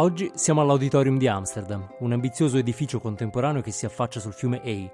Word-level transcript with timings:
Oggi 0.00 0.30
siamo 0.34 0.62
all'Auditorium 0.62 1.18
di 1.18 1.28
Amsterdam, 1.28 1.86
un 1.98 2.12
ambizioso 2.12 2.56
edificio 2.56 3.00
contemporaneo 3.00 3.60
che 3.60 3.70
si 3.70 3.84
affaccia 3.84 4.18
sul 4.18 4.32
fiume 4.32 4.62
Ey. 4.62 4.90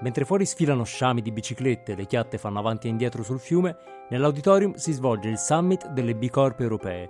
Mentre 0.00 0.24
fuori 0.24 0.44
sfilano 0.44 0.82
sciami 0.82 1.22
di 1.22 1.30
biciclette 1.30 1.92
e 1.92 1.94
le 1.94 2.04
chiatte 2.04 2.36
fanno 2.36 2.58
avanti 2.58 2.88
e 2.88 2.90
indietro 2.90 3.22
sul 3.22 3.38
fiume, 3.38 3.76
nell'auditorium 4.08 4.74
si 4.74 4.90
svolge 4.90 5.28
il 5.28 5.38
summit 5.38 5.90
delle 5.90 6.16
B 6.16 6.28
Corp 6.30 6.58
europee. 6.58 7.08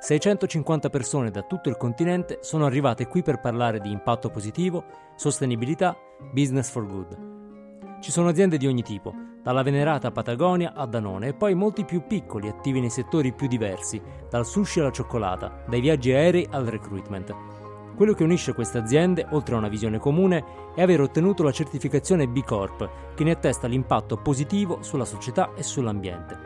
650 0.00 0.90
persone 0.90 1.30
da 1.30 1.40
tutto 1.40 1.70
il 1.70 1.78
continente 1.78 2.40
sono 2.42 2.66
arrivate 2.66 3.06
qui 3.06 3.22
per 3.22 3.40
parlare 3.40 3.80
di 3.80 3.90
impatto 3.90 4.28
positivo, 4.28 4.84
sostenibilità, 5.16 5.96
business 6.30 6.68
for 6.68 6.86
good. 6.86 7.35
Ci 8.06 8.12
sono 8.12 8.28
aziende 8.28 8.56
di 8.56 8.68
ogni 8.68 8.84
tipo, 8.84 9.12
dalla 9.42 9.64
venerata 9.64 10.12
Patagonia 10.12 10.74
a 10.74 10.86
Danone 10.86 11.26
e 11.26 11.34
poi 11.34 11.56
molti 11.56 11.84
più 11.84 12.06
piccoli 12.06 12.46
attivi 12.46 12.78
nei 12.78 12.88
settori 12.88 13.32
più 13.32 13.48
diversi, 13.48 14.00
dal 14.30 14.46
sushi 14.46 14.78
alla 14.78 14.92
cioccolata, 14.92 15.64
dai 15.66 15.80
viaggi 15.80 16.12
aerei 16.12 16.46
al 16.52 16.66
recruitment. 16.66 17.34
Quello 17.96 18.12
che 18.12 18.22
unisce 18.22 18.54
queste 18.54 18.78
aziende, 18.78 19.26
oltre 19.30 19.56
a 19.56 19.58
una 19.58 19.66
visione 19.66 19.98
comune, 19.98 20.44
è 20.76 20.82
aver 20.82 21.00
ottenuto 21.00 21.42
la 21.42 21.50
certificazione 21.50 22.28
B 22.28 22.44
Corp, 22.44 22.88
che 23.16 23.24
ne 23.24 23.32
attesta 23.32 23.66
l'impatto 23.66 24.18
positivo 24.18 24.84
sulla 24.84 25.04
società 25.04 25.52
e 25.56 25.64
sull'ambiente. 25.64 26.38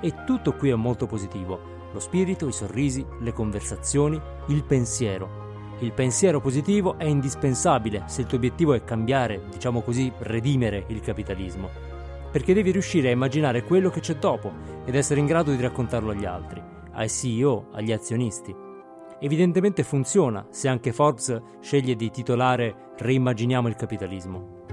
E 0.00 0.24
tutto 0.26 0.54
qui 0.54 0.70
è 0.70 0.74
molto 0.74 1.06
positivo. 1.06 1.60
Lo 1.92 2.00
spirito, 2.00 2.48
i 2.48 2.52
sorrisi, 2.52 3.06
le 3.20 3.32
conversazioni, 3.32 4.20
il 4.48 4.64
pensiero. 4.64 5.43
Il 5.84 5.92
pensiero 5.92 6.40
positivo 6.40 6.96
è 6.96 7.04
indispensabile 7.04 8.04
se 8.06 8.22
il 8.22 8.26
tuo 8.26 8.38
obiettivo 8.38 8.72
è 8.72 8.82
cambiare, 8.84 9.42
diciamo 9.50 9.82
così, 9.82 10.10
redimere 10.20 10.86
il 10.88 11.00
capitalismo 11.00 11.92
perché 12.34 12.52
devi 12.52 12.72
riuscire 12.72 13.10
a 13.10 13.12
immaginare 13.12 13.62
quello 13.62 13.90
che 13.90 14.00
c'è 14.00 14.16
dopo 14.16 14.50
ed 14.84 14.96
essere 14.96 15.20
in 15.20 15.26
grado 15.26 15.52
di 15.52 15.60
raccontarlo 15.60 16.10
agli 16.10 16.24
altri, 16.24 16.60
ai 16.94 17.08
CEO, 17.08 17.68
agli 17.70 17.92
azionisti. 17.92 18.52
Evidentemente 19.20 19.84
funziona 19.84 20.44
se 20.50 20.66
anche 20.66 20.92
Forbes 20.92 21.40
sceglie 21.60 21.94
di 21.94 22.10
titolare 22.10 22.92
Reimmaginiamo 22.98 23.68
il 23.68 23.76
capitalismo. 23.76 24.64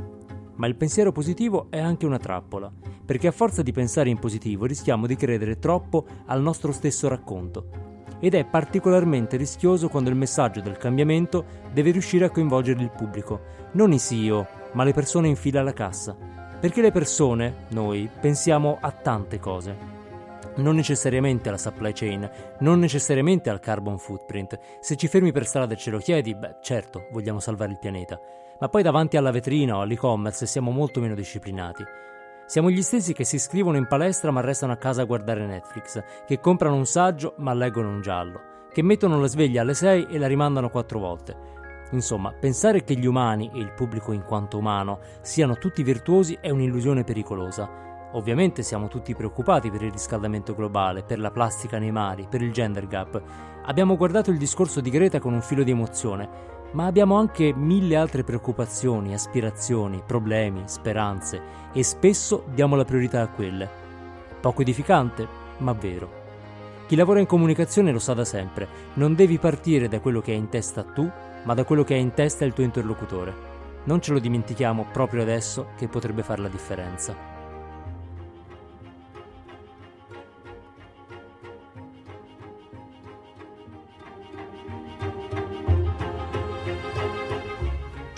Ma 0.56 0.66
il 0.66 0.75
pensiero 0.75 1.12
positivo 1.12 1.68
è 1.70 1.80
anche 1.80 2.08
una 2.08 2.18
trappola, 2.18 2.72
perché 3.06 3.28
a 3.28 3.31
forza 3.31 3.62
di 3.62 3.72
pensare 3.72 4.09
in 4.09 4.18
positivo 4.18 4.66
rischiamo 4.66 5.06
di 5.06 5.16
credere 5.16 5.59
troppo 5.59 6.08
al 6.25 6.42
nostro 6.42 6.72
stesso 6.72 7.08
racconto. 7.08 7.91
Ed 8.24 8.36
è 8.36 8.46
particolarmente 8.46 9.36
rischioso 9.36 9.90
quando 9.90 10.12
il 10.12 10.16
messaggio 10.16 10.62
del 10.62 10.78
cambiamento 10.78 11.44
deve 11.74 11.90
riuscire 11.90 12.24
a 12.24 12.30
coinvolgere 12.30 12.80
il 12.80 12.92
pubblico, 12.92 13.42
non 13.72 13.92
i 13.92 14.00
CEO, 14.00 14.48
ma 14.74 14.84
le 14.84 14.94
persone 14.94 15.28
in 15.28 15.36
fila 15.36 15.62
alla 15.62 15.74
cassa, 15.74 16.16
perché 16.60 16.82
le 16.82 16.92
persone, 16.92 17.66
noi, 17.70 18.08
pensiamo 18.20 18.78
a 18.80 18.92
tante 18.92 19.40
cose. 19.40 19.76
Non 20.58 20.76
necessariamente 20.76 21.50
alla 21.50 21.58
supply 21.58 21.94
chain, 21.94 22.30
non 22.60 22.78
necessariamente 22.78 23.50
al 23.50 23.60
carbon 23.60 23.98
footprint. 23.98 24.60
Se 24.80 24.96
ci 24.96 25.08
fermi 25.08 25.32
per 25.32 25.48
strada 25.48 25.74
e 25.74 25.78
ce 25.78 25.90
lo 25.90 25.98
chiedi, 25.98 26.36
beh, 26.36 26.58
certo, 26.62 27.08
vogliamo 27.12 27.40
salvare 27.40 27.72
il 27.72 27.80
pianeta. 27.80 28.20
Ma 28.60 28.70
poi 28.70 28.84
davanti 28.84 29.18
alla 29.18 29.32
vetrina 29.32 29.78
o 29.78 29.82
all'e-commerce 29.82 30.46
siamo 30.46 30.70
molto 30.70 31.00
meno 31.00 31.16
disciplinati. 31.16 31.84
Siamo 32.52 32.70
gli 32.70 32.82
stessi 32.82 33.14
che 33.14 33.24
si 33.24 33.36
iscrivono 33.38 33.78
in 33.78 33.88
palestra 33.88 34.30
ma 34.30 34.42
restano 34.42 34.74
a 34.74 34.76
casa 34.76 35.04
a 35.04 35.06
guardare 35.06 35.46
Netflix, 35.46 36.04
che 36.28 36.42
comprano 36.42 36.76
un 36.76 36.86
saggio 36.86 37.34
ma 37.38 37.54
leggono 37.54 37.88
un 37.88 38.02
giallo, 38.02 38.42
che 38.74 38.82
mettono 38.82 39.22
la 39.22 39.28
sveglia 39.28 39.62
alle 39.62 39.74
6 39.74 40.08
e 40.10 40.18
la 40.18 40.28
rimandano 40.28 40.70
quattro 40.70 41.00
volte 41.00 41.34
Insomma, 41.92 42.34
pensare 42.34 42.84
che 42.84 42.96
gli 42.96 43.06
umani 43.06 43.50
e 43.54 43.60
il 43.60 43.72
pubblico 43.72 44.12
in 44.12 44.26
quanto 44.26 44.58
umano 44.58 45.00
siano 45.22 45.58
tutti 45.58 45.82
virtuosi 45.82 46.38
è 46.42 46.50
un'illusione 46.50 47.06
pericolosa. 47.06 47.70
Ovviamente 48.12 48.64
siamo 48.64 48.90
tutti 48.90 49.16
preoccupati 49.16 49.72
per 49.72 49.84
il 49.84 49.92
riscaldamento 49.94 50.54
globale, 50.54 51.04
per 51.04 51.20
la 51.20 51.32
plastica 51.32 51.80
nei 51.80 51.94
mari, 51.94 52.28
per 52.30 52.42
il 52.42 52.52
gender 52.52 52.86
gap. 52.86 53.22
Abbiamo 53.64 53.96
guardato 53.96 54.30
il 54.30 54.38
discorso 54.38 54.82
di 54.82 54.90
Greta 54.90 55.20
con 55.20 55.32
un 55.32 55.42
filo 55.42 55.64
di 55.64 55.72
emozione, 55.72 56.30
ma 56.72 56.86
abbiamo 56.86 57.18
anche 57.18 57.54
mille 57.54 57.96
altre 57.96 58.24
preoccupazioni, 58.24 59.14
aspirazioni, 59.14 60.02
problemi, 60.06 60.64
speranze 60.66 61.42
e 61.74 61.84
spesso 61.84 62.46
diamo 62.54 62.76
la 62.76 62.86
priorità 62.86 63.22
a 63.22 63.28
quelle. 63.28 63.70
Poco 64.40 64.62
edificante, 64.62 65.28
ma 65.58 65.74
vero. 65.74 66.20
Chi 66.88 66.96
lavora 66.96 67.20
in 67.20 67.26
comunicazione 67.26 67.92
lo 67.92 68.00
sa 68.00 68.14
da 68.14 68.26
sempre, 68.26 68.68
non 68.96 69.16
devi 69.16 69.38
partire 69.38 69.88
da 69.88 70.00
quello 70.00 70.22
che 70.22 70.31
hai 70.31 70.38
in 70.38 70.50
testa 70.50 70.84
tu, 70.84 71.10
ma 71.44 71.54
da 71.54 71.64
quello 71.64 71.84
che 71.84 71.94
hai 71.94 72.02
in 72.02 72.14
testa 72.14 72.46
il 72.46 72.54
tuo 72.54 72.64
interlocutore. 72.64 73.34
Non 73.84 74.02
ce 74.02 74.14
lo 74.14 74.20
dimentichiamo 74.20 74.88
proprio 74.92 75.22
adesso 75.22 75.70
che 75.78 75.88
potrebbe 75.88 76.24
fare 76.24 76.42
la 76.42 76.50
differenza. 76.50 77.31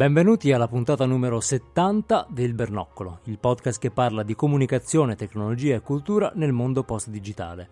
Benvenuti 0.00 0.50
alla 0.50 0.66
puntata 0.66 1.04
numero 1.04 1.40
70 1.40 2.28
del 2.30 2.54
Bernoccolo, 2.54 3.18
il 3.24 3.36
podcast 3.38 3.78
che 3.78 3.90
parla 3.90 4.22
di 4.22 4.34
comunicazione, 4.34 5.14
tecnologia 5.14 5.74
e 5.74 5.82
cultura 5.82 6.32
nel 6.36 6.52
mondo 6.52 6.84
post-digitale. 6.84 7.68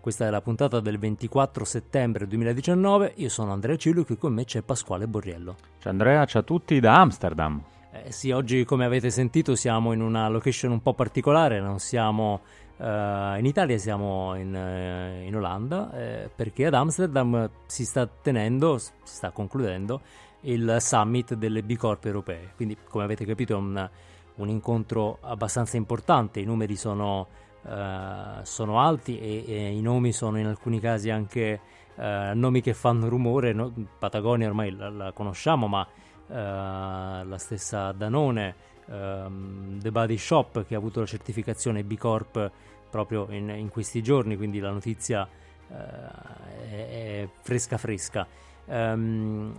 Questa 0.00 0.24
è 0.24 0.30
la 0.30 0.40
puntata 0.40 0.78
del 0.78 1.00
24 1.00 1.64
settembre 1.64 2.28
2019, 2.28 3.14
io 3.16 3.28
sono 3.28 3.50
Andrea 3.50 3.74
Cilu 3.74 4.02
e 4.02 4.04
qui 4.04 4.16
con 4.16 4.32
me 4.32 4.44
c'è 4.44 4.62
Pasquale 4.62 5.08
Borriello. 5.08 5.56
Ciao 5.80 5.90
Andrea, 5.90 6.24
ciao 6.24 6.42
a 6.42 6.44
tutti 6.44 6.78
da 6.78 7.00
Amsterdam. 7.00 7.60
Eh, 7.90 8.12
sì, 8.12 8.30
oggi 8.30 8.64
come 8.64 8.84
avete 8.84 9.10
sentito 9.10 9.56
siamo 9.56 9.92
in 9.92 10.02
una 10.02 10.28
location 10.28 10.70
un 10.70 10.82
po' 10.82 10.94
particolare, 10.94 11.58
non 11.58 11.80
siamo 11.80 12.42
uh, 12.76 12.84
in 12.84 13.44
Italia, 13.44 13.76
siamo 13.78 14.36
in, 14.36 14.54
uh, 14.54 15.26
in 15.26 15.34
Olanda, 15.34 15.92
eh, 15.94 16.30
perché 16.32 16.66
ad 16.66 16.74
Amsterdam 16.74 17.50
si 17.66 17.84
sta 17.84 18.06
tenendo, 18.06 18.78
si 18.78 18.92
sta 19.02 19.32
concludendo 19.32 20.30
il 20.42 20.76
summit 20.80 21.34
delle 21.34 21.62
B 21.62 21.76
Corp 21.76 22.04
europee. 22.04 22.52
Quindi, 22.56 22.76
come 22.88 23.04
avete 23.04 23.24
capito, 23.24 23.54
è 23.54 23.56
un, 23.56 23.90
un 24.36 24.48
incontro 24.48 25.18
abbastanza 25.20 25.76
importante. 25.76 26.40
I 26.40 26.44
numeri 26.44 26.76
sono, 26.76 27.28
uh, 27.62 28.42
sono 28.42 28.80
alti 28.80 29.18
e, 29.18 29.44
e, 29.46 29.76
i 29.76 29.80
nomi 29.80 30.12
sono 30.12 30.38
in 30.38 30.46
alcuni 30.46 30.80
casi 30.80 31.10
anche 31.10 31.60
uh, 31.96 32.02
nomi 32.34 32.60
che 32.60 32.74
fanno 32.74 33.08
rumore. 33.08 33.52
No? 33.52 33.72
Patagonia 33.98 34.48
ormai 34.48 34.74
la, 34.74 34.88
la 34.88 35.12
conosciamo, 35.12 35.68
ma 35.68 35.82
uh, 35.82 36.32
la 36.34 37.38
stessa 37.38 37.92
Danone, 37.92 38.54
um, 38.86 39.78
The 39.78 39.90
Body 39.90 40.16
Shop, 40.16 40.64
che 40.66 40.74
ha 40.74 40.78
avuto 40.78 41.00
la 41.00 41.06
certificazione 41.06 41.84
B 41.84 41.96
Corp 41.96 42.50
proprio 42.90 43.26
in, 43.30 43.48
in 43.48 43.68
questi 43.70 44.02
giorni, 44.02 44.36
quindi 44.36 44.58
la 44.58 44.70
notizia 44.70 45.26
è, 45.68 47.22
è 47.22 47.28
fresca 47.40 47.78
fresca. 47.78 48.26
Um, 48.66 49.54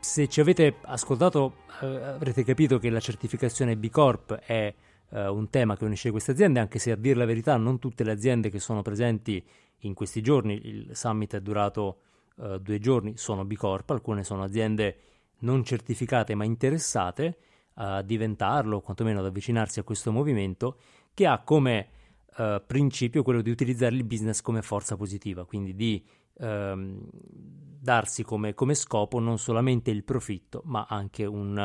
se 0.00 0.28
ci 0.28 0.40
avete 0.40 0.76
ascoltato 0.82 1.58
eh, 1.82 1.86
avrete 1.86 2.42
capito 2.42 2.78
che 2.78 2.88
la 2.88 3.00
certificazione 3.00 3.76
B 3.76 3.90
Corp 3.90 4.34
è 4.34 4.74
eh, 5.10 5.28
un 5.28 5.50
tema 5.50 5.76
che 5.76 5.84
unisce 5.84 6.10
queste 6.10 6.32
aziende, 6.32 6.58
anche 6.58 6.78
se 6.78 6.90
a 6.90 6.96
dire 6.96 7.16
la 7.16 7.26
verità 7.26 7.56
non 7.56 7.78
tutte 7.78 8.02
le 8.02 8.12
aziende 8.12 8.48
che 8.48 8.58
sono 8.58 8.80
presenti 8.82 9.44
in 9.80 9.94
questi 9.94 10.22
giorni, 10.22 10.60
il 10.64 10.90
summit 10.94 11.36
è 11.36 11.40
durato 11.40 12.00
eh, 12.40 12.58
due 12.60 12.78
giorni, 12.78 13.16
sono 13.16 13.44
B 13.44 13.54
Corp, 13.54 13.90
alcune 13.90 14.24
sono 14.24 14.42
aziende 14.42 14.96
non 15.40 15.64
certificate 15.64 16.34
ma 16.34 16.44
interessate 16.44 17.36
a 17.74 18.02
diventarlo, 18.02 18.76
o 18.76 18.80
quantomeno 18.80 19.20
ad 19.20 19.26
avvicinarsi 19.26 19.80
a 19.80 19.82
questo 19.82 20.12
movimento, 20.12 20.76
che 21.12 21.26
ha 21.26 21.38
come 21.42 21.88
eh, 22.36 22.62
principio 22.66 23.22
quello 23.22 23.42
di 23.42 23.50
utilizzare 23.50 23.94
il 23.94 24.04
business 24.04 24.40
come 24.40 24.62
forza 24.62 24.96
positiva, 24.96 25.44
quindi 25.44 25.74
di 25.74 26.04
ehm, 26.38 27.08
darsi 27.80 28.22
come, 28.22 28.54
come, 28.54 28.74
scopo 28.74 29.18
non 29.18 29.38
solamente 29.38 29.90
il 29.90 30.04
profitto, 30.04 30.62
ma 30.66 30.86
anche 30.88 31.24
un, 31.24 31.56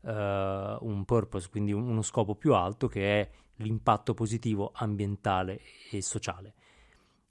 uh, 0.00 0.08
un 0.08 1.04
purpose, 1.04 1.48
quindi 1.48 1.72
uno 1.72 2.02
scopo 2.02 2.34
più 2.34 2.54
alto 2.54 2.88
che 2.88 3.20
è 3.20 3.30
l'impatto 3.56 4.14
positivo 4.14 4.72
ambientale 4.74 5.60
e 5.90 6.02
sociale. 6.02 6.54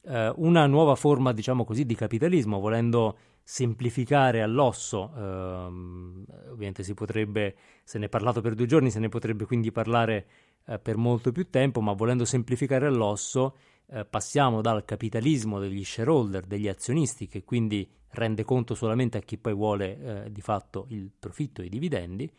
Uh, 0.01 0.31
una 0.37 0.65
nuova 0.67 0.95
forma, 0.95 1.33
diciamo 1.33 1.65
così, 1.65 1.85
di 1.85 1.95
capitalismo, 1.95 2.59
volendo 2.59 3.17
semplificare 3.43 4.41
all'osso, 4.41 5.11
uh, 5.13 6.49
ovviamente 6.51 6.83
si 6.83 6.93
potrebbe, 6.93 7.55
se 7.83 7.99
ne 7.99 8.05
è 8.05 8.09
parlato 8.09 8.39
per 8.41 8.53
due 8.55 8.67
giorni, 8.67 8.89
se 8.89 8.99
ne 8.99 9.09
potrebbe 9.09 9.45
quindi 9.45 9.71
parlare 9.71 10.27
uh, 10.65 10.79
per 10.81 10.95
molto 10.95 11.33
più 11.33 11.49
tempo, 11.49 11.81
ma 11.81 11.91
volendo 11.91 12.23
semplificare 12.23 12.85
all'osso 12.85 13.55
eh, 13.91 14.05
passiamo 14.05 14.61
dal 14.61 14.85
capitalismo 14.85 15.59
degli 15.59 15.83
shareholder, 15.83 16.45
degli 16.45 16.67
azionisti, 16.67 17.27
che 17.27 17.43
quindi 17.43 17.89
rende 18.11 18.43
conto 18.43 18.75
solamente 18.75 19.17
a 19.17 19.21
chi 19.21 19.37
poi 19.37 19.53
vuole 19.53 20.25
eh, 20.25 20.31
di 20.31 20.41
fatto 20.41 20.85
il 20.89 21.11
profitto 21.17 21.61
e 21.61 21.65
i 21.65 21.69
dividendi, 21.69 22.31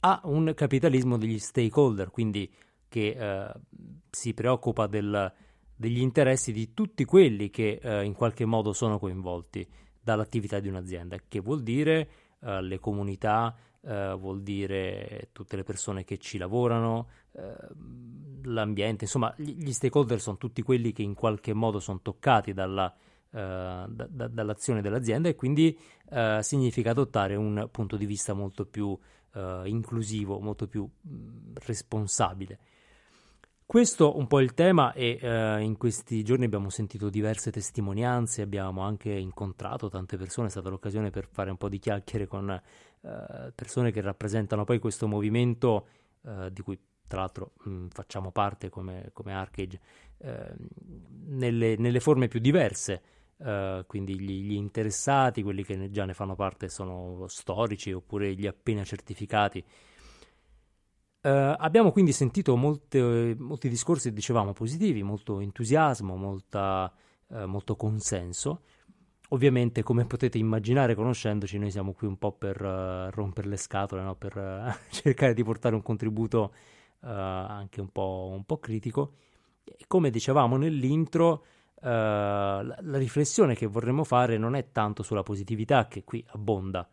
a 0.00 0.20
un 0.24 0.52
capitalismo 0.54 1.16
degli 1.16 1.38
stakeholder, 1.38 2.10
quindi 2.10 2.50
che 2.88 3.08
eh, 3.08 3.52
si 4.10 4.32
preoccupa 4.34 4.86
del, 4.86 5.32
degli 5.74 6.00
interessi 6.00 6.52
di 6.52 6.72
tutti 6.72 7.04
quelli 7.04 7.50
che 7.50 7.80
eh, 7.82 8.04
in 8.04 8.14
qualche 8.14 8.44
modo 8.44 8.72
sono 8.72 8.98
coinvolti 8.98 9.66
dall'attività 10.00 10.60
di 10.60 10.68
un'azienda, 10.68 11.16
che 11.28 11.40
vuol 11.40 11.62
dire 11.62 12.08
eh, 12.40 12.62
le 12.62 12.78
comunità, 12.78 13.54
eh, 13.80 14.14
vuol 14.18 14.42
dire 14.42 15.28
tutte 15.32 15.56
le 15.56 15.64
persone 15.64 16.04
che 16.04 16.18
ci 16.18 16.38
lavorano, 16.38 17.08
l'ambiente, 18.48 19.04
insomma 19.04 19.32
gli, 19.36 19.72
stakeholder 19.72 20.20
sono 20.20 20.36
tutti 20.36 20.62
quelli 20.62 20.92
che 20.92 21.02
in 21.02 21.14
qualche 21.14 21.52
modo 21.52 21.80
sono 21.80 22.00
toccati 22.02 22.52
dalla, 22.52 22.92
eh, 23.30 23.84
da, 23.88 24.06
da, 24.08 24.28
dall'azione 24.28 24.80
dell'azienda 24.80 25.28
e 25.28 25.34
quindi 25.34 25.76
eh, 26.10 26.40
significa 26.42 26.90
adottare 26.90 27.34
un 27.36 27.68
punto 27.70 27.96
di 27.96 28.06
vista 28.06 28.32
molto 28.32 28.64
più 28.66 28.98
eh, 29.34 29.62
inclusivo, 29.66 30.40
molto 30.40 30.66
più 30.66 30.84
mh, 30.84 31.52
responsabile. 31.64 32.58
Questo 33.66 34.16
un 34.16 34.26
po' 34.26 34.40
il 34.40 34.54
tema 34.54 34.94
e 34.94 35.18
in 35.60 35.76
questi 35.76 36.24
giorni 36.24 36.46
abbiamo 36.46 36.70
sentito 36.70 37.10
diverse 37.10 37.50
testimonianze, 37.50 38.40
abbiamo 38.40 38.80
anche 38.80 39.10
incontrato 39.10 39.90
tante 39.90 40.16
persone, 40.16 40.46
è 40.46 40.50
stata 40.50 40.70
l'occasione 40.70 41.10
per 41.10 41.28
fare 41.30 41.50
un 41.50 41.58
po' 41.58 41.68
di 41.68 41.78
chiacchiere 41.78 42.26
con 42.26 42.58
persone 43.54 43.90
che 43.90 44.00
rappresentano 44.00 44.64
poi 44.64 44.78
questo 44.78 45.06
movimento 45.06 45.86
di 46.50 46.62
cui 46.62 46.80
tra 47.08 47.20
l'altro 47.20 47.52
mh, 47.64 47.86
facciamo 47.88 48.30
parte 48.30 48.68
come, 48.68 49.10
come 49.12 49.32
Arcade 49.32 49.80
ehm, 50.18 50.56
nelle, 51.26 51.76
nelle, 51.76 52.00
forme 52.00 52.28
più 52.28 52.38
diverse. 52.38 53.02
Uh, 53.38 53.86
quindi 53.86 54.18
gli, 54.18 54.42
gli, 54.42 54.54
interessati, 54.54 55.44
quelli 55.44 55.62
che 55.62 55.76
ne, 55.76 55.90
già 55.90 56.04
ne 56.04 56.12
fanno 56.12 56.34
parte 56.34 56.68
sono 56.68 57.24
storici 57.28 57.92
oppure 57.92 58.34
gli 58.34 58.48
appena 58.48 58.82
certificati 58.82 59.64
Uh, 61.20 61.52
abbiamo 61.58 61.90
quindi 61.90 62.12
sentito 62.12 62.54
molte, 62.56 63.34
molti 63.36 63.68
discorsi, 63.68 64.12
dicevamo, 64.12 64.52
positivi, 64.52 65.02
molto 65.02 65.40
entusiasmo, 65.40 66.14
molta, 66.14 66.92
uh, 67.26 67.44
molto 67.44 67.74
consenso. 67.74 68.62
Ovviamente, 69.30 69.82
come 69.82 70.06
potete 70.06 70.38
immaginare, 70.38 70.94
conoscendoci, 70.94 71.58
noi 71.58 71.72
siamo 71.72 71.92
qui 71.92 72.06
un 72.06 72.18
po' 72.18 72.32
per 72.32 72.62
uh, 72.62 73.10
rompere 73.10 73.48
le 73.48 73.56
scatole, 73.56 74.02
no? 74.02 74.14
per 74.14 74.78
cercare 74.90 75.34
di 75.34 75.42
portare 75.42 75.74
un 75.74 75.82
contributo 75.82 76.54
anche 77.00 77.80
un 77.80 77.90
po', 77.90 78.30
un 78.34 78.44
po', 78.44 78.58
critico. 78.58 79.14
E 79.64 79.84
come 79.86 80.10
dicevamo 80.10 80.56
nell'intro, 80.56 81.44
la, 81.80 82.62
la 82.62 82.98
riflessione 82.98 83.54
che 83.54 83.66
vorremmo 83.66 84.04
fare 84.04 84.36
non 84.36 84.54
è 84.54 84.72
tanto 84.72 85.02
sulla 85.02 85.22
positività, 85.22 85.86
che 85.86 86.04
qui 86.04 86.24
abbonda. 86.30 86.88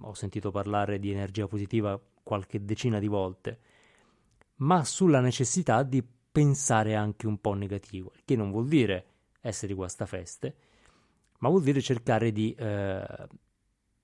Ho 0.00 0.14
sentito 0.14 0.50
parlare 0.50 0.98
di 0.98 1.10
energia 1.10 1.46
positiva 1.46 2.00
qualche 2.22 2.64
decina 2.64 2.98
di 2.98 3.08
volte, 3.08 3.58
ma 4.56 4.84
sulla 4.84 5.20
necessità 5.20 5.82
di 5.82 6.02
pensare 6.32 6.94
anche 6.94 7.26
un 7.26 7.38
po' 7.40 7.52
negativo, 7.52 8.12
che 8.24 8.36
non 8.36 8.50
vuol 8.50 8.68
dire 8.68 9.06
essere 9.40 9.74
guastafeste, 9.74 10.56
ma 11.40 11.48
vuol 11.48 11.62
dire 11.62 11.80
cercare 11.82 12.32
di 12.32 12.54
eh, 12.54 13.04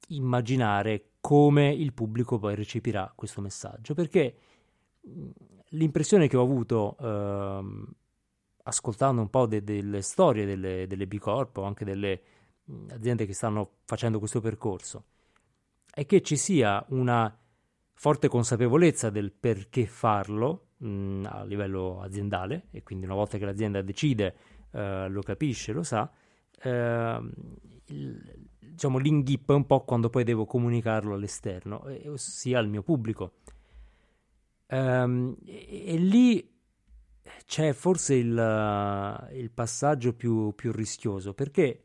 immaginare 0.08 1.10
come 1.20 1.72
il 1.72 1.92
pubblico 1.92 2.38
poi 2.38 2.54
recepirà 2.54 3.10
questo 3.14 3.40
messaggio, 3.40 3.94
perché 3.94 4.36
l'impressione 5.70 6.28
che 6.28 6.36
ho 6.36 6.42
avuto 6.42 6.96
eh, 7.00 7.84
ascoltando 8.64 9.20
un 9.20 9.30
po' 9.30 9.46
de- 9.46 9.62
delle 9.62 10.02
storie 10.02 10.46
delle, 10.46 10.86
delle 10.86 11.06
B 11.06 11.18
Corp 11.18 11.58
o 11.58 11.64
anche 11.64 11.84
delle 11.84 12.20
aziende 12.90 13.26
che 13.26 13.32
stanno 13.32 13.78
facendo 13.84 14.18
questo 14.18 14.40
percorso 14.40 15.04
è 15.98 16.06
che 16.06 16.22
ci 16.22 16.36
sia 16.36 16.84
una 16.90 17.36
forte 17.94 18.28
consapevolezza 18.28 19.10
del 19.10 19.32
perché 19.32 19.86
farlo 19.86 20.68
mh, 20.76 21.24
a 21.28 21.42
livello 21.42 22.00
aziendale 22.00 22.66
e 22.70 22.84
quindi 22.84 23.04
una 23.04 23.14
volta 23.14 23.38
che 23.38 23.44
l'azienda 23.44 23.82
decide, 23.82 24.36
eh, 24.70 25.08
lo 25.08 25.22
capisce, 25.22 25.72
lo 25.72 25.82
sa, 25.82 26.08
eh, 26.62 27.20
il, 27.86 28.48
diciamo 28.60 28.98
l'inghippo 28.98 29.52
è 29.52 29.56
un 29.56 29.66
po' 29.66 29.80
quando 29.80 30.08
poi 30.08 30.22
devo 30.22 30.46
comunicarlo 30.46 31.14
all'esterno, 31.14 31.84
ossia 32.06 32.60
al 32.60 32.68
mio 32.68 32.82
pubblico. 32.82 33.32
Um, 34.70 35.36
e, 35.46 35.84
e, 35.86 35.96
lì 35.96 36.56
c'è 37.46 37.72
forse 37.72 38.14
il, 38.14 39.28
il 39.32 39.50
passaggio 39.50 40.12
più, 40.12 40.54
più 40.54 40.72
rischioso 40.72 41.32
perché 41.32 41.84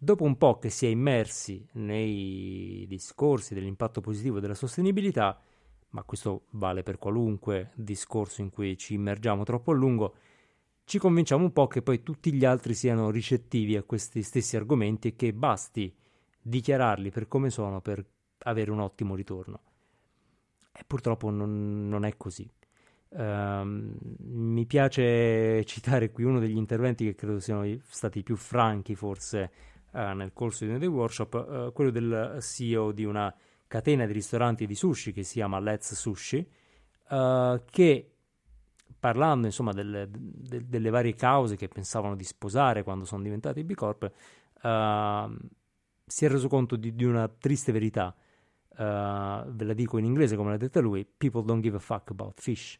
Dopo 0.00 0.22
un 0.22 0.38
po' 0.38 0.60
che 0.60 0.70
si 0.70 0.86
è 0.86 0.88
immersi 0.88 1.66
nei 1.72 2.84
discorsi 2.86 3.52
dell'impatto 3.52 4.00
positivo 4.00 4.38
della 4.38 4.54
sostenibilità, 4.54 5.36
ma 5.90 6.04
questo 6.04 6.44
vale 6.50 6.84
per 6.84 6.98
qualunque 6.98 7.72
discorso 7.74 8.40
in 8.40 8.50
cui 8.50 8.78
ci 8.78 8.94
immergiamo 8.94 9.42
troppo 9.42 9.72
a 9.72 9.74
lungo, 9.74 10.14
ci 10.84 10.98
convinciamo 11.00 11.42
un 11.42 11.52
po' 11.52 11.66
che 11.66 11.82
poi 11.82 12.04
tutti 12.04 12.32
gli 12.32 12.44
altri 12.44 12.74
siano 12.74 13.10
ricettivi 13.10 13.76
a 13.76 13.82
questi 13.82 14.22
stessi 14.22 14.56
argomenti 14.56 15.08
e 15.08 15.16
che 15.16 15.34
basti 15.34 15.92
dichiararli 16.40 17.10
per 17.10 17.26
come 17.26 17.50
sono 17.50 17.80
per 17.80 18.06
avere 18.44 18.70
un 18.70 18.78
ottimo 18.78 19.16
ritorno. 19.16 19.67
E 20.72 20.84
purtroppo 20.86 21.30
non, 21.30 21.88
non 21.88 22.04
è 22.04 22.16
così. 22.16 22.48
Uh, 23.10 23.62
mi 23.64 24.66
piace 24.66 25.64
citare 25.64 26.10
qui 26.10 26.24
uno 26.24 26.38
degli 26.38 26.56
interventi 26.56 27.06
che 27.06 27.14
credo 27.14 27.40
siano 27.40 27.64
stati 27.86 28.22
più 28.22 28.36
franchi 28.36 28.94
forse 28.94 29.50
uh, 29.92 30.12
nel 30.12 30.32
corso 30.34 30.64
di 30.64 30.70
uno 30.70 30.78
dei 30.78 30.88
workshop, 30.88 31.68
uh, 31.68 31.72
quello 31.72 31.90
del 31.90 32.36
CEO 32.40 32.92
di 32.92 33.04
una 33.04 33.34
catena 33.66 34.06
di 34.06 34.12
ristoranti 34.12 34.66
di 34.66 34.74
sushi 34.74 35.12
che 35.12 35.22
si 35.22 35.34
chiama 35.34 35.60
Let's 35.60 35.94
Sushi, 35.94 36.46
uh, 37.10 37.62
che 37.70 38.12
parlando 38.98 39.46
insomma 39.46 39.72
delle, 39.72 40.08
de, 40.10 40.66
delle, 40.66 40.90
varie 40.90 41.14
cause 41.14 41.56
che 41.56 41.68
pensavano 41.68 42.16
di 42.16 42.24
sposare 42.24 42.82
quando 42.82 43.04
sono 43.04 43.22
diventati 43.22 43.62
B 43.62 43.74
Corp, 43.74 44.10
uh, 44.62 45.36
si 46.04 46.24
è 46.24 46.28
reso 46.28 46.48
conto 46.48 46.76
di, 46.76 46.94
di 46.94 47.04
una 47.04 47.28
triste 47.28 47.70
verità. 47.72 48.14
Uh, 48.70 49.50
ve 49.50 49.64
la 49.64 49.72
dico 49.72 49.98
in 49.98 50.04
inglese 50.04 50.36
come 50.36 50.50
l'ha 50.50 50.56
detta 50.56 50.80
lui: 50.80 51.04
People 51.04 51.42
don't 51.42 51.62
give 51.62 51.76
a 51.76 51.80
fuck 51.80 52.10
about 52.10 52.40
fish. 52.40 52.78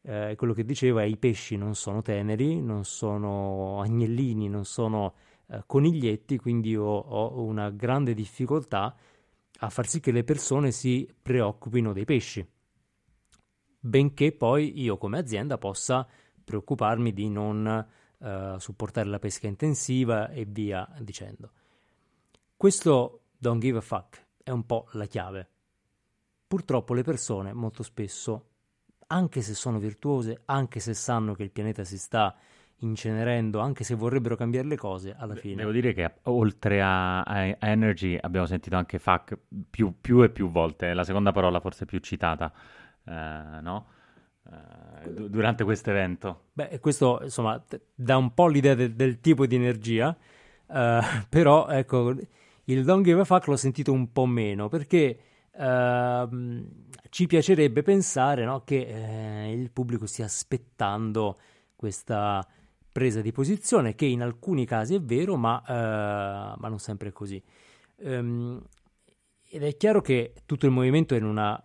Uh, 0.00 0.34
quello 0.34 0.52
che 0.52 0.64
diceva 0.64 1.02
è: 1.02 1.04
i 1.04 1.16
pesci 1.16 1.56
non 1.56 1.74
sono 1.74 2.02
teneri, 2.02 2.60
non 2.60 2.84
sono 2.84 3.80
agnellini, 3.80 4.48
non 4.48 4.64
sono 4.64 5.14
coniglietti, 5.66 6.38
quindi 6.38 6.70
io 6.70 6.84
ho 6.84 7.42
una 7.42 7.70
grande 7.70 8.14
difficoltà 8.14 8.96
a 9.58 9.68
far 9.68 9.86
sì 9.86 10.00
che 10.00 10.10
le 10.10 10.24
persone 10.24 10.72
si 10.72 11.08
preoccupino 11.22 11.92
dei 11.92 12.04
pesci, 12.04 12.46
benché 13.78 14.32
poi 14.32 14.80
io 14.80 14.96
come 14.96 15.18
azienda 15.18 15.58
possa 15.58 16.08
preoccuparmi 16.42 17.12
di 17.12 17.28
non 17.28 17.86
uh, 18.18 18.58
supportare 18.58 19.08
la 19.08 19.18
pesca 19.18 19.46
intensiva 19.46 20.30
e 20.30 20.44
via 20.44 20.88
dicendo. 20.98 21.52
Questo 22.56 23.20
don't 23.38 23.60
give 23.60 23.78
a 23.78 23.82
fuck 23.82 24.23
è 24.44 24.50
un 24.50 24.64
po' 24.64 24.86
la 24.92 25.06
chiave. 25.06 25.48
Purtroppo 26.46 26.94
le 26.94 27.02
persone 27.02 27.52
molto 27.52 27.82
spesso, 27.82 28.50
anche 29.08 29.40
se 29.40 29.54
sono 29.54 29.78
virtuose, 29.78 30.42
anche 30.44 30.78
se 30.78 30.94
sanno 30.94 31.34
che 31.34 31.42
il 31.42 31.50
pianeta 31.50 31.82
si 31.82 31.98
sta 31.98 32.36
incenerendo, 32.78 33.60
anche 33.60 33.82
se 33.82 33.94
vorrebbero 33.94 34.36
cambiare 34.36 34.68
le 34.68 34.76
cose, 34.76 35.14
alla 35.16 35.34
fine. 35.34 35.56
Devo 35.56 35.70
dire 35.70 35.92
che 35.94 36.12
oltre 36.24 36.82
a, 36.82 37.22
a 37.22 37.56
Energy 37.58 38.16
abbiamo 38.20 38.46
sentito 38.46 38.76
anche 38.76 38.98
FAC 38.98 39.38
più, 39.70 39.94
più, 40.00 40.22
e 40.22 40.28
più 40.28 40.50
volte, 40.50 40.92
la 40.92 41.04
seconda 41.04 41.32
parola 41.32 41.60
forse 41.60 41.86
più 41.86 41.98
citata, 42.00 42.52
eh, 43.04 43.60
no? 43.60 43.86
Eh, 44.50 45.28
durante 45.28 45.64
questo 45.64 45.90
evento. 45.90 46.48
Beh, 46.52 46.78
questo 46.80 47.20
insomma 47.22 47.62
dà 47.94 48.16
un 48.18 48.34
po' 48.34 48.46
l'idea 48.48 48.74
de- 48.74 48.94
del 48.94 49.20
tipo 49.20 49.46
di 49.46 49.56
energia, 49.56 50.14
eh, 50.66 51.00
però 51.28 51.68
ecco, 51.68 52.14
il 52.64 52.84
Don't 52.84 53.04
Give 53.04 53.20
a 53.20 53.24
Fuck 53.24 53.48
l'ho 53.48 53.56
sentito 53.56 53.92
un 53.92 54.12
po' 54.12 54.26
meno, 54.26 54.68
perché 54.68 55.18
ehm, 55.52 56.66
ci 57.10 57.26
piacerebbe 57.26 57.82
pensare 57.82 58.44
no, 58.44 58.62
che 58.64 58.86
eh, 58.86 59.52
il 59.52 59.70
pubblico 59.70 60.06
stia 60.06 60.24
aspettando 60.24 61.38
questa 61.76 62.46
presa 62.90 63.20
di 63.20 63.32
posizione, 63.32 63.94
che 63.94 64.06
in 64.06 64.22
alcuni 64.22 64.64
casi 64.64 64.94
è 64.94 65.00
vero, 65.00 65.36
ma, 65.36 65.60
uh, 65.66 66.60
ma 66.60 66.68
non 66.68 66.78
sempre 66.78 67.08
è 67.08 67.12
così. 67.12 67.42
Um, 67.96 68.62
ed 69.48 69.64
è 69.64 69.76
chiaro 69.76 70.00
che 70.00 70.32
tutto 70.46 70.66
il 70.66 70.72
movimento 70.72 71.14
è 71.14 71.18
in, 71.18 71.24
una, 71.24 71.60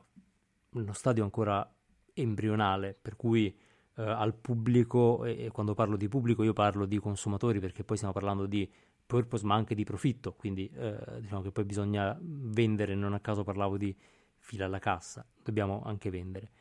uno 0.72 0.94
stadio 0.94 1.24
ancora 1.24 1.72
embrionale, 2.14 2.98
per 3.00 3.16
cui 3.16 3.56
uh, 3.96 4.02
al 4.02 4.34
pubblico, 4.34 5.24
e 5.24 5.50
quando 5.52 5.76
parlo 5.76 5.98
di 5.98 6.08
pubblico 6.08 6.42
io 6.44 6.54
parlo 6.54 6.88
di 6.88 6.98
consumatori, 6.98 7.60
perché 7.60 7.84
poi 7.84 7.98
stiamo 7.98 8.14
parlando 8.14 8.48
di 8.48 8.68
purpose 9.10 9.44
ma 9.44 9.56
anche 9.56 9.74
di 9.74 9.84
profitto, 9.84 10.34
quindi 10.34 10.70
uh, 10.72 11.20
diciamo 11.20 11.42
che 11.42 11.52
poi 11.52 11.64
bisogna 11.64 12.16
vendere, 12.22 12.94
non 12.94 13.16
a 13.16 13.20
caso 13.20 13.44
parlavo 13.44 13.76
di 13.76 13.96
fila 14.38 14.66
alla 14.66 14.78
cassa, 14.78 15.26
dobbiamo 15.44 15.82
anche 15.84 16.12
vendere. 16.12 16.52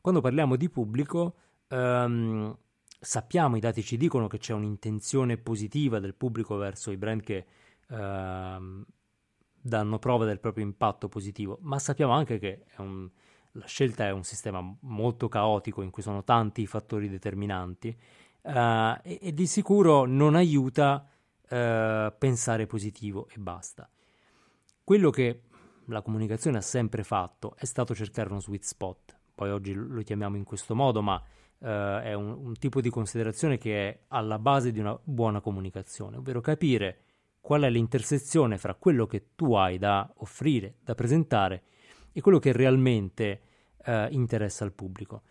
Quando 0.00 0.22
parliamo 0.22 0.56
di 0.56 0.70
pubblico, 0.70 1.34
um, 1.68 2.56
sappiamo, 2.98 3.58
i 3.58 3.60
dati 3.60 3.82
ci 3.82 3.98
dicono 3.98 4.28
che 4.28 4.38
c'è 4.38 4.54
un'intenzione 4.54 5.36
positiva 5.36 5.98
del 5.98 6.14
pubblico 6.14 6.56
verso 6.56 6.90
i 6.90 6.96
brand 6.96 7.20
che 7.20 7.46
uh, 7.88 8.82
danno 9.60 9.98
prova 9.98 10.24
del 10.24 10.40
proprio 10.40 10.64
impatto 10.64 11.10
positivo, 11.10 11.58
ma 11.60 11.78
sappiamo 11.78 12.14
anche 12.14 12.38
che 12.38 12.64
un, 12.78 13.10
la 13.52 13.66
scelta 13.66 14.06
è 14.06 14.10
un 14.10 14.24
sistema 14.24 14.64
molto 14.80 15.28
caotico 15.28 15.82
in 15.82 15.90
cui 15.90 16.02
sono 16.02 16.24
tanti 16.24 16.62
i 16.62 16.66
fattori 16.66 17.10
determinanti 17.10 17.94
uh, 18.40 18.50
e, 19.02 19.18
e, 19.20 19.34
di 19.34 19.46
sicuro 19.46 20.06
non 20.06 20.34
aiuta 20.34 21.06
uh, 21.50 22.12
pensare 22.16 22.66
positivo 22.66 23.28
e 23.28 23.38
basta. 23.38 23.90
Quello 24.82 25.10
che 25.10 25.42
la 25.86 26.02
comunicazione 26.02 26.58
ha 26.58 26.62
sempre 26.62 27.02
fatto 27.02 27.54
è 27.56 27.64
stato 27.64 27.94
cercare 27.94 28.30
uno 28.30 28.40
sweet 28.40 28.62
spot, 28.62 29.18
poi 29.34 29.50
oggi 29.50 29.72
lo 29.72 30.02
chiamiamo 30.02 30.36
in 30.36 30.44
questo 30.44 30.74
modo, 30.74 31.02
ma 31.02 31.14
uh, 31.14 31.66
è 31.66 32.12
un, 32.14 32.30
un 32.30 32.54
tipo 32.58 32.80
di 32.80 32.90
considerazione 32.90 33.58
che 33.58 33.88
è 33.88 34.00
alla 34.08 34.38
base 34.38 34.72
di 34.72 34.78
una 34.78 34.98
buona 35.02 35.40
comunicazione, 35.40 36.16
ovvero 36.16 36.40
capire 36.40 37.04
qual 37.40 37.62
è 37.62 37.70
l'intersezione 37.70 38.58
fra 38.58 38.74
quello 38.74 39.06
che 39.06 39.34
tu 39.34 39.54
hai 39.54 39.78
da 39.78 40.12
offrire, 40.18 40.76
da 40.82 40.94
presentare 40.94 41.62
e 42.12 42.20
quello 42.20 42.38
che 42.38 42.52
realmente 42.52 43.40
uh, 43.86 44.06
interessa 44.10 44.64
al 44.64 44.72
pubblico. 44.72 45.22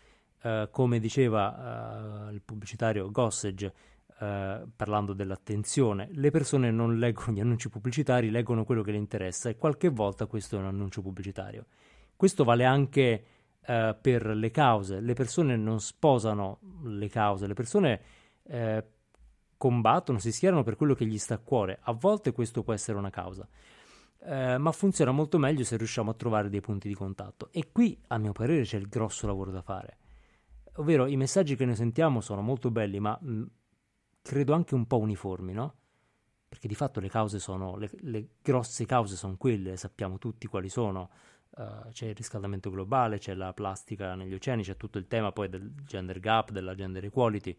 Uh, 0.42 0.70
come 0.72 1.00
diceva 1.00 2.28
uh, 2.30 2.34
il 2.34 2.42
pubblicitario 2.42 3.12
Gossage, 3.12 3.74
parlando 4.20 5.14
dell'attenzione, 5.14 6.10
le 6.12 6.30
persone 6.30 6.72
non 6.72 6.98
leggono 6.98 7.32
gli 7.32 7.40
annunci 7.40 7.70
pubblicitari, 7.70 8.30
leggono 8.30 8.66
quello 8.66 8.82
che 8.82 8.92
le 8.92 8.98
interessa 8.98 9.50
e 9.50 9.56
qualche 9.56 9.90
volta 9.90 10.26
questo 10.26 10.58
è 10.58 10.60
un 10.60 10.66
annuncio 10.66 11.02
pubblicitario. 11.02 11.68
Questo 12.16 12.44
vale 12.44 12.66
anche 12.66 13.24
per 13.62 14.26
le 14.26 14.52
cause, 14.52 15.00
le 15.00 15.14
persone 15.14 15.56
non 15.56 15.80
sposano 15.80 16.60
le 16.84 17.08
cause, 17.08 17.48
le 17.48 17.54
persone 17.54 18.02
combattono, 19.60 20.20
si 20.20 20.32
schierano 20.32 20.64
per 20.64 20.78
quello 20.78 20.96
che 20.96 21.06
gli 21.06 21.18
sta 21.18 21.36
a 21.36 21.40
cuore. 21.40 21.80
A 21.82 21.92
volte 21.92 22.32
questo 22.32 22.64
può 22.64 22.74
essere 22.74 22.98
una 22.98 23.10
causa, 23.10 23.48
eh, 24.22 24.58
ma 24.58 24.72
funziona 24.72 25.12
molto 25.12 25.38
meglio 25.38 25.66
se 25.66 25.76
riusciamo 25.76 26.12
a 26.12 26.14
trovare 26.14 26.50
dei 26.50 26.62
punti 26.62 26.88
di 26.88 26.94
contatto. 26.94 27.50
E 27.52 27.70
qui, 27.72 28.02
a 28.08 28.18
mio 28.18 28.32
parere, 28.32 28.64
c'è 28.64 28.78
il 28.78 28.88
grosso 28.88 29.28
lavoro 29.28 29.52
da 29.52 29.62
fare. 29.62 29.98
Ovvero, 30.76 31.08
i 31.08 31.18
messaggi 31.18 31.58
che 31.58 31.66
noi 31.66 31.76
sentiamo 31.76 32.22
sono 32.22 32.42
molto 32.42 32.72
belli, 32.72 33.00
ma 33.00 33.18
mh, 33.20 33.32
mm, 33.32 33.44
credo 34.22 34.54
anche 34.54 34.76
un 34.76 34.86
po' 34.86 34.98
uniformi, 34.98 35.54
no? 35.54 35.74
Perché 36.50 36.68
di 36.68 36.76
fatto 36.76 37.00
le 37.00 37.10
cause 37.10 37.40
sono, 37.40 37.78
le, 37.78 37.90
le 38.02 38.28
grosse 38.42 38.86
cause 38.86 39.16
sono 39.16 39.38
quelle, 39.38 39.78
sappiamo 39.78 40.18
tutti 40.18 40.48
quali 40.48 40.70
sono. 40.70 41.10
Uh, 41.52 41.90
c'è 41.92 42.08
il 42.08 42.16
riscaldamento 42.16 42.70
globale, 42.70 43.18
c'è 43.18 43.34
la 43.34 43.54
plastica 43.54 44.16
negli 44.16 44.34
oceani, 44.34 44.64
c'è 44.64 44.78
tutto 44.78 44.98
il 44.98 45.08
tema 45.08 45.32
poi 45.32 45.50
del 45.50 45.74
gender 45.84 46.20
gap, 46.20 46.52
della 46.52 46.74
gender 46.74 47.04
equality. 47.04 47.58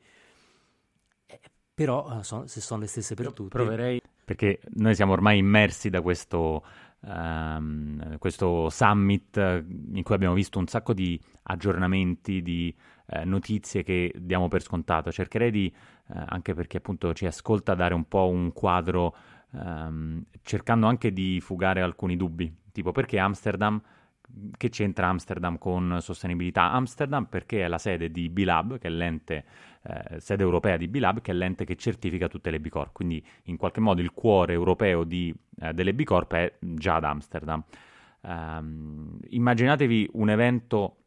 Eh, 1.27 1.41
però 1.75 2.19
uh, 2.19 2.23
so, 2.23 2.47
se 2.47 2.61
sono 2.61 2.81
le 2.81 2.87
stesse 2.87 3.15
per 3.15 3.33
tutti. 3.33 3.51
Proverei, 3.51 4.01
perché 4.25 4.61
noi 4.75 4.95
siamo 4.95 5.13
ormai 5.13 5.39
immersi 5.39 5.91
da 5.91 6.01
questo, 6.03 6.65
um, 7.01 8.17
questo 8.19 8.71
summit 8.71 9.37
in 9.37 10.03
cui 10.03 10.15
abbiamo 10.15 10.35
visto 10.35 10.59
un 10.59 10.67
sacco 10.67 10.95
di 10.95 11.21
aggiornamenti, 11.43 12.43
di 12.43 12.75
uh, 13.07 13.21
notizie 13.25 13.83
che 13.83 14.15
diamo 14.17 14.49
per 14.49 14.63
scontato. 14.63 15.11
Cercherei 15.13 15.51
di, 15.51 15.75
uh, 16.13 16.25
anche 16.27 16.55
perché 16.55 16.79
appunto 16.79 17.13
ci 17.15 17.27
ascolta, 17.27 17.75
dare 17.75 17.95
un 17.95 18.07
po' 18.07 18.29
un 18.29 18.53
quadro, 18.53 19.17
um, 19.51 20.23
cercando 20.43 20.87
anche 20.87 21.13
di 21.13 21.41
fugare 21.41 21.81
alcuni 21.81 22.17
dubbi, 22.17 22.53
tipo 22.73 22.93
perché 22.93 23.19
Amsterdam 23.19 23.81
che 24.57 24.69
c'entra 24.69 25.09
Amsterdam 25.09 25.59
con 25.59 25.99
sostenibilità? 26.01 26.71
Amsterdam 26.73 27.25
perché 27.25 27.65
è 27.65 27.69
la 27.69 27.79
sede 27.79 28.11
di 28.11 28.29
B-Lab, 28.29 28.79
che 28.79 28.89
è 28.89 28.91
l'ente, 28.91 29.45
eh, 29.83 30.21
sede 30.21 30.43
europea 30.43 30.77
di 30.77 30.89
B-Lab, 30.89 31.21
che 31.21 31.33
è 31.33 31.35
l'ente 31.35 31.65
che 31.65 31.77
certifica 31.77 32.29
tutte 32.29 32.51
le 32.51 32.61
B 32.61 32.69
Corp, 32.69 32.93
quindi 32.93 33.25
in 33.45 33.57
qualche 33.57 33.81
modo 33.81 34.01
il 34.01 34.13
cuore 34.13 34.53
europeo 34.53 35.05
di, 35.05 35.35
eh, 35.61 35.73
delle 35.73 35.95
B 35.95 36.05
Corp 36.05 36.35
è 36.35 36.53
già 36.61 36.97
ad 36.97 37.05
Amsterdam. 37.05 37.63
Um, 38.23 39.19
immaginatevi 39.31 40.11
un 40.13 40.29
evento 40.29 41.00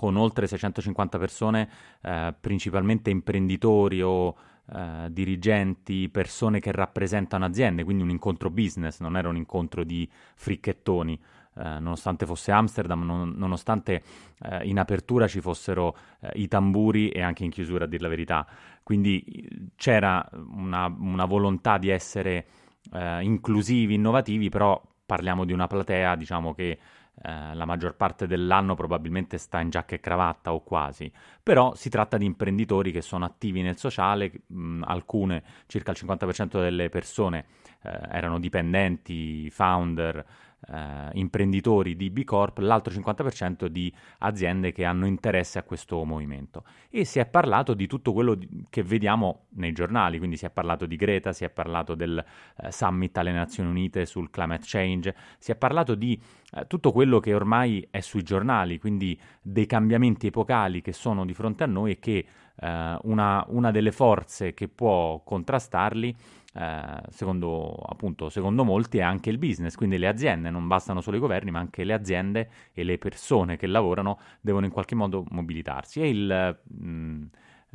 con 0.00 0.16
oltre 0.16 0.46
650 0.46 1.18
persone, 1.18 1.68
eh, 2.00 2.34
principalmente 2.40 3.10
imprenditori 3.10 4.00
o 4.00 4.34
eh, 4.72 5.08
dirigenti, 5.10 6.08
persone 6.08 6.58
che 6.58 6.72
rappresentano 6.72 7.44
aziende, 7.44 7.84
quindi 7.84 8.02
un 8.02 8.08
incontro 8.08 8.48
business, 8.48 9.00
non 9.00 9.18
era 9.18 9.28
un 9.28 9.36
incontro 9.36 9.84
di 9.84 10.08
fricchettoni. 10.36 11.20
Eh, 11.54 11.62
nonostante 11.80 12.24
fosse 12.24 12.50
Amsterdam, 12.50 13.04
non, 13.04 13.34
nonostante 13.36 14.02
eh, 14.42 14.66
in 14.66 14.78
apertura 14.78 15.28
ci 15.28 15.42
fossero 15.42 15.94
eh, 16.20 16.30
i 16.36 16.48
tamburi 16.48 17.10
e 17.10 17.20
anche 17.20 17.44
in 17.44 17.50
chiusura, 17.50 17.84
a 17.84 17.86
dir 17.86 18.00
la 18.00 18.08
verità. 18.08 18.46
Quindi 18.82 19.70
c'era 19.76 20.26
una, 20.32 20.86
una 20.86 21.26
volontà 21.26 21.76
di 21.76 21.90
essere 21.90 22.46
eh, 22.90 23.22
inclusivi, 23.22 23.96
innovativi, 23.96 24.48
però 24.48 24.80
parliamo 25.04 25.44
di 25.44 25.52
una 25.52 25.66
platea, 25.66 26.16
diciamo 26.16 26.54
che 26.54 26.78
eh, 27.22 27.54
la 27.54 27.64
maggior 27.66 27.96
parte 27.96 28.26
dell'anno 28.26 28.74
probabilmente 28.74 29.36
sta 29.36 29.60
in 29.60 29.70
giacca 29.70 29.94
e 29.94 30.00
cravatta 30.00 30.52
o 30.52 30.62
quasi, 30.62 31.12
però 31.42 31.74
si 31.74 31.90
tratta 31.90 32.16
di 32.16 32.24
imprenditori 32.24 32.92
che 32.92 33.02
sono 33.02 33.24
attivi 33.24 33.60
nel 33.62 33.76
sociale, 33.76 34.32
mh, 34.46 34.82
alcune, 34.86 35.42
circa 35.66 35.90
il 35.90 35.98
50% 36.00 36.60
delle 36.60 36.88
persone 36.88 37.46
eh, 37.82 37.90
erano 38.10 38.38
dipendenti, 38.38 39.50
founder, 39.50 40.24
eh, 40.68 41.10
imprenditori 41.14 41.96
di 41.96 42.10
B 42.10 42.24
Corp, 42.24 42.58
l'altro 42.58 42.92
50% 42.92 43.66
di 43.66 43.92
aziende 44.18 44.72
che 44.72 44.84
hanno 44.84 45.06
interesse 45.06 45.58
a 45.58 45.62
questo 45.62 46.04
movimento. 46.04 46.64
E 46.90 47.04
si 47.04 47.18
è 47.18 47.26
parlato 47.26 47.74
di 47.74 47.86
tutto 47.86 48.12
quello 48.12 48.38
che 48.68 48.82
vediamo 48.82 49.46
nei 49.50 49.72
giornali, 49.72 50.18
quindi 50.18 50.36
si 50.36 50.46
è 50.46 50.50
parlato 50.50 50.86
di 50.86 50.96
Greta, 50.96 51.32
si 51.32 51.44
è 51.44 51.50
parlato 51.50 51.94
del 51.94 52.22
eh, 52.62 52.72
summit 52.72 53.16
alle 53.18 53.32
Nazioni 53.32 53.70
Unite 53.70 54.06
sul 54.06 54.30
climate 54.30 54.64
change, 54.66 55.14
si 55.38 55.50
è 55.52 55.56
parlato 55.56 55.94
di 55.94 56.20
eh, 56.52 56.66
tutto 56.66 56.92
quello 56.92 57.20
che 57.20 57.34
ormai 57.34 57.86
è 57.90 58.00
sui 58.00 58.22
giornali, 58.22 58.78
quindi 58.78 59.18
dei 59.42 59.66
cambiamenti 59.66 60.28
epocali 60.28 60.80
che 60.82 60.92
sono 60.92 61.24
di 61.24 61.34
fronte 61.34 61.64
a 61.64 61.66
noi 61.66 61.92
e 61.92 61.98
che 61.98 62.26
eh, 62.60 62.98
una, 63.02 63.44
una 63.48 63.70
delle 63.70 63.92
forze 63.92 64.52
che 64.54 64.68
può 64.68 65.22
contrastarli 65.24 66.14
eh, 66.52 67.00
secondo, 67.10 67.74
appunto, 67.74 68.28
secondo 68.28 68.64
molti 68.64 68.98
è 68.98 69.02
anche 69.02 69.30
il 69.30 69.38
business, 69.38 69.76
quindi 69.76 69.98
le 69.98 70.08
aziende, 70.08 70.50
non 70.50 70.66
bastano 70.66 71.00
solo 71.00 71.16
i 71.16 71.20
governi, 71.20 71.50
ma 71.50 71.60
anche 71.60 71.84
le 71.84 71.92
aziende 71.92 72.50
e 72.72 72.82
le 72.82 72.98
persone 72.98 73.56
che 73.56 73.66
lavorano 73.66 74.18
devono 74.40 74.66
in 74.66 74.72
qualche 74.72 74.94
modo 74.94 75.24
mobilitarsi. 75.30 76.00
E 76.00 76.08
il, 76.08 76.60
mh, 76.62 76.88
mm, 76.88 77.22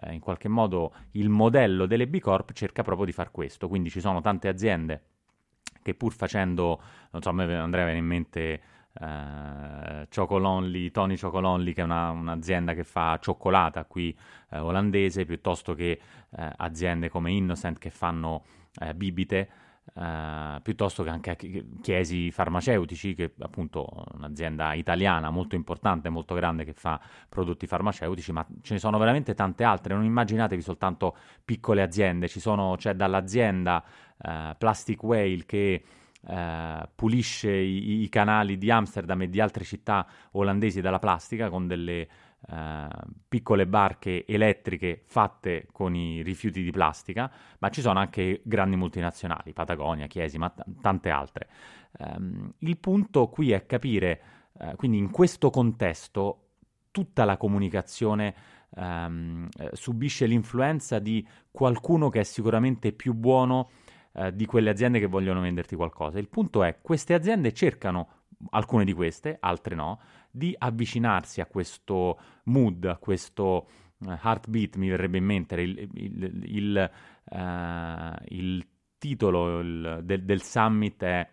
eh, 0.02 0.14
in 0.14 0.20
qualche 0.20 0.50
modo 0.50 0.94
il 1.12 1.30
modello 1.30 1.86
delle 1.86 2.08
B 2.08 2.20
Corp 2.20 2.52
cerca 2.52 2.84
proprio 2.84 3.06
di 3.06 3.12
far 3.12 3.32
questo, 3.32 3.68
quindi 3.68 3.90
ci 3.90 4.02
sono 4.02 4.22
tante 4.22 4.48
aziende 4.48 5.04
che 5.82 5.94
pur 5.94 6.14
facendo, 6.14 6.82
non 7.12 7.22
so, 7.22 7.30
a 7.30 7.34
me 7.34 7.44
Andrea 7.56 7.86
viene 7.86 8.00
in 8.00 8.06
mente 8.06 8.62
Uh, 8.98 10.08
Chocolonely, 10.14 10.90
Tony 10.92 11.18
Chocolonely, 11.18 11.74
che 11.74 11.82
è 11.82 11.84
una, 11.84 12.12
un'azienda 12.12 12.74
che 12.74 12.84
fa 12.84 13.18
cioccolata 13.22 13.84
qui 13.86 14.16
uh, 14.52 14.58
olandese, 14.58 15.26
piuttosto 15.26 15.74
che 15.74 16.00
uh, 16.30 16.44
aziende 16.56 17.10
come 17.10 17.32
Innocent 17.32 17.78
che 17.78 17.90
fanno 17.90 18.44
eh, 18.80 18.94
bibite, 18.94 19.50
eh, 19.94 20.60
piuttosto 20.62 21.04
che 21.04 21.10
anche 21.10 21.38
Chiesi 21.82 22.32
Farmaceutici, 22.32 23.14
che 23.14 23.26
è 23.26 23.32
appunto 23.40 24.06
un'azienda 24.14 24.74
italiana 24.74 25.30
molto 25.30 25.56
importante, 25.56 26.10
molto 26.10 26.34
grande 26.34 26.66
che 26.66 26.74
fa 26.74 27.00
prodotti 27.30 27.68
farmaceutici, 27.68 28.32
ma 28.32 28.46
ce 28.62 28.74
ne 28.74 28.80
sono 28.80 28.98
veramente 28.98 29.34
tante 29.34 29.64
altre. 29.64 29.94
Non 29.94 30.04
immaginatevi 30.04 30.62
soltanto 30.62 31.16
piccole 31.44 31.82
aziende, 31.82 32.28
ci 32.28 32.40
sono, 32.40 32.76
c'è 32.78 32.94
dall'azienda 32.96 33.84
eh, 34.22 34.56
Plastic 34.58 35.04
Whale 35.04 35.46
che 35.46 35.84
Uh, 36.28 36.88
pulisce 36.96 37.52
i, 37.52 38.02
i, 38.02 38.10
canali 38.10 38.58
di 38.58 38.72
Amsterdam 38.72 39.22
e 39.22 39.30
di 39.30 39.40
altre 39.40 39.64
città 39.64 40.08
olandesi 40.32 40.82
dalla 40.82 40.98
plastica 40.98 41.50
con 41.50 41.68
delle 41.68 42.08
Uh, 42.48 42.88
piccole 43.28 43.66
barche 43.66 44.24
elettriche 44.28 45.02
fatte 45.04 45.66
con 45.72 45.96
i 45.96 46.22
rifiuti 46.22 46.62
di 46.62 46.70
plastica, 46.70 47.32
ma 47.58 47.70
ci 47.70 47.82
sono 47.82 47.98
anche 47.98 48.42
grandi 48.44 48.76
multinazionali, 48.76 49.52
Patagonia, 49.52 50.06
Chiesi, 50.06 50.38
ma 50.38 50.52
t- 50.52 50.64
tante 50.80 51.10
altre. 51.10 51.48
Um, 51.98 52.54
il 52.60 52.78
punto 52.78 53.30
qui 53.30 53.52
è 53.52 53.66
capire, 53.66 54.22
uh, 54.60 54.76
quindi 54.76 55.00
in 55.00 55.10
questo 55.10 55.50
contesto, 55.50 56.42
tutta 56.92 57.26
la 57.26 57.38
comunicazione 57.38 58.36
um, 58.76 59.48
subisce 59.74 60.26
l'influenza 60.26 61.00
di 61.00 61.26
qualcuno 61.52 62.10
che 62.10 62.22
è 62.22 62.24
sicuramente 62.24 62.92
più 62.92 63.14
buono 63.14 63.70
uh, 64.16 64.32
di 64.32 64.46
quelle 64.46 64.70
aziende 64.70 65.00
che 65.00 65.08
vogliono 65.08 65.42
venderti 65.42 65.76
qualcosa. 65.76 66.20
Il 66.20 66.30
punto 66.30 66.64
è, 66.64 66.80
queste 66.82 67.14
aziende 67.14 67.54
cercano, 67.54 68.24
alcune 68.50 68.84
di 68.84 68.94
queste, 68.94 69.38
altre 69.40 69.76
no, 69.76 70.00
di 70.32 70.56
avvicinarsi 70.58 71.42
a 71.42 71.46
questo 71.46 72.20
mood, 72.46 72.86
a 72.86 72.98
questo 72.98 73.68
uh, 73.98 74.10
heartbeat, 74.10 74.76
mi 74.78 74.90
verrebbe 74.90 75.18
in 75.18 75.26
mente 75.26 75.56
il, 75.56 75.90
il, 75.94 76.42
il, 76.44 76.92
uh, 77.32 78.24
il 78.28 78.68
titolo 78.98 79.62
del, 80.02 80.22
del 80.24 80.42
summit 80.42 81.04
è 81.04 81.30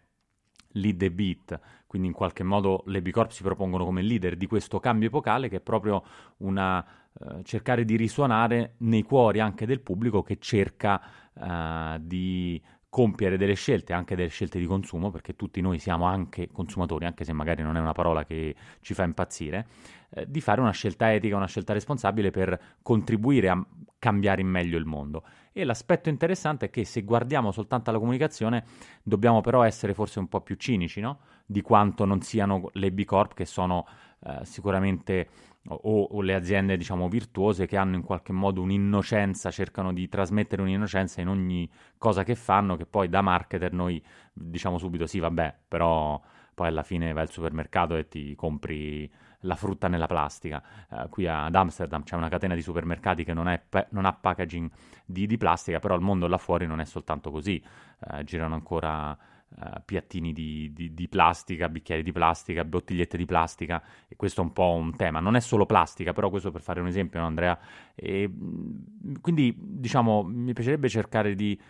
Lead 0.72 0.96
the 0.96 1.10
Beat, 1.10 1.60
quindi 1.86 2.08
in 2.08 2.14
qualche 2.14 2.42
modo 2.42 2.82
le 2.86 3.02
B 3.02 3.10
Corp 3.10 3.30
si 3.30 3.42
propongono 3.42 3.84
come 3.84 4.02
leader 4.02 4.36
di 4.36 4.46
questo 4.46 4.80
cambio 4.80 5.08
epocale 5.08 5.48
che 5.48 5.56
è 5.56 5.60
proprio 5.60 6.02
una 6.38 6.84
eh, 7.20 7.42
cercare 7.44 7.84
di 7.84 7.96
risuonare 7.96 8.76
nei 8.78 9.02
cuori 9.02 9.40
anche 9.40 9.66
del 9.66 9.80
pubblico 9.80 10.22
che 10.22 10.38
cerca 10.38 11.02
eh, 11.34 11.96
di 12.00 12.60
compiere 12.88 13.38
delle 13.38 13.54
scelte, 13.54 13.94
anche 13.94 14.14
delle 14.14 14.28
scelte 14.28 14.58
di 14.58 14.66
consumo, 14.66 15.10
perché 15.10 15.34
tutti 15.34 15.62
noi 15.62 15.78
siamo 15.78 16.04
anche 16.04 16.50
consumatori, 16.52 17.06
anche 17.06 17.24
se 17.24 17.32
magari 17.32 17.62
non 17.62 17.78
è 17.78 17.80
una 17.80 17.92
parola 17.92 18.24
che 18.26 18.54
ci 18.82 18.92
fa 18.92 19.02
impazzire, 19.04 19.66
eh, 20.10 20.26
di 20.28 20.42
fare 20.42 20.60
una 20.60 20.72
scelta 20.72 21.10
etica, 21.10 21.36
una 21.36 21.46
scelta 21.46 21.72
responsabile 21.72 22.30
per 22.30 22.76
contribuire 22.82 23.48
a 23.48 23.66
cambiare 23.98 24.42
in 24.42 24.48
meglio 24.48 24.76
il 24.76 24.84
mondo. 24.84 25.24
E 25.52 25.64
l'aspetto 25.64 26.10
interessante 26.10 26.66
è 26.66 26.70
che 26.70 26.84
se 26.84 27.00
guardiamo 27.02 27.50
soltanto 27.50 27.88
alla 27.88 27.98
comunicazione, 27.98 28.64
dobbiamo 29.02 29.40
però 29.40 29.62
essere 29.62 29.94
forse 29.94 30.18
un 30.18 30.28
po' 30.28 30.42
più 30.42 30.56
cinici, 30.56 31.00
no? 31.00 31.20
Di 31.46 31.62
quanto 31.62 32.04
non 32.04 32.20
siano 32.20 32.68
le 32.72 32.92
B 32.92 33.04
Corp 33.04 33.32
che 33.32 33.46
sono 33.46 33.86
eh, 34.24 34.44
sicuramente 34.44 35.28
o, 35.68 36.02
o, 36.02 36.20
le 36.22 36.34
aziende 36.34 36.76
diciamo 36.76 37.08
virtuose 37.08 37.66
che 37.66 37.76
hanno 37.76 37.96
in 37.96 38.02
qualche 38.02 38.32
modo 38.32 38.60
un'innocenza, 38.62 39.50
cercano 39.50 39.92
di 39.92 40.08
trasmettere 40.08 40.62
un'innocenza 40.62 41.20
in 41.20 41.28
ogni 41.28 41.70
cosa 41.98 42.24
che 42.24 42.34
fanno, 42.34 42.76
che 42.76 42.86
poi 42.86 43.08
da 43.08 43.20
marketer 43.20 43.72
noi 43.72 44.02
diciamo 44.32 44.78
subito 44.78 45.06
sì, 45.06 45.18
vabbè, 45.20 45.54
però 45.68 46.20
poi 46.54 46.68
alla 46.68 46.82
fine 46.82 47.12
vai 47.12 47.22
al 47.22 47.30
supermercato 47.30 47.96
e 47.96 48.08
ti 48.08 48.34
compri 48.34 49.10
la 49.40 49.56
frutta 49.56 49.88
nella 49.88 50.06
plastica. 50.06 50.62
Uh, 50.88 51.08
qui 51.08 51.26
ad 51.26 51.54
Amsterdam 51.54 52.02
c'è 52.02 52.16
una 52.16 52.28
catena 52.28 52.54
di 52.54 52.62
supermercati 52.62 53.24
che 53.24 53.32
non, 53.32 53.48
è, 53.48 53.62
non 53.90 54.04
ha 54.04 54.12
packaging 54.12 54.70
di, 55.04 55.26
di, 55.26 55.36
plastica, 55.36 55.78
però 55.78 55.94
il 55.94 56.02
mondo 56.02 56.26
là 56.26 56.38
fuori 56.38 56.66
non 56.66 56.80
è 56.80 56.84
soltanto 56.84 57.30
così, 57.30 57.62
uh, 58.10 58.22
girano 58.24 58.54
ancora 58.54 59.16
Uh, 59.54 59.82
piattini 59.84 60.32
di, 60.32 60.72
di, 60.72 60.94
di, 60.94 61.08
plastica, 61.08 61.68
bicchieri 61.68 62.02
di 62.02 62.10
plastica, 62.10 62.64
bottigliette 62.64 63.18
di 63.18 63.26
plastica, 63.26 63.82
e 64.08 64.16
questo 64.16 64.40
è 64.40 64.44
un 64.44 64.52
po' 64.52 64.72
un 64.72 64.96
tema. 64.96 65.20
Non 65.20 65.36
è 65.36 65.40
solo 65.40 65.66
plastica, 65.66 66.12
però 66.12 66.30
questo 66.30 66.50
per 66.50 66.62
fare 66.62 66.80
un 66.80 66.86
esempio, 66.86 67.20
no, 67.20 67.26
Andrea? 67.26 67.58
E, 67.94 68.30
quindi, 69.20 69.54
diciamo, 69.56 70.22
mi 70.22 70.52
piacerebbe 70.54 70.88
cercare 70.88 71.34
di 71.34 71.60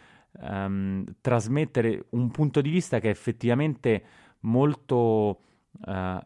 um, 0.40 1.04
trasmettere 1.20 2.06
un 2.10 2.30
punto 2.30 2.60
di 2.60 2.70
vista 2.70 3.00
che 3.00 3.08
è 3.08 3.10
effettivamente 3.10 4.04
molto 4.40 5.40
uh, 5.84 6.20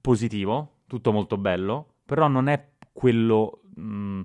positivo, 0.00 0.80
tutto 0.86 1.12
molto 1.12 1.38
bello, 1.38 1.94
però 2.04 2.26
non 2.26 2.48
è 2.48 2.72
quello... 2.92 3.60
Mh, 3.76 4.22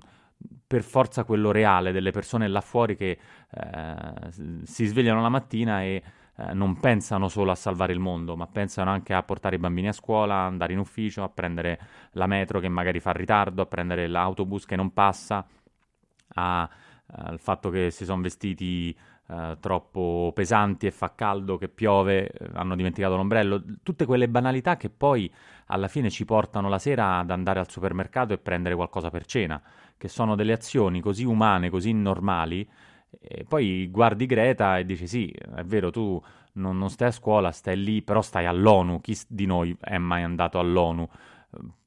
per 0.66 0.82
forza 0.82 1.24
quello 1.24 1.52
reale 1.52 1.92
delle 1.92 2.10
persone 2.12 2.48
là 2.48 2.62
fuori 2.62 2.96
che 2.96 3.18
uh, 3.50 4.62
si 4.64 4.86
svegliano 4.86 5.20
la 5.20 5.28
mattina 5.28 5.82
e 5.82 6.02
eh, 6.36 6.54
non 6.54 6.78
pensano 6.78 7.28
solo 7.28 7.50
a 7.50 7.54
salvare 7.54 7.92
il 7.92 7.98
mondo, 7.98 8.36
ma 8.36 8.46
pensano 8.46 8.90
anche 8.90 9.12
a 9.12 9.22
portare 9.22 9.56
i 9.56 9.58
bambini 9.58 9.88
a 9.88 9.92
scuola, 9.92 10.34
andare 10.36 10.72
in 10.72 10.78
ufficio, 10.78 11.22
a 11.22 11.28
prendere 11.28 11.78
la 12.12 12.26
metro 12.26 12.60
che 12.60 12.68
magari 12.68 13.00
fa 13.00 13.12
ritardo, 13.12 13.62
a 13.62 13.66
prendere 13.66 14.06
l'autobus 14.06 14.64
che 14.64 14.76
non 14.76 14.92
passa, 14.92 15.46
al 16.34 16.68
eh, 17.34 17.38
fatto 17.38 17.70
che 17.70 17.90
si 17.90 18.04
sono 18.04 18.22
vestiti 18.22 18.96
eh, 19.28 19.56
troppo 19.60 20.32
pesanti 20.34 20.86
e 20.86 20.90
fa 20.90 21.14
caldo, 21.14 21.56
che 21.56 21.68
piove, 21.68 22.28
eh, 22.28 22.50
hanno 22.54 22.76
dimenticato 22.76 23.16
l'ombrello, 23.16 23.62
tutte 23.82 24.04
quelle 24.06 24.28
banalità 24.28 24.76
che 24.76 24.90
poi 24.90 25.32
alla 25.66 25.88
fine 25.88 26.10
ci 26.10 26.24
portano 26.24 26.68
la 26.68 26.78
sera 26.78 27.18
ad 27.18 27.30
andare 27.30 27.58
al 27.60 27.70
supermercato 27.70 28.32
e 28.32 28.38
prendere 28.38 28.74
qualcosa 28.74 29.10
per 29.10 29.24
cena, 29.26 29.60
che 29.96 30.08
sono 30.08 30.34
delle 30.34 30.52
azioni 30.52 31.00
così 31.00 31.24
umane, 31.24 31.70
così 31.70 31.92
normali 31.92 32.68
e 33.20 33.44
poi 33.44 33.88
guardi 33.90 34.26
Greta 34.26 34.78
e 34.78 34.84
dici 34.84 35.06
sì, 35.06 35.28
è 35.28 35.62
vero, 35.64 35.90
tu 35.90 36.22
non, 36.54 36.78
non, 36.78 36.90
stai 36.90 37.08
a 37.08 37.12
scuola, 37.12 37.50
stai 37.52 37.82
lì, 37.82 38.02
però 38.02 38.22
stai 38.22 38.46
all'ONU. 38.46 39.00
Chi 39.00 39.18
di 39.28 39.46
noi 39.46 39.76
è 39.80 39.98
mai 39.98 40.22
andato 40.22 40.58
all'ONU? 40.58 41.08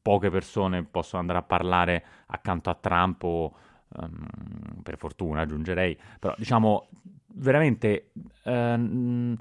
Poche 0.02 0.30
persone 0.30 0.84
possono 0.84 1.22
andare 1.22 1.40
a 1.40 1.44
parlare 1.44 2.06
accanto 2.28 2.70
a 2.70 2.76
Trump 2.76 3.24
o, 3.24 3.56
um, 3.88 4.28
per 4.84 4.98
fortuna 4.98 5.42
aggiungerei, 5.42 5.98
però 6.20 6.36
diciamo 6.38 6.90
veramente 7.38 8.12
um, 8.44 9.36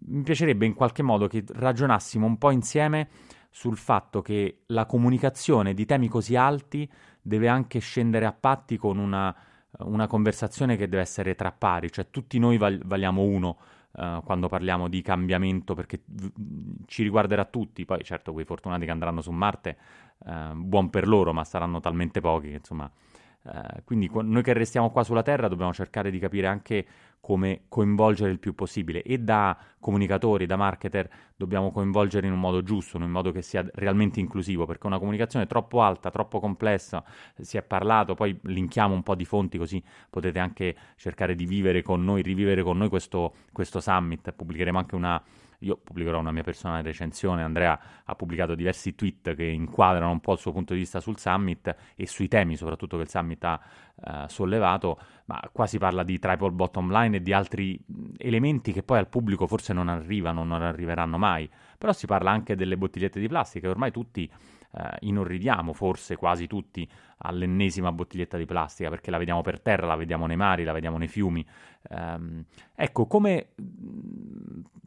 mi 0.00 0.22
piacerebbe 0.22 0.66
in 0.66 0.74
qualche 0.74 1.02
modo 1.02 1.26
che 1.28 1.44
ragionassimo 1.46 2.26
un 2.26 2.38
po' 2.38 2.50
insieme 2.50 3.08
sul 3.50 3.76
fatto 3.76 4.20
che 4.22 4.62
la 4.66 4.86
comunicazione 4.86 5.74
di 5.74 5.86
temi 5.86 6.08
così 6.08 6.36
alti 6.36 6.88
deve 7.20 7.48
anche 7.48 7.78
scendere 7.78 8.26
a 8.26 8.32
patti 8.32 8.76
con 8.76 8.98
una 8.98 9.34
una 9.78 10.06
conversazione 10.06 10.76
che 10.76 10.88
deve 10.88 11.02
essere 11.02 11.34
tra 11.34 11.52
pari, 11.52 11.90
cioè 11.90 12.08
tutti 12.10 12.38
noi 12.38 12.56
val- 12.56 12.80
valiamo 12.84 13.22
uno 13.22 13.58
uh, 13.92 14.22
quando 14.24 14.48
parliamo 14.48 14.88
di 14.88 15.02
cambiamento 15.02 15.74
perché 15.74 16.02
ci 16.86 17.02
riguarderà 17.02 17.44
tutti, 17.44 17.84
poi 17.84 18.02
certo 18.02 18.32
quei 18.32 18.44
fortunati 18.44 18.84
che 18.84 18.90
andranno 18.90 19.20
su 19.20 19.30
Marte, 19.30 19.76
uh, 20.18 20.54
buon 20.54 20.90
per 20.90 21.06
loro, 21.06 21.32
ma 21.32 21.44
saranno 21.44 21.80
talmente 21.80 22.20
pochi 22.20 22.48
che 22.48 22.56
insomma 22.56 22.90
Uh, 23.50 23.82
quindi 23.84 24.10
noi 24.12 24.42
che 24.42 24.52
restiamo 24.52 24.90
qua 24.90 25.02
sulla 25.04 25.22
Terra 25.22 25.48
dobbiamo 25.48 25.72
cercare 25.72 26.10
di 26.10 26.18
capire 26.18 26.48
anche 26.48 26.86
come 27.20 27.62
coinvolgere 27.68 28.30
il 28.30 28.38
più 28.38 28.54
possibile. 28.54 29.02
E 29.02 29.18
da 29.18 29.56
comunicatori, 29.80 30.46
da 30.46 30.56
marketer 30.56 31.08
dobbiamo 31.36 31.70
coinvolgere 31.70 32.26
in 32.26 32.32
un 32.32 32.40
modo 32.40 32.62
giusto, 32.62 32.96
in 32.96 33.04
un 33.04 33.10
modo 33.10 33.32
che 33.32 33.42
sia 33.42 33.66
realmente 33.74 34.20
inclusivo, 34.20 34.66
perché 34.66 34.86
una 34.86 34.98
comunicazione 34.98 35.46
troppo 35.46 35.82
alta, 35.82 36.10
troppo 36.10 36.40
complessa, 36.40 37.02
si 37.40 37.56
è 37.56 37.62
parlato, 37.62 38.14
poi 38.14 38.38
linkiamo 38.42 38.94
un 38.94 39.02
po' 39.02 39.14
di 39.14 39.24
fonti 39.24 39.58
così 39.58 39.82
potete 40.10 40.38
anche 40.38 40.76
cercare 40.96 41.34
di 41.34 41.46
vivere 41.46 41.82
con 41.82 42.04
noi, 42.04 42.22
rivivere 42.22 42.62
con 42.62 42.76
noi 42.76 42.88
questo, 42.88 43.34
questo 43.52 43.80
summit, 43.80 44.32
pubblicheremo 44.32 44.78
anche 44.78 44.94
una 44.94 45.22
io 45.60 45.76
pubblicherò 45.76 46.18
una 46.18 46.30
mia 46.32 46.42
personale 46.42 46.82
recensione. 46.82 47.42
Andrea 47.42 47.78
ha 48.04 48.14
pubblicato 48.14 48.54
diversi 48.54 48.94
tweet 48.94 49.34
che 49.34 49.44
inquadrano 49.44 50.10
un 50.10 50.20
po' 50.20 50.32
il 50.32 50.38
suo 50.38 50.52
punto 50.52 50.72
di 50.72 50.80
vista 50.80 51.00
sul 51.00 51.18
summit 51.18 51.74
e 51.96 52.06
sui 52.06 52.28
temi, 52.28 52.56
soprattutto 52.56 52.96
che 52.96 53.02
il 53.02 53.08
summit 53.08 53.44
ha 53.44 53.60
uh, 53.94 54.10
sollevato. 54.28 54.98
Ma 55.26 55.40
qua 55.52 55.66
si 55.66 55.78
parla 55.78 56.02
di 56.02 56.18
triple 56.18 56.50
bottom 56.50 56.92
line 56.92 57.16
e 57.16 57.22
di 57.22 57.32
altri 57.32 57.78
elementi 58.18 58.72
che 58.72 58.82
poi 58.82 58.98
al 58.98 59.08
pubblico 59.08 59.46
forse 59.46 59.72
non 59.72 59.88
arrivano, 59.88 60.44
non 60.44 60.62
arriveranno 60.62 61.18
mai. 61.18 61.50
Però 61.76 61.92
si 61.92 62.06
parla 62.06 62.30
anche 62.30 62.54
delle 62.54 62.76
bottigliette 62.76 63.18
di 63.18 63.28
plastica, 63.28 63.68
ormai 63.68 63.90
tutti 63.90 64.30
eh, 64.72 64.96
inorridiamo 65.00 65.72
forse 65.72 66.16
quasi 66.16 66.46
tutti 66.46 66.88
all'ennesima 67.18 67.90
bottiglietta 67.92 68.36
di 68.36 68.44
plastica 68.44 68.90
perché 68.90 69.10
la 69.10 69.18
vediamo 69.18 69.42
per 69.42 69.60
terra, 69.60 69.86
la 69.86 69.96
vediamo 69.96 70.26
nei 70.26 70.36
mari, 70.36 70.64
la 70.64 70.72
vediamo 70.72 70.98
nei 70.98 71.08
fiumi. 71.08 71.44
Um, 71.90 72.44
ecco, 72.74 73.06
come... 73.06 73.50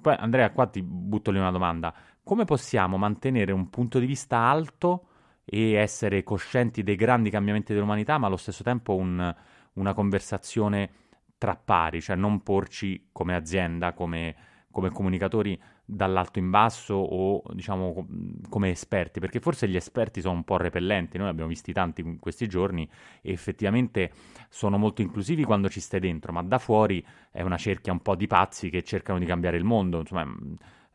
Poi 0.01 0.15
Andrea, 0.17 0.51
qua 0.51 0.67
ti 0.67 0.81
butto 0.81 1.31
lì 1.31 1.37
una 1.37 1.51
domanda. 1.51 1.93
Come 2.23 2.45
possiamo 2.45 2.97
mantenere 2.97 3.51
un 3.51 3.69
punto 3.69 3.99
di 3.99 4.05
vista 4.05 4.37
alto 4.37 5.05
e 5.43 5.73
essere 5.73 6.23
coscienti 6.23 6.83
dei 6.83 6.95
grandi 6.95 7.29
cambiamenti 7.29 7.73
dell'umanità, 7.73 8.17
ma 8.17 8.27
allo 8.27 8.37
stesso 8.37 8.63
tempo 8.63 8.95
un, 8.95 9.35
una 9.73 9.93
conversazione 9.93 10.89
tra 11.37 11.55
pari, 11.55 12.01
cioè 12.01 12.15
non 12.15 12.41
porci 12.43 13.09
come 13.11 13.35
azienda, 13.35 13.93
come, 13.93 14.35
come 14.71 14.89
comunicatori 14.89 15.59
dall'alto 15.93 16.39
in 16.39 16.49
basso 16.49 16.93
o 16.93 17.43
diciamo 17.53 18.07
come 18.49 18.69
esperti, 18.69 19.19
perché 19.19 19.41
forse 19.41 19.67
gli 19.67 19.75
esperti 19.75 20.21
sono 20.21 20.35
un 20.35 20.43
po' 20.43 20.55
repellenti, 20.55 21.17
noi 21.17 21.27
abbiamo 21.27 21.49
visti 21.49 21.73
tanti 21.73 22.01
in 22.01 22.17
questi 22.17 22.47
giorni 22.47 22.89
e 23.21 23.31
effettivamente 23.31 24.11
sono 24.49 24.77
molto 24.77 25.01
inclusivi 25.01 25.43
quando 25.43 25.69
ci 25.69 25.81
stai 25.81 25.99
dentro, 25.99 26.31
ma 26.31 26.41
da 26.43 26.59
fuori 26.59 27.05
è 27.29 27.41
una 27.41 27.57
cerchia 27.57 27.91
un 27.91 28.01
po' 28.01 28.15
di 28.15 28.25
pazzi 28.25 28.69
che 28.69 28.83
cercano 28.83 29.19
di 29.19 29.25
cambiare 29.25 29.57
il 29.57 29.65
mondo, 29.65 29.99
insomma 29.99 30.25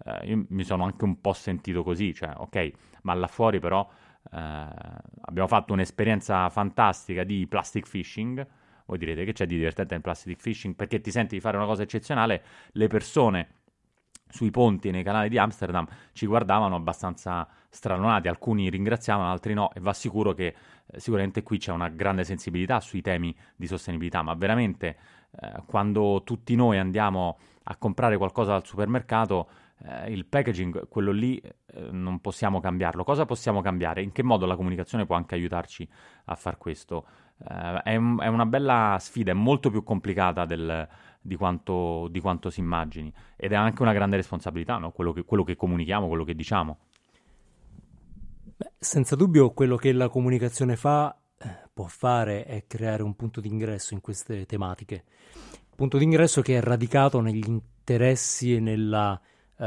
eh, 0.05 0.27
io 0.29 0.47
mi 0.49 0.65
sono 0.65 0.85
anche 0.85 1.05
un 1.05 1.21
po' 1.21 1.35
sentito 1.35 1.83
così, 1.83 2.15
cioè 2.15 2.33
ok, 2.35 2.71
ma 3.03 3.13
là 3.13 3.27
fuori 3.27 3.61
però 3.61 3.87
eh, 4.33 4.67
abbiamo 5.21 5.49
fatto 5.49 5.75
un'esperienza 5.75 6.49
fantastica 6.49 7.23
di 7.23 7.47
plastic 7.47 7.87
fishing, 7.87 8.47
voi 8.87 8.97
direte 8.97 9.25
che 9.25 9.33
c'è 9.33 9.45
di 9.47 9.57
divertente 9.57 9.93
nel 9.93 10.03
plastic 10.03 10.41
fishing? 10.41 10.75
Perché 10.75 11.01
ti 11.01 11.11
senti 11.11 11.35
di 11.35 11.41
fare 11.41 11.59
una 11.59 11.67
cosa 11.67 11.83
eccezionale, 11.83 12.43
le 12.73 12.87
persone 12.87 13.49
sui 14.29 14.51
ponti 14.51 14.91
nei 14.91 15.03
canali 15.03 15.29
di 15.29 15.39
Amsterdam 15.39 15.87
ci 16.13 16.27
guardavano 16.27 16.75
abbastanza 16.75 17.47
stranonati, 17.69 18.29
alcuni 18.29 18.71
ringraziavano, 18.71 19.31
altri 19.31 19.55
no 19.55 19.73
e 19.73 19.81
va 19.81 19.93
sicuro 19.93 20.33
che 20.33 20.55
eh, 20.87 21.01
sicuramente 21.01 21.43
qui 21.43 21.59
c'è 21.59 21.73
una 21.73 21.89
grande 21.89 22.25
sensibilità 22.25 22.81
sui 22.81 23.03
temi 23.03 23.35
di 23.55 23.67
sostenibilità, 23.67 24.23
ma 24.23 24.35
veramente 24.35 24.97
eh, 25.41 25.63
quando 25.67 26.23
tutti 26.25 26.55
noi 26.55 26.79
andiamo 26.79 27.39
a 27.65 27.77
comprare 27.77 28.17
qualcosa 28.17 28.53
dal 28.53 28.65
supermercato 28.65 29.49
eh, 29.85 30.11
il 30.11 30.25
packaging, 30.25 30.89
quello 30.89 31.13
lì, 31.13 31.39
eh, 31.39 31.55
non 31.91 32.21
possiamo 32.21 32.61
cambiarlo. 32.61 33.05
Cosa 33.05 33.27
possiamo 33.27 33.61
cambiare? 33.61 34.03
In 34.03 34.13
che 34.13 34.23
modo 34.23 34.47
la 34.47 34.57
comunicazione 34.57 35.05
può 35.05 35.17
anche 35.17 35.35
aiutarci 35.35 35.87
a 36.27 36.35
far 36.35 36.57
questo? 36.57 37.07
Eh, 37.39 37.83
è, 37.83 37.97
un, 37.97 38.19
è, 38.21 38.29
una 38.29 38.47
bella 38.47 38.97
sfida, 38.99 39.33
è 39.33 39.35
molto 39.35 39.71
più 39.71 39.83
complicata 39.83 40.45
del, 40.47 40.89
di 41.27 41.37
quanto, 41.37 42.09
di 42.11 42.21
quanto 42.21 42.51
si 42.51 42.61
immagini. 42.61 43.13
Ed 43.37 43.53
è 43.53 43.55
anche 43.57 43.83
una 43.83 43.93
grande 43.93 44.17
responsabilità, 44.17 44.79
no? 44.79 44.91
quello, 44.93 45.13
che, 45.13 45.25
quello 45.25 45.45
che 45.45 45.57
comunichiamo, 45.57 46.07
quello 46.07 46.25
che 46.25 46.35
diciamo. 46.35 46.79
Beh, 48.57 48.73
senza 48.79 49.17
dubbio 49.17 49.51
quello 49.51 49.77
che 49.77 49.93
la 49.93 50.09
comunicazione 50.09 50.77
fa, 50.77 51.15
eh, 51.39 51.69
può 51.73 51.87
fare 51.87 52.45
è 52.45 52.65
creare 52.67 53.03
un 53.03 53.15
punto 53.15 53.41
d'ingresso 53.41 53.95
in 53.95 54.01
queste 54.01 54.47
tematiche. 54.47 55.05
Punto 55.75 55.99
d'ingresso 55.99 56.41
che 56.41 56.57
è 56.57 56.61
radicato 56.61 57.21
negli 57.21 57.47
interessi 57.47 58.55
e 58.55 58.61
nella, 58.61 59.21
uh, 59.57 59.65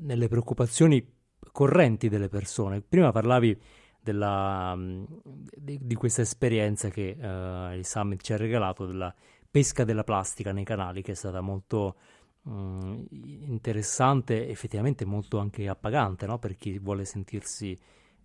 nelle 0.00 0.28
preoccupazioni 0.28 1.04
correnti 1.50 2.08
delle 2.08 2.28
persone. 2.28 2.80
Prima 2.82 3.10
parlavi 3.10 3.60
della, 4.00 4.78
di, 4.78 5.78
di, 5.82 5.94
questa 5.96 6.22
esperienza 6.22 6.88
che 6.88 7.16
uh, 7.18 7.74
il 7.74 7.84
Summit 7.84 8.22
ci 8.22 8.32
ha 8.32 8.36
regalato 8.36 8.86
della 8.86 9.12
pesca 9.50 9.84
della 9.84 10.04
plastica 10.04 10.52
nei 10.52 10.64
canali, 10.64 11.02
che 11.02 11.12
è 11.12 11.14
stata 11.14 11.40
molto 11.40 11.96
um, 12.42 13.06
interessante, 13.10 14.48
effettivamente 14.48 15.04
molto 15.04 15.38
anche 15.38 15.68
appagante 15.68 16.26
no? 16.26 16.38
per 16.38 16.56
chi 16.56 16.78
vuole 16.78 17.04
sentirsi 17.04 17.78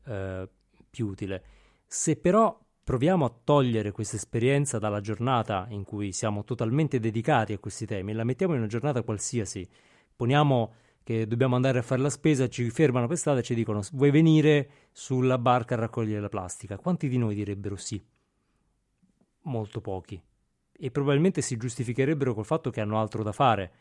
uh, 0.05 0.47
più 0.89 1.07
utile. 1.07 1.43
Se 1.85 2.15
però 2.15 2.59
proviamo 2.83 3.25
a 3.25 3.33
togliere 3.43 3.91
questa 3.91 4.17
esperienza 4.17 4.77
dalla 4.77 4.99
giornata 4.99 5.67
in 5.69 5.83
cui 5.83 6.11
siamo 6.11 6.43
totalmente 6.43 6.99
dedicati 6.99 7.53
a 7.53 7.59
questi 7.59 7.85
temi 7.85 8.13
la 8.13 8.25
mettiamo 8.25 8.53
in 8.53 8.59
una 8.59 8.67
giornata 8.67 9.03
qualsiasi, 9.03 9.67
poniamo 10.15 10.73
che 11.03 11.27
dobbiamo 11.27 11.55
andare 11.55 11.79
a 11.79 11.81
fare 11.81 12.01
la 12.01 12.09
spesa, 12.09 12.47
ci 12.47 12.69
fermano 12.69 13.07
per 13.07 13.17
strada 13.17 13.39
e 13.39 13.43
ci 13.43 13.55
dicono 13.55 13.81
vuoi 13.93 14.11
venire 14.11 14.69
sulla 14.91 15.37
barca 15.37 15.75
a 15.75 15.79
raccogliere 15.79 16.21
la 16.21 16.29
plastica? 16.29 16.77
Quanti 16.77 17.07
di 17.07 17.17
noi 17.17 17.35
direbbero 17.35 17.75
sì? 17.75 18.01
Molto 19.43 19.81
pochi. 19.81 20.21
E 20.75 20.91
probabilmente 20.91 21.41
si 21.41 21.57
giustificherebbero 21.57 22.33
col 22.33 22.45
fatto 22.45 22.69
che 22.69 22.81
hanno 22.81 22.99
altro 22.99 23.23
da 23.23 23.31
fare, 23.31 23.71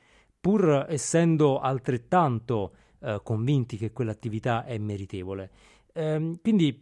pur 0.41 0.87
essendo 0.89 1.61
altrettanto 1.61 2.75
eh, 3.01 3.21
convinti 3.23 3.77
che 3.77 3.93
quell'attività 3.93 4.65
è 4.65 4.79
meritevole. 4.79 5.51
Ehm, 5.95 6.41
quindi 6.41 6.81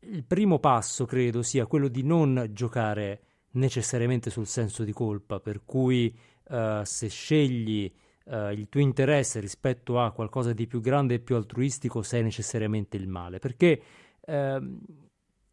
il 0.00 0.24
primo 0.24 0.58
passo 0.58 1.04
credo 1.04 1.42
sia 1.42 1.66
quello 1.66 1.88
di 1.88 2.02
non 2.02 2.48
giocare 2.52 3.20
necessariamente 3.52 4.30
sul 4.30 4.46
senso 4.46 4.84
di 4.84 4.92
colpa, 4.92 5.40
per 5.40 5.64
cui 5.64 6.16
eh, 6.48 6.82
se 6.84 7.08
scegli 7.08 7.92
uh, 8.24 8.50
il 8.50 8.68
tuo 8.68 8.80
interesse 8.80 9.40
rispetto 9.40 10.00
a 10.00 10.12
qualcosa 10.12 10.52
di 10.52 10.66
più 10.66 10.80
grande 10.80 11.14
e 11.14 11.20
più 11.20 11.36
altruistico 11.36 12.02
sei 12.02 12.22
necessariamente 12.22 12.96
il 12.96 13.08
male, 13.08 13.38
perché 13.38 13.80
uh, 14.20 14.78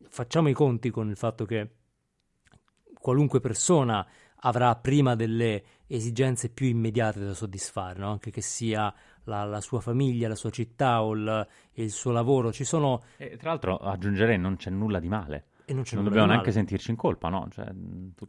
facciamo 0.08 0.50
i 0.50 0.54
conti 0.54 0.90
con 0.90 1.10
il 1.10 1.16
fatto 1.16 1.46
che 1.46 1.70
qualunque 3.10 3.40
persona 3.40 4.06
avrà 4.42 4.76
prima 4.76 5.16
delle 5.16 5.64
esigenze 5.88 6.50
più 6.50 6.68
immediate 6.68 7.20
da 7.20 7.34
soddisfare, 7.34 7.98
no? 7.98 8.12
anche 8.12 8.30
che 8.30 8.42
sia 8.42 8.94
la, 9.24 9.46
la, 9.46 9.62
sua 9.62 9.80
famiglia, 9.82 10.28
la 10.28 10.36
sua 10.36 10.52
città 10.52 11.02
o 11.02 11.14
il, 11.14 11.48
il 11.74 11.90
suo 11.90 12.12
lavoro. 12.12 12.52
Ci 12.52 12.64
sono... 12.64 13.02
E, 13.18 13.36
tra 13.38 13.50
l'altro 13.50 13.78
aggiungerei 13.78 14.38
non 14.38 14.58
c'è 14.58 14.70
nulla 14.70 15.00
di 15.00 15.08
male. 15.08 15.46
E 15.66 15.74
non, 15.74 15.84
non 15.92 16.04
dobbiamo 16.04 16.28
neanche 16.28 16.52
sentirci 16.52 16.92
in 16.92 16.98
colpa, 16.98 17.30
no? 17.30 17.48
Cioè, 17.50 17.66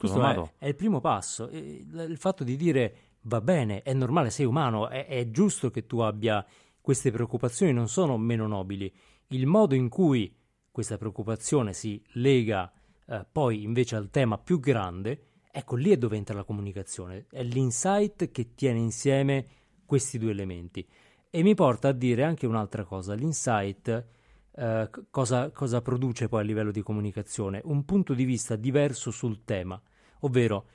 sommato... 0.05 0.53
è, 0.57 0.65
è, 0.65 0.69
il 0.69 0.75
primo 0.75 1.01
passo. 1.01 1.51
Il, 1.51 2.07
il 2.09 2.17
fatto 2.17 2.43
di 2.43 2.57
dire 2.57 2.97
va 3.23 3.43
bene, 3.43 3.83
è 3.83 3.93
normale, 3.93 4.31
sei 4.31 4.47
umano, 4.47 4.89
è, 4.89 5.07
è 5.07 5.31
giusto 5.31 5.71
che 5.71 5.85
tu 5.85 5.99
abbia 5.99 6.43
queste 6.81 7.11
preoccupazioni, 7.11 7.75
non 7.75 7.89
sono 7.89 8.17
meno 8.17 8.47
nobili. 8.47 8.91
Il 9.29 9.47
modo 9.47 9.75
in 9.75 9.91
cui 9.91 10.35
questa 10.71 10.97
preoccupazione 10.97 11.75
si 11.75 12.03
lega 12.13 12.73
eh, 13.11 13.27
poi 13.31 13.65
invece 13.65 13.97
al 13.97 14.09
tema 14.09 14.39
più 14.39 14.61
grande, 14.61 15.27
ecco 15.51 15.75
lì 15.75 15.91
è 15.91 15.97
dove 15.97 16.17
entra 16.17 16.37
la 16.37 16.45
comunicazione, 16.45 17.27
è 17.29 17.43
l'insight 17.43 18.31
che 18.31 18.55
tiene 18.55 18.79
insieme 18.79 19.47
questi 19.85 20.17
due 20.17 20.31
elementi. 20.31 20.87
E 21.29 21.43
mi 21.43 21.55
porta 21.55 21.89
a 21.89 21.93
dire 21.93 22.23
anche 22.23 22.47
un'altra 22.47 22.85
cosa, 22.85 23.15
l'insight 23.15 24.07
eh, 24.53 24.91
cosa, 25.11 25.51
cosa 25.51 25.83
produce 25.83 26.29
poi 26.29 26.41
a 26.41 26.45
livello 26.45 26.71
di 26.71 26.83
comunicazione? 26.83 27.61
Un 27.65 27.85
punto 27.85 28.15
di 28.15 28.25
vista 28.25 28.55
diverso 28.55 29.11
sul 29.11 29.45
tema, 29.45 29.81
ovvero 30.21 30.67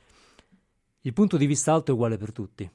il 1.02 1.14
punto 1.14 1.38
di 1.38 1.46
vista 1.46 1.72
alto 1.72 1.92
è 1.92 1.94
uguale 1.94 2.18
per 2.18 2.34
tutti. 2.34 2.70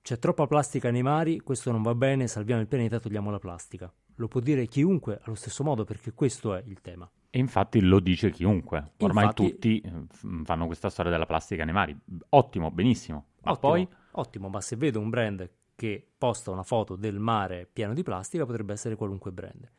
C'è 0.00 0.18
troppa 0.20 0.46
plastica 0.46 0.92
nei 0.92 1.02
mari, 1.02 1.40
questo 1.40 1.72
non 1.72 1.82
va 1.82 1.94
bene, 1.96 2.28
salviamo 2.28 2.60
il 2.60 2.68
pianeta, 2.68 3.00
togliamo 3.00 3.32
la 3.32 3.40
plastica. 3.40 3.92
Lo 4.16 4.28
può 4.28 4.38
dire 4.40 4.66
chiunque 4.66 5.18
allo 5.22 5.34
stesso 5.34 5.64
modo 5.64 5.82
perché 5.82 6.12
questo 6.12 6.54
è 6.54 6.62
il 6.64 6.80
tema. 6.80 7.10
E 7.36 7.38
infatti 7.38 7.82
lo 7.82 8.00
dice 8.00 8.30
chiunque. 8.30 8.92
Ormai 9.00 9.24
infatti, 9.24 9.50
tutti 9.50 9.80
eh, 9.82 10.06
fanno 10.44 10.64
questa 10.64 10.88
storia 10.88 11.10
della 11.10 11.26
plastica 11.26 11.66
nei 11.66 11.74
mari. 11.74 11.94
Ottimo, 12.30 12.70
benissimo. 12.70 13.26
Ma 13.42 13.50
ottimo, 13.50 13.72
poi... 13.72 13.88
Ottimo, 14.12 14.48
ma 14.48 14.62
se 14.62 14.76
vedo 14.76 15.00
un 15.00 15.10
brand 15.10 15.50
che 15.74 16.12
posta 16.16 16.50
una 16.50 16.62
foto 16.62 16.96
del 16.96 17.18
mare 17.18 17.68
pieno 17.70 17.92
di 17.92 18.02
plastica 18.02 18.46
potrebbe 18.46 18.72
essere 18.72 18.96
qualunque 18.96 19.32
brand. 19.32 19.70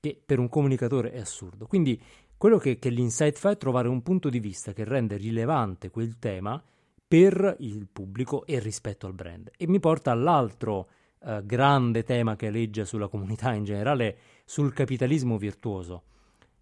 Che 0.00 0.20
per 0.26 0.40
un 0.40 0.48
comunicatore 0.48 1.12
è 1.12 1.20
assurdo. 1.20 1.68
Quindi 1.68 2.02
quello 2.36 2.58
che, 2.58 2.80
che 2.80 2.88
l'insight 2.88 3.38
fa 3.38 3.50
è 3.50 3.56
trovare 3.56 3.86
un 3.86 4.02
punto 4.02 4.28
di 4.28 4.40
vista 4.40 4.72
che 4.72 4.82
rende 4.82 5.16
rilevante 5.16 5.90
quel 5.90 6.18
tema 6.18 6.60
per 7.06 7.54
il 7.60 7.86
pubblico 7.86 8.44
e 8.46 8.58
rispetto 8.58 9.06
al 9.06 9.14
brand. 9.14 9.48
E 9.56 9.68
mi 9.68 9.78
porta 9.78 10.10
all'altro 10.10 10.88
eh, 11.20 11.40
grande 11.44 12.02
tema 12.02 12.34
che 12.34 12.48
aleggia 12.48 12.84
sulla 12.84 13.06
comunità 13.06 13.52
in 13.52 13.62
generale, 13.62 14.18
sul 14.44 14.72
capitalismo 14.72 15.38
virtuoso. 15.38 16.02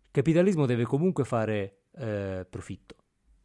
Il 0.09 0.15
capitalismo 0.25 0.65
deve 0.65 0.85
comunque 0.85 1.25
fare 1.25 1.83
eh, 1.95 2.47
profitto, 2.49 2.97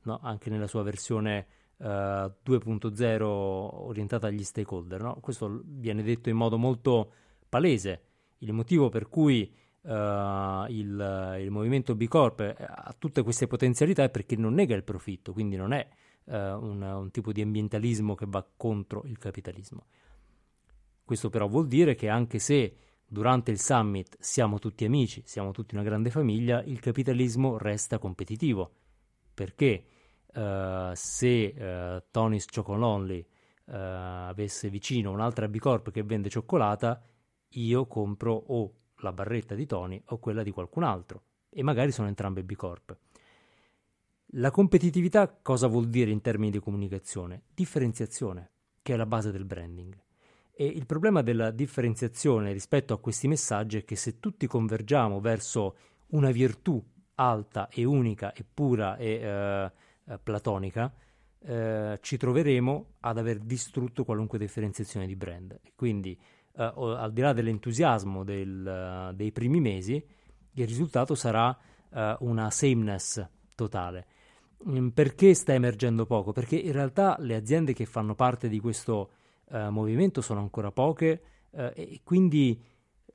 no? 0.04 0.20
anche 0.24 0.50
nella 0.50 0.68
sua 0.68 0.82
versione 0.82 1.46
uh, 1.78 1.86
eh, 1.86 2.34
2.0 2.46 3.22
orientata 3.22 4.28
agli 4.28 4.44
stakeholder. 4.44 5.02
No? 5.02 5.18
Questo 5.20 5.62
viene 5.66 6.04
detto 6.04 6.30
in 6.30 6.38
modo 6.38 6.58
molto 6.58 7.12
palese. 7.50 8.02
Il 8.40 8.54
motivo 8.54 8.90
per 8.90 9.10
cui 9.10 9.54
uh, 9.82 9.90
il, 9.90 11.38
il, 11.42 11.52
movimento 11.52 11.96
B 11.96 12.08
Corp 12.08 12.40
ha 12.40 12.96
tutte 12.98 13.24
queste 13.24 13.48
potenzialità 13.48 14.04
è 14.04 14.10
perché 14.10 14.36
non 14.38 14.54
nega 14.54 14.76
il 14.76 14.84
profitto, 14.84 15.34
quindi 15.34 15.58
non 15.58 15.74
è 15.74 15.88
eh, 16.26 16.52
un, 16.54 16.82
un 16.82 17.12
tipo 17.12 17.32
di 17.32 17.42
ambientalismo 17.42 18.16
che 18.16 18.26
va 18.28 18.46
contro 18.56 19.04
il 19.06 19.18
capitalismo. 19.18 19.86
Questo 21.04 21.30
però 21.30 21.48
vuol 21.48 21.68
dire 21.68 21.96
che 21.96 22.08
anche 22.08 22.40
se 22.40 22.76
durante 23.06 23.52
il 23.52 23.60
summit 23.60 24.18
siamo 24.20 24.60
tutti 24.60 24.86
amici, 24.86 25.22
siamo 25.26 25.52
tutti 25.52 25.76
una 25.76 25.84
grande 25.84 26.10
famiglia, 26.10 26.64
il 26.64 26.80
capitalismo 26.80 27.58
resta 27.58 28.00
competitivo. 28.00 28.72
Perché 29.34 29.86
uh, 30.34 30.92
se 30.94 31.56
uh, 31.58 32.04
Tony's 32.12 32.46
Chocolonely 32.46 33.20
uh, 33.66 33.72
avesse 33.74 34.70
vicino 34.70 35.12
un'altra 35.12 35.48
B 35.48 35.58
Corp 35.58 35.92
che 35.92 36.04
vende 36.04 36.30
cioccolata, 36.30 37.02
io 37.50 37.86
compro 37.88 38.34
o 38.34 38.74
la 38.98 39.12
barretta 39.12 39.56
di 39.56 39.66
Tony 39.66 40.02
o 40.06 40.20
quella 40.20 40.44
di 40.44 40.52
qualcun 40.52 40.84
altro. 40.84 41.24
E 41.50 41.64
magari 41.64 41.92
sono 41.92 42.08
entrambe 42.08 42.44
B 42.44 42.56
Corp. 42.56 42.98
La 44.38 44.50
competitività 44.50 45.32
cosa 45.42 45.68
vuol 45.68 45.90
dire 45.90 46.10
in 46.10 46.22
termini 46.22 46.50
di 46.50 46.60
comunicazione? 46.60 47.44
Differenziazione, 47.54 48.52
che 48.82 48.94
è 48.94 48.98
la 48.98 49.06
base 49.06 49.32
del 49.32 49.46
branding. 49.46 50.03
E 50.56 50.66
il 50.66 50.86
problema 50.86 51.24
della 51.24 51.50
differenziazione 51.50 52.54
rispetto 52.54 52.94
a 52.94 53.00
questi 53.00 53.28
messaggi 53.28 53.80
è 53.80 53.84
che 53.84 53.96
se 53.96 54.20
tutti 54.20 54.46
convergiamo 54.46 55.20
verso 55.20 55.76
una 56.10 56.30
virtù 56.30 56.82
alta 57.16 57.70
e 57.70 57.84
unica 57.84 58.34
e 58.34 58.46
pura 58.52 58.96
e 58.98 59.08
eh, 59.08 59.72
eh 60.06 60.20
platonica, 60.22 60.94
eh, 61.40 61.98
ci 62.02 62.18
troveremo 62.18 62.86
ad 63.00 63.18
aver 63.18 63.40
distrutto 63.40 64.04
qualunque 64.04 64.38
differenziazione 64.38 65.08
di 65.08 65.16
brand. 65.16 65.60
Quindi, 65.76 66.18
eh, 66.56 66.72
al 66.76 67.12
di 67.12 67.22
là 67.22 67.34
dell'entusiasmo 67.34 68.24
del, 68.24 69.12
dei 69.16 69.32
primi 69.32 69.60
mesi, 69.60 70.06
il 70.54 70.68
risultato 70.68 71.16
sarà 71.16 71.58
eh, 71.92 72.16
una 72.20 72.52
sameness 72.52 73.26
totale. 73.56 74.06
Mm, 74.68 74.90
perché 74.90 75.34
sta 75.34 75.54
emergendo 75.54 76.06
poco? 76.06 76.32
Perché 76.32 76.56
in 76.58 76.72
realtà 76.72 77.16
le 77.20 77.36
aziende 77.36 77.74
che 77.74 77.86
fanno 77.86 78.16
parte 78.16 78.48
di 78.48 78.60
questo 78.60 79.12
uh, 79.54 79.70
movimento 79.70 80.22
sono 80.22 80.40
ancora 80.40 80.72
poche 80.72 81.22
uh, 81.52 81.72
e 81.74 82.02
quindi 82.04 82.60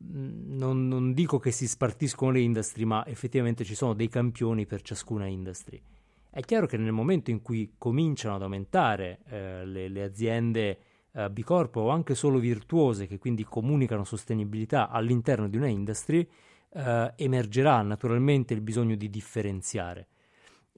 mm, 0.03 0.57
non, 0.57 0.87
non, 0.89 1.13
dico 1.13 1.39
che 1.39 1.51
si 1.51 1.67
spartiscono 1.67 2.31
le 2.31 2.41
industrie, 2.41 2.87
ma 2.87 3.05
effettivamente 3.07 3.65
ci 3.65 3.75
sono 3.75 3.95
dei 3.95 4.09
campioni 4.09 4.65
per 4.65 4.83
ciascuna 4.83 5.27
industria. 5.27 5.81
È 6.31 6.41
chiaro 6.41 6.67
che 6.67 6.77
nel 6.77 6.93
momento 6.93 7.31
in 7.31 7.43
cui 7.43 7.75
cominciano 7.77 8.37
ad 8.37 8.43
aumentare 8.43 9.19
uh, 9.25 9.31
le, 9.67 9.89
le, 9.89 10.03
aziende 10.03 10.79
B 11.31 11.43
Corp 11.43 11.75
o 11.77 11.89
anche 11.89 12.15
solo 12.15 12.39
virtuose 12.39 13.09
che 13.09 13.19
quindi 13.19 13.43
comunicano 13.43 14.05
sostenibilità 14.05 14.89
all'interno 14.89 15.49
di 15.49 15.57
una 15.57 15.67
industria, 15.67 16.25
emergerà 17.17 17.83
naturalmente 17.83 18.55
il 18.55 18.61
bisogno 18.61 18.95
di 18.95 19.11
differenziare. 19.11 20.07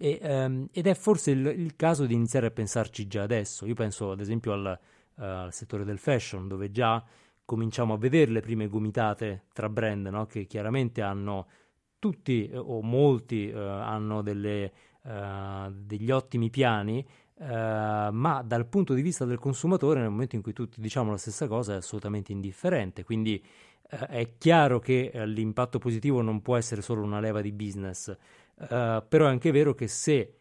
E, 0.02 0.18
um, 0.22 0.66
ed 0.72 0.86
è 0.86 0.94
forse 0.94 1.32
il, 1.32 1.44
il, 1.44 1.76
caso 1.76 2.06
di 2.06 2.14
iniziare 2.14 2.46
a 2.46 2.50
pensarci 2.50 3.06
già 3.06 3.22
adesso. 3.22 3.66
Io 3.66 3.74
penso 3.74 4.12
ad 4.12 4.20
esempio 4.20 4.52
al, 4.52 4.78
uh, 5.20 5.22
al, 5.22 5.52
settore 5.52 5.84
del 5.84 5.98
fashion, 5.98 6.48
dove 6.48 6.70
già 6.70 7.04
cominciamo 7.44 7.94
a 7.94 7.98
vedere 7.98 8.30
le 8.30 8.40
prime 8.40 8.68
gomitate 8.68 9.44
tra 9.52 9.68
brand, 9.68 10.06
no? 10.06 10.26
che 10.26 10.46
chiaramente 10.46 11.02
hanno 11.02 11.46
tutti 11.98 12.50
o 12.54 12.80
molti 12.82 13.50
uh, 13.54 13.58
hanno 13.58 14.22
delle, 14.22 14.72
uh, 15.02 15.70
degli 15.70 16.10
ottimi 16.10 16.50
piani, 16.50 17.06
ma 17.42 18.42
dal 18.44 18.66
punto 18.66 18.92
di 18.92 19.00
vista 19.00 19.24
del 19.24 19.38
consumatore, 19.38 20.00
nel 20.00 20.10
momento 20.10 20.36
in 20.36 20.42
cui 20.42 20.52
tutti 20.52 20.78
diciamo 20.78 21.10
la 21.10 21.16
stessa 21.16 21.48
cosa, 21.48 21.72
è 21.72 21.76
assolutamente 21.76 22.32
indifferente. 22.32 23.02
Quindi 23.02 23.42
è 23.88 24.34
chiaro 24.36 24.78
che 24.78 25.10
l'impatto 25.24 25.78
positivo 25.78 26.20
non 26.20 26.42
può 26.42 26.58
essere 26.58 26.82
solo 26.82 27.02
una 27.02 27.18
leva 27.18 27.40
di 27.40 27.50
business 27.50 28.14
Uh, 28.60 29.02
però 29.08 29.24
è 29.24 29.30
anche 29.30 29.50
vero 29.52 29.74
che 29.74 29.88
se 29.88 30.34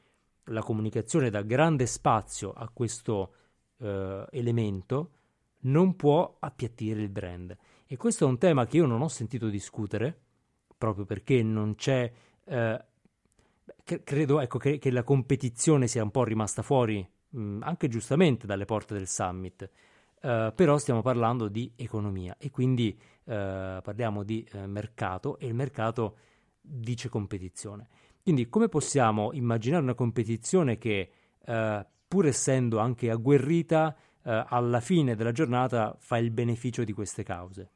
la 0.45 0.61
comunicazione 0.61 1.29
dà 1.29 1.41
grande 1.41 1.85
spazio 1.85 2.51
a 2.51 2.67
questo 2.67 3.33
uh, 3.79 4.25
elemento, 4.31 5.11
non 5.61 5.95
può 5.95 6.37
appiattire 6.39 7.01
il 7.01 7.09
brand. 7.09 7.55
E 7.85 7.97
questo 7.97 8.25
è 8.25 8.27
un 8.27 8.37
tema 8.37 8.65
che 8.65 8.77
io 8.77 8.85
non 8.85 9.01
ho 9.01 9.07
sentito 9.07 9.49
discutere, 9.49 10.17
proprio 10.77 11.05
perché 11.05 11.41
non 11.43 11.75
c'è... 11.75 12.11
Eh, 12.45 12.85
credo 14.03 14.39
ecco, 14.39 14.59
che, 14.59 14.77
che, 14.77 14.91
la 14.91 15.03
competizione 15.03 15.87
sia 15.87 16.03
un 16.03 16.11
po' 16.11 16.23
rimasta 16.23 16.61
fuori, 16.61 17.07
mh, 17.29 17.59
anche 17.61 17.87
giustamente, 17.87 18.45
dalle 18.45 18.65
porte 18.65 18.93
del 18.93 19.07
summit. 19.07 19.69
Uh, 20.21 20.53
però 20.53 20.77
stiamo 20.77 21.01
parlando 21.01 21.47
di 21.47 21.71
economia 21.77 22.35
e 22.37 22.51
quindi 22.51 22.93
uh, 23.23 23.31
parliamo 23.81 24.23
di 24.23 24.45
uh, 24.51 24.65
mercato 24.65 25.39
e 25.39 25.47
il 25.47 25.53
mercato 25.53 26.17
dice 26.59 27.07
competizione. 27.07 27.87
Quindi 28.21 28.49
come 28.49 28.67
possiamo 28.67 29.31
immaginare 29.31 29.81
una 29.81 29.93
competizione 29.93 30.77
che 30.77 31.11
pur 32.09 32.25
essendo 32.25 32.79
anche 32.79 33.11
agguerrita 33.11 33.95
alla 34.23 34.81
fine 34.81 35.15
della 35.15 35.31
giornata 35.31 35.95
fa 35.99 36.17
il 36.17 36.31
beneficio 36.31 36.83
di 36.83 36.91
queste 36.91 37.23
cause? 37.23 37.71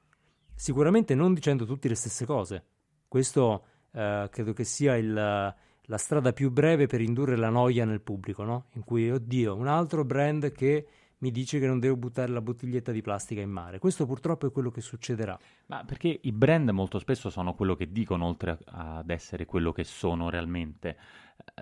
Sicuramente 0.56 1.16
non 1.16 1.34
dicendo 1.34 1.66
tutte 1.66 1.88
le 1.88 1.96
stesse 1.96 2.26
cose. 2.26 2.66
Questo 3.08 3.64
credo 3.92 4.54
che 4.54 4.64
sia 4.64 4.96
il, 4.98 5.14
la 5.14 5.98
strada 5.98 6.34
più 6.34 6.52
breve 6.52 6.88
per 6.88 7.00
indurre 7.00 7.36
la 7.36 7.50
noia 7.50 7.86
nel 7.86 8.02
pubblico, 8.02 8.44
no? 8.44 8.66
In 8.74 8.84
cui, 8.84 9.10
oddio, 9.12 9.56
un 9.56 9.68
altro 9.68 10.04
brand 10.04 10.52
che 10.52 10.88
mi 11.20 11.32
dice 11.32 11.58
che 11.58 11.68
non 11.68 11.80
devo 11.80 11.96
buttare 11.96 12.32
la 12.32 12.42
bottiglietta 12.42 12.92
di 12.92 13.02
plastica 13.02 13.40
in 13.40 13.50
mare. 13.50 13.80
Questo 13.80 14.06
purtroppo 14.06 14.46
è 14.46 14.52
quello 14.52 14.72
che 14.72 14.82
succederà. 14.82 15.40
Ma 15.68 15.86
perché 15.86 16.20
i 16.22 16.32
brand 16.34 16.70
molto 16.72 17.00
spesso 17.00 17.30
sono 17.30 17.54
quello 17.54 17.76
che 17.76 17.92
dicono 17.92 18.26
oltre 18.26 18.58
ad 18.66 19.10
essere 19.10 19.46
quello 19.46 19.72
che 19.72 19.86
sono 19.86 20.30
realmente. 20.30 20.98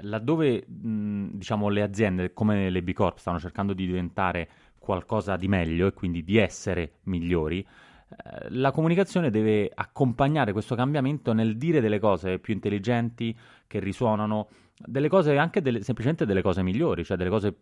Laddove 0.02 0.66
mh, 0.66 1.32
diciamo 1.34 1.70
le 1.70 1.82
aziende 1.82 2.34
come 2.34 2.70
le 2.70 2.82
B 2.82 2.94
Corp 2.94 3.18
stanno 3.18 3.40
cercando 3.40 3.74
di 3.74 3.86
diventare 3.86 4.50
qualcosa 4.78 5.36
di 5.36 5.48
meglio 5.48 5.88
e 5.88 5.94
quindi 5.94 6.24
di 6.24 6.38
essere 6.38 6.94
migliori, 7.04 7.60
eh, 7.60 8.50
la 8.50 8.72
comunicazione 8.72 9.30
deve 9.30 9.70
accompagnare 9.74 10.54
questo 10.54 10.76
cambiamento 10.76 11.34
nel 11.34 11.58
dire 11.58 11.82
delle 11.82 12.00
cose 12.00 12.40
più 12.40 12.54
intelligenti, 12.54 13.38
che 13.68 13.80
risuonano, 13.80 14.48
delle 14.78 15.08
cose 15.08 15.38
anche 15.38 15.62
delle, 15.62 15.82
semplicemente 15.82 16.26
delle 16.26 16.42
cose 16.42 16.64
migliori, 16.64 17.04
cioè 17.04 17.16
delle 17.16 17.30
cose 17.30 17.58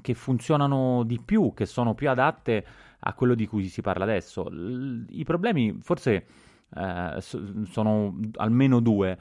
che 0.00 0.14
funzionano 0.14 1.02
di 1.04 1.20
più, 1.24 1.52
che 1.54 1.66
sono 1.66 1.94
più 1.94 2.08
adatte 2.08 2.64
a 3.00 3.12
quello 3.14 3.34
di 3.34 3.46
cui 3.46 3.66
si 3.66 3.80
parla 3.82 4.04
adesso. 4.04 4.48
I 5.08 5.24
problemi 5.24 5.78
forse 5.80 6.26
eh, 6.74 7.16
sono 7.64 8.18
almeno 8.36 8.80
due. 8.80 9.18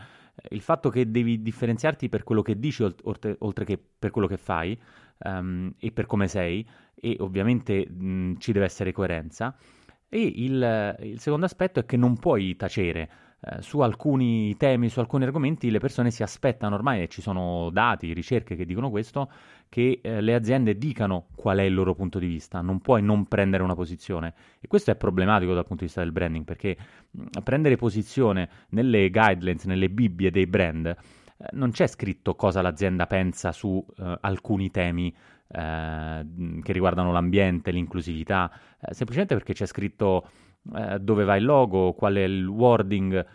Il 0.50 0.62
fatto 0.62 0.90
che 0.90 1.10
devi 1.12 1.42
differenziarti 1.42 2.10
per 2.10 2.24
quello 2.24 2.42
che 2.42 2.60
dici 2.60 2.84
oltre, 2.84 3.36
oltre 3.40 3.66
che 3.66 3.78
per 3.78 4.12
quello 4.12 4.28
che 4.28 4.38
fai 4.38 4.80
um, 5.20 5.74
e 5.78 5.92
per 5.92 6.06
come 6.06 6.28
sei, 6.28 6.68
e 6.96 7.18
ovviamente 7.20 7.88
mh, 7.90 8.38
ci 8.38 8.52
deve 8.52 8.66
essere 8.66 8.92
coerenza. 8.92 9.56
E 10.08 10.22
il, 10.22 10.98
il 11.02 11.20
secondo 11.20 11.46
aspetto 11.46 11.80
è 11.80 11.86
che 11.86 11.98
non 11.98 12.18
puoi 12.18 12.56
tacere 12.56 13.10
eh, 13.40 13.62
su 13.62 13.80
alcuni 13.80 14.56
temi, 14.58 14.90
su 14.90 15.00
alcuni 15.00 15.24
argomenti, 15.24 15.72
le 15.72 15.80
persone 15.80 16.12
si 16.12 16.22
aspettano 16.22 16.76
ormai, 16.76 17.04
e 17.04 17.08
ci 17.08 17.22
sono 17.22 17.70
dati, 17.72 18.14
ricerche 18.14 18.56
che 18.56 18.66
dicono 18.66 18.90
questo, 18.90 19.32
che 19.72 20.02
eh, 20.04 20.20
le 20.20 20.34
aziende 20.34 20.78
dicano 20.78 21.28
qual 21.34 21.60
è 21.60 21.62
il 21.62 21.74
loro 21.74 21.96
punto 21.96 22.20
di 22.20 22.28
vista, 22.28 22.60
non 22.60 22.82
puoi 22.82 23.02
non 23.02 23.26
prendere 23.28 23.64
una 23.64 23.74
posizione. 23.74 24.34
E 24.60 24.68
questo 24.68 24.92
è 24.92 24.98
problematico 24.98 25.54
dal 25.54 25.66
punto 25.66 25.84
di 25.84 25.86
vista 25.86 26.02
del 26.02 26.12
branding, 26.12 26.44
perché 26.44 26.76
mh, 27.10 27.40
prendere 27.42 27.78
posizione 27.78 28.50
nelle 28.72 29.10
guidelines, 29.10 29.64
nelle 29.64 29.90
bibbie 29.90 30.30
dei 30.30 30.46
brand, 30.46 30.88
eh, 30.88 30.96
non 31.54 31.72
c'è 31.72 31.88
scritto 31.88 32.36
cosa 32.36 32.62
l'azienda 32.62 33.08
pensa 33.08 33.54
su 33.54 33.82
eh, 33.98 34.18
alcuni 34.20 34.72
temi 34.72 35.08
eh, 35.48 36.26
che 36.62 36.74
riguardano 36.74 37.14
l'ambiente, 37.14 37.72
l'inclusività, 37.72 38.52
eh, 38.78 38.94
semplicemente 38.94 39.36
perché 39.36 39.54
c'è 39.54 39.66
scritto 39.66 40.28
eh, 40.76 41.00
dove 41.00 41.24
va 41.24 41.38
il 41.38 41.46
logo, 41.46 41.94
qual 41.94 42.16
è 42.16 42.24
il 42.24 42.46
wording, 42.46 43.26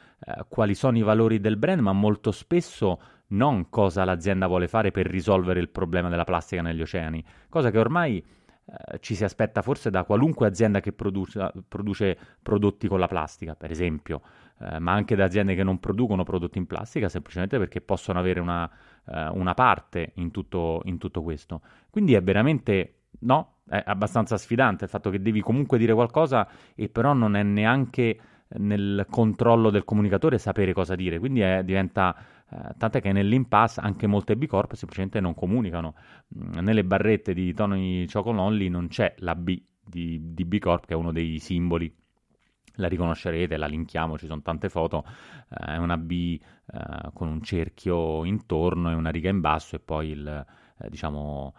quali 0.49 0.75
sono 0.75 0.99
i 0.99 1.03
valori 1.03 1.41
del 1.41 1.57
brand, 1.57 1.81
ma 1.81 1.93
molto 1.93 2.31
spesso 2.31 2.99
non 3.29 3.69
cosa 3.69 4.05
l'azienda 4.05 4.47
vuole 4.47 4.69
fare 4.69 4.91
per 4.91 5.07
risolvere 5.07 5.61
il 5.61 5.69
problema 5.69 6.09
della 6.09 6.25
plastica 6.25 6.63
negli 6.63 6.81
oceani, 6.81 7.25
cosa 7.49 7.71
che 7.71 7.79
ormai 7.79 8.19
eh, 8.19 8.99
ci 9.01 9.15
si 9.15 9.25
aspetta 9.25 9.63
forse 9.63 9.91
da 9.91 10.05
qualunque 10.05 10.47
azienda 10.47 10.81
che 10.81 10.93
produce, 10.93 11.53
produce 11.69 12.19
prodotti 12.43 12.89
con 12.89 12.99
la 12.99 13.07
plastica, 13.07 13.55
per 13.55 13.71
esempio, 13.71 14.23
eh, 14.59 14.79
ma 14.79 14.93
anche 14.93 15.15
da 15.15 15.25
aziende 15.25 15.55
che 15.55 15.63
non 15.63 15.79
producono 15.79 16.25
prodotti 16.25 16.59
in 16.59 16.67
plastica, 16.67 17.09
semplicemente 17.09 17.59
perché 17.59 17.81
possono 17.81 18.19
avere 18.19 18.41
una, 18.41 18.69
eh, 19.07 19.29
una 19.29 19.55
parte 19.55 20.13
in 20.17 20.31
tutto, 20.31 20.81
in 20.85 20.99
tutto 20.99 21.23
questo. 21.23 21.61
Quindi 21.91 22.15
è 22.15 22.23
veramente 22.23 23.03
no, 23.21 23.59
è 23.69 23.83
abbastanza 23.87 24.37
sfidante 24.37 24.85
il 24.85 24.91
fatto 24.91 25.11
che 25.11 25.21
devi 25.21 25.41
comunque 25.41 25.79
dire 25.79 25.95
qualcosa 25.95 26.49
e 26.75 26.89
però 26.89 27.13
non 27.13 27.37
è 27.37 27.43
neanche 27.43 28.19
nel 28.49 29.07
controllo 29.11 29.71
del 29.71 29.85
comunicatore 29.85 30.39
sapere 30.39 30.73
cosa 30.73 30.95
dire, 30.95 31.19
quindi 31.19 31.41
è, 31.41 31.65
diventa 31.65 32.17
eh, 32.51 32.75
tant'è 32.79 33.01
che 33.01 33.13
nell'impasse 33.13 33.81
anche 33.81 34.07
molte 34.07 34.37
B 34.37 34.47
Corp 34.47 34.75
semplicemente 34.75 35.21
non 35.21 35.35
comunicano. 35.35 35.95
Mm, 36.37 36.59
nelle 36.61 36.85
barrette 36.85 37.35
di 37.35 37.53
Tony 37.53 38.07
Chocolonely 38.07 38.69
non 38.69 38.89
c'è 38.89 39.15
la 39.19 39.35
B 39.35 39.61
di, 39.85 40.35
di 40.35 40.45
B 40.45 40.59
Corp 40.59 40.87
che 40.87 40.95
è 40.95 40.97
uno 40.97 41.13
dei 41.13 41.39
simboli 41.39 41.93
la 42.79 42.89
riconoscerete, 42.89 43.57
la 43.57 43.67
linkiamo, 43.67 44.19
ci 44.19 44.27
sono 44.27 44.43
tante 44.43 44.69
foto, 44.69 45.05
eh, 45.49 45.75
è 45.75 45.77
una 45.77 45.97
B 45.97 46.39
eh, 46.73 47.11
con 47.13 47.29
un 47.29 47.43
cerchio 47.43 48.25
intorno 48.25 48.91
e 48.91 48.95
una 48.95 49.11
riga 49.11 49.31
in 49.31 49.41
basso 49.41 49.77
e 49.77 49.79
poi 49.79 50.11
il, 50.11 50.47
eh, 50.79 50.91
diciamo, 50.91 51.55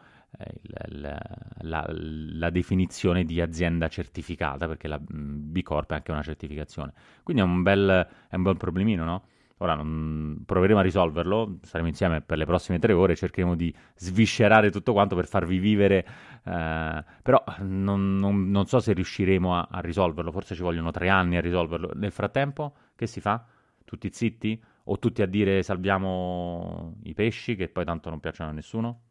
il, 0.63 1.17
la, 1.61 1.85
la, 1.89 2.49
definizione 2.49 3.23
di 3.23 3.41
azienda 3.41 3.87
certificata, 3.87 4.67
perché 4.67 4.87
la 4.87 4.99
mm, 4.99 5.51
B 5.51 5.61
Corp 5.63 5.91
è 5.91 5.95
anche 5.95 6.11
una 6.11 6.21
certificazione. 6.21 6.93
Quindi 7.23 7.41
è 7.41 7.45
un 7.45 7.63
bel, 7.63 8.07
è 8.29 8.35
un 8.35 8.43
bel 8.43 8.57
problemino, 8.57 9.03
no? 9.03 9.23
Ora 9.59 9.73
non, 9.73 10.43
proveremo 10.45 10.79
a 10.79 10.83
risolverlo, 10.83 11.57
saremo 11.63 11.89
insieme 11.89 12.21
per 12.21 12.37
le 12.37 12.45
prossime 12.45 12.77
tre 12.77 12.93
ore, 12.93 13.15
cercheremo 13.15 13.55
di 13.55 13.73
sviscerare 13.95 14.69
tutto 14.69 14.93
quanto 14.93 15.15
per 15.15 15.27
farvi 15.27 15.57
vivere, 15.57 16.05
eh, 16.43 17.03
però 17.23 17.43
non, 17.59 18.17
non, 18.17 18.51
non, 18.51 18.65
so 18.67 18.79
se 18.79 18.93
riusciremo 18.93 19.57
a, 19.57 19.67
a, 19.71 19.79
risolverlo, 19.79 20.31
forse 20.31 20.53
ci 20.53 20.61
vogliono 20.61 20.91
tre 20.91 21.09
anni 21.09 21.37
a 21.37 21.41
risolverlo. 21.41 21.91
Nel 21.95 22.11
frattempo, 22.11 22.75
che 22.95 23.07
si 23.07 23.19
fa? 23.19 23.43
Tutti 23.83 24.09
zitti? 24.11 24.61
O 24.89 24.99
tutti 24.99 25.21
a 25.21 25.25
dire 25.25 25.63
salviamo 25.63 26.95
i 27.03 27.13
pesci, 27.13 27.55
che 27.55 27.67
poi 27.67 27.83
tanto 27.83 28.09
non 28.09 28.19
piacciono 28.19 28.51
a 28.51 28.53
nessuno? 28.53 29.01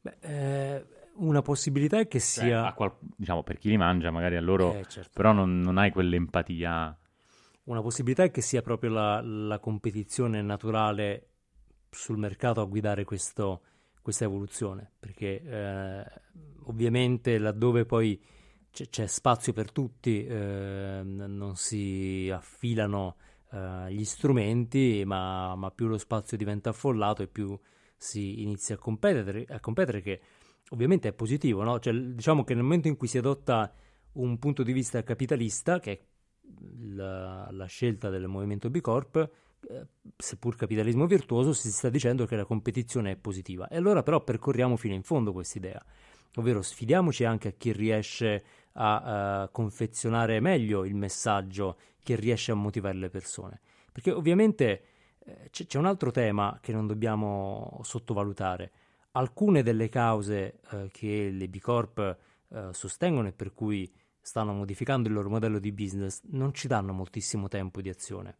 Beh, 0.00 0.16
eh, 0.20 0.86
una 1.18 1.42
possibilità 1.42 1.98
è 1.98 2.06
che 2.06 2.20
cioè, 2.20 2.44
sia... 2.44 2.72
qual... 2.72 2.92
diciamo, 3.16 3.42
per 3.42 3.58
chi 3.58 3.68
li 3.68 3.76
mangia 3.76 4.10
magari 4.10 4.36
a 4.36 4.40
loro, 4.40 4.74
eh, 4.74 4.84
certo. 4.84 5.10
però 5.14 5.32
non, 5.32 5.60
non, 5.60 5.78
hai 5.78 5.90
quell'empatia. 5.90 6.96
Una 7.68 7.82
possibilità 7.82 8.22
è 8.22 8.30
che 8.30 8.40
sia 8.40 8.62
proprio 8.62 8.88
la, 8.90 9.20
la 9.20 9.58
competizione 9.58 10.40
naturale 10.40 11.28
sul 11.90 12.16
mercato 12.16 12.62
a 12.62 12.64
guidare 12.64 13.04
questo, 13.04 13.60
questa 14.00 14.24
evoluzione, 14.24 14.90
perché 14.98 15.42
eh, 15.42 16.04
ovviamente 16.64 17.36
laddove 17.36 17.84
poi 17.84 18.18
c'è, 18.70 18.88
c'è 18.88 19.06
spazio 19.06 19.52
per 19.52 19.70
tutti, 19.70 20.24
eh, 20.24 21.02
non 21.04 21.56
si 21.56 22.30
affilano 22.32 23.16
eh, 23.52 23.92
gli 23.92 24.04
strumenti, 24.04 25.02
ma, 25.04 25.54
ma, 25.54 25.70
più 25.70 25.88
lo 25.88 25.98
spazio 25.98 26.38
diventa 26.38 26.70
affollato 26.70 27.22
e 27.22 27.26
più 27.28 27.58
si 27.98 28.40
inizia 28.40 28.76
a 28.76 28.78
competere, 28.78 29.44
a 29.46 29.60
competere 29.60 30.00
che 30.00 30.20
ovviamente 30.70 31.08
è 31.08 31.12
positivo, 31.12 31.62
no? 31.64 31.78
cioè, 31.80 31.92
diciamo 31.92 32.44
che 32.44 32.54
nel 32.54 32.62
momento 32.62 32.88
in 32.88 32.96
cui 32.96 33.08
si 33.08 33.18
adotta 33.18 33.70
un 34.12 34.38
punto 34.38 34.62
di 34.62 34.72
vista 34.72 35.02
capitalista, 35.02 35.80
che 35.80 35.92
è 35.92 36.00
la, 36.94 37.48
la 37.50 37.66
scelta 37.66 38.10
del 38.10 38.26
movimento 38.26 38.70
B 38.70 38.80
Corp, 38.80 39.30
eh, 39.68 39.86
seppur 40.16 40.56
capitalismo 40.56 41.06
virtuoso, 41.06 41.52
si 41.52 41.70
sta 41.70 41.88
dicendo 41.88 42.26
che 42.26 42.36
la 42.36 42.44
competizione 42.44 43.12
è 43.12 43.16
positiva. 43.16 43.68
E 43.68 43.76
allora 43.76 44.02
però 44.02 44.22
percorriamo 44.22 44.76
fino 44.76 44.94
in 44.94 45.02
fondo 45.02 45.32
questa 45.32 45.58
idea, 45.58 45.84
ovvero 46.36 46.62
sfidiamoci 46.62 47.24
anche 47.24 47.48
a 47.48 47.52
chi 47.52 47.72
riesce 47.72 48.44
a 48.72 49.44
uh, 49.44 49.50
confezionare 49.50 50.40
meglio 50.40 50.84
il 50.84 50.94
messaggio, 50.94 51.78
chi 52.02 52.14
riesce 52.14 52.52
a 52.52 52.54
motivare 52.54 52.96
le 52.96 53.10
persone. 53.10 53.60
Perché 53.90 54.12
ovviamente 54.12 54.82
eh, 55.18 55.48
c'è 55.50 55.78
un 55.78 55.86
altro 55.86 56.10
tema 56.10 56.58
che 56.62 56.72
non 56.72 56.86
dobbiamo 56.86 57.80
sottovalutare. 57.82 58.70
Alcune 59.12 59.62
delle 59.62 59.88
cause 59.88 60.60
eh, 60.70 60.88
che 60.92 61.30
le 61.30 61.48
B 61.48 61.58
Corp 61.58 62.16
eh, 62.50 62.68
sostengono 62.70 63.28
e 63.28 63.32
per 63.32 63.52
cui 63.52 63.90
stanno 64.28 64.52
modificando 64.52 65.08
il 65.08 65.14
loro 65.14 65.30
modello 65.30 65.58
di 65.58 65.72
business 65.72 66.20
non 66.32 66.52
ci 66.52 66.68
danno 66.68 66.92
moltissimo 66.92 67.48
tempo 67.48 67.80
di 67.80 67.88
azione. 67.88 68.36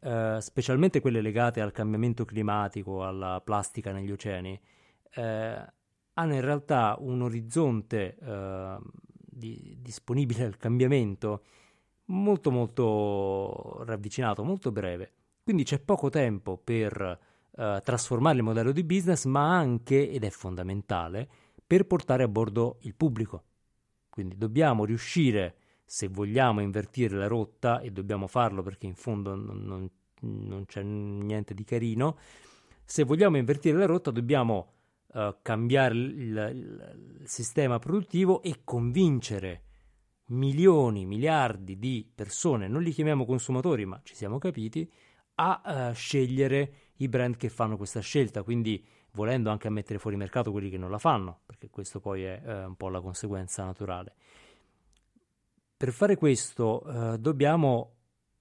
Uh, 0.00 0.40
specialmente 0.40 1.00
quelle 1.00 1.20
legate 1.20 1.60
al 1.60 1.70
cambiamento 1.70 2.24
climatico, 2.24 3.04
alla 3.04 3.40
plastica 3.40 3.92
negli 3.92 4.10
oceani, 4.10 4.60
uh, 5.14 5.20
hanno 6.14 6.34
in 6.34 6.40
realtà 6.40 6.96
un 6.98 7.22
orizzonte 7.22 8.16
uh, 8.20 8.82
di, 9.12 9.76
disponibile 9.80 10.44
al 10.44 10.56
cambiamento 10.56 11.44
molto 12.06 12.50
molto 12.50 13.84
ravvicinato, 13.84 14.42
molto 14.42 14.72
breve. 14.72 15.12
Quindi 15.44 15.62
c'è 15.62 15.78
poco 15.78 16.08
tempo 16.08 16.56
per 16.56 17.18
uh, 17.50 17.80
trasformare 17.80 18.38
il 18.38 18.42
modello 18.42 18.72
di 18.72 18.82
business, 18.82 19.24
ma 19.26 19.56
anche, 19.56 20.10
ed 20.10 20.24
è 20.24 20.30
fondamentale, 20.30 21.28
per 21.64 21.86
portare 21.86 22.24
a 22.24 22.28
bordo 22.28 22.78
il 22.80 22.96
pubblico. 22.96 23.44
Quindi 24.10 24.36
dobbiamo 24.36 24.84
riuscire, 24.84 25.54
se 25.84 26.08
vogliamo 26.08 26.60
invertire 26.60 27.16
la 27.16 27.28
rotta, 27.28 27.80
e 27.80 27.90
dobbiamo 27.90 28.26
farlo 28.26 28.62
perché 28.62 28.86
in 28.86 28.94
fondo 28.94 29.34
non, 29.34 29.64
non, 29.64 29.90
non 30.20 30.64
c'è 30.66 30.82
niente 30.82 31.54
di 31.54 31.64
carino, 31.64 32.18
se 32.84 33.04
vogliamo 33.04 33.36
invertire 33.36 33.78
la 33.78 33.86
rotta 33.86 34.10
dobbiamo 34.10 34.72
uh, 35.12 35.36
cambiare 35.42 35.94
il, 35.94 36.10
il, 36.10 37.22
sistema 37.24 37.78
produttivo 37.78 38.42
e 38.42 38.62
convincere 38.64 39.62
milioni, 40.30 41.06
miliardi 41.06 41.78
di 41.78 42.08
persone, 42.12 42.66
non 42.66 42.82
li 42.82 42.90
chiamiamo 42.90 43.24
consumatori, 43.24 43.84
ma 43.84 44.00
ci 44.02 44.16
siamo 44.16 44.38
capiti, 44.38 44.90
a 45.36 45.90
uh, 45.90 45.94
scegliere 45.94 46.72
i 46.96 47.08
brand 47.08 47.36
che 47.36 47.48
fanno 47.48 47.76
questa 47.76 48.00
scelta, 48.00 48.42
quindi 48.42 48.84
volendo 49.12 49.50
anche 49.50 49.68
a 49.68 49.70
mettere 49.70 49.98
fuori 49.98 50.16
mercato 50.16 50.50
quelli 50.50 50.70
che 50.70 50.78
non 50.78 50.90
la 50.90 50.98
fanno, 50.98 51.40
perché 51.46 51.68
questo 51.68 52.00
poi 52.00 52.24
è 52.24 52.40
uh, 52.44 52.68
un 52.68 52.76
po' 52.76 52.88
la 52.88 53.00
conseguenza 53.00 53.64
naturale. 53.64 54.14
Per 55.76 55.92
fare 55.92 56.16
questo 56.16 56.82
uh, 56.84 57.16
dobbiamo 57.16 57.94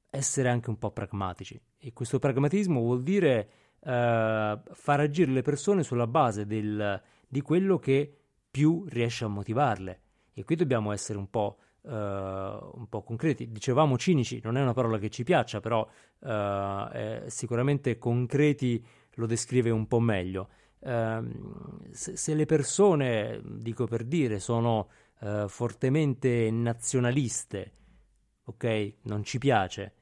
essere 0.09 0.49
anche 0.49 0.69
un 0.69 0.77
po' 0.77 0.91
pragmatici 0.91 1.59
e 1.77 1.93
questo 1.93 2.19
pragmatismo 2.19 2.79
vuol 2.79 3.03
dire 3.03 3.49
far 3.81 4.99
agire 4.99 5.31
le 5.31 5.41
persone 5.41 5.83
sulla 5.83 6.05
base 6.05 6.45
del, 6.45 7.01
di 7.25 7.39
quello 7.39 7.79
che 7.79 8.13
più 8.51 8.83
riesce 8.89 9.23
a 9.23 9.29
motivarle 9.29 10.01
e 10.33 10.43
qui 10.43 10.55
dobbiamo 10.55 10.91
essere 10.91 11.17
un 11.17 11.29
po' 11.29 11.59
Uh, 11.81 11.91
un 11.91 12.87
po' 12.89 13.03
concreti. 13.03 13.49
Dicevamo 13.49 13.97
cinici, 13.97 14.41
non 14.43 14.57
è 14.57 14.61
una 14.61 14.73
parola 14.73 14.99
che 14.99 15.09
ci 15.09 15.23
piaccia, 15.23 15.61
però 15.61 15.87
uh, 16.19 17.27
sicuramente 17.27 17.97
concreti 17.97 18.85
lo 19.13 19.25
descrive 19.25 19.69
un 19.69 19.87
po' 19.87 20.01
meglio. 20.01 20.49
Uh, 20.79 21.89
se, 21.91 22.15
se, 22.15 22.33
le 22.33 22.45
persone, 22.45 23.41
dico 23.43 23.85
per 23.85 24.05
dire, 24.05 24.39
sono 24.39 24.87
eh, 25.21 25.45
fortemente 25.47 26.49
nazionaliste, 26.51 27.73
ok, 28.45 28.93
non 29.03 29.23
ci 29.23 29.37
piace, 29.37 29.93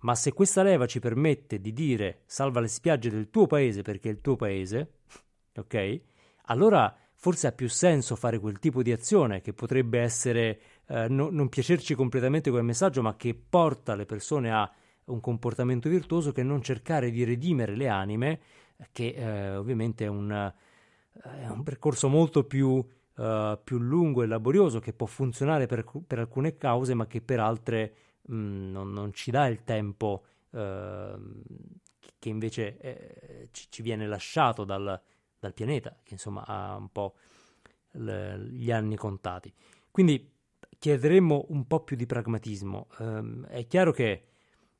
ma 0.00 0.14
se 0.14 0.32
questa 0.32 0.62
leva 0.62 0.86
ci 0.86 1.00
permette 1.00 1.60
di 1.60 1.72
dire 1.72 2.22
salva 2.26 2.60
le 2.60 2.68
spiagge 2.68 3.10
del 3.10 3.30
tuo 3.30 3.46
paese 3.46 3.82
perché 3.82 4.08
è 4.08 4.12
il 4.12 4.20
tuo 4.20 4.36
paese, 4.36 5.00
ok, 5.54 6.00
allora 6.46 6.96
forse 7.14 7.48
ha 7.48 7.52
più 7.52 7.68
senso 7.68 8.14
fare 8.16 8.38
quel 8.38 8.58
tipo 8.58 8.82
di 8.82 8.92
azione 8.92 9.40
che 9.40 9.52
potrebbe 9.52 10.00
essere 10.00 10.60
eh, 10.86 11.08
no, 11.08 11.30
non 11.30 11.48
piacerci 11.48 11.94
completamente 11.94 12.50
quel 12.50 12.64
messaggio, 12.64 13.02
ma 13.02 13.16
che 13.16 13.34
porta 13.34 13.94
le 13.94 14.06
persone 14.06 14.52
a 14.52 14.72
un 15.06 15.20
comportamento 15.20 15.88
virtuoso 15.88 16.32
che 16.32 16.42
non 16.42 16.62
cercare 16.62 17.10
di 17.10 17.24
redimere 17.24 17.74
le 17.74 17.88
anime, 17.88 18.40
che 18.92 19.08
eh, 19.08 19.56
ovviamente 19.56 20.04
è 20.04 20.08
un, 20.08 20.52
è 21.22 21.48
un, 21.48 21.62
percorso 21.62 22.08
molto 22.08 22.44
più, 22.44 22.68
uh, 22.68 23.58
più, 23.62 23.78
lungo 23.78 24.22
e 24.22 24.26
laborioso 24.26 24.78
che 24.78 24.92
può 24.92 25.06
funzionare 25.06 25.66
per, 25.66 25.84
per, 26.06 26.18
alcune 26.18 26.56
cause, 26.56 26.94
ma 26.94 27.06
che 27.06 27.20
per 27.20 27.40
altre 27.40 27.94
mh, 28.22 28.34
mm, 28.34 28.70
non, 28.70 28.92
non, 28.92 29.12
ci 29.12 29.30
dà 29.30 29.46
il 29.46 29.64
tempo 29.64 30.24
uh, 30.50 30.58
che 32.18 32.28
invece 32.28 32.78
eh, 32.78 33.48
ci, 33.52 33.66
ci, 33.68 33.82
viene 33.82 34.06
lasciato 34.06 34.64
dal, 34.64 35.00
dal, 35.38 35.54
pianeta, 35.54 35.96
che 36.02 36.14
insomma 36.14 36.44
ha 36.46 36.76
un 36.76 36.90
po' 36.90 37.14
le, 37.92 38.38
gli 38.50 38.70
anni 38.70 38.96
contati. 38.96 39.52
Quindi 39.90 40.36
chiederemmo 40.78 41.46
un 41.48 41.66
po' 41.66 41.80
più 41.80 41.96
di 41.96 42.06
pragmatismo. 42.06 42.88
Um, 42.98 43.46
è 43.46 43.66
chiaro 43.66 43.92
che 43.92 44.22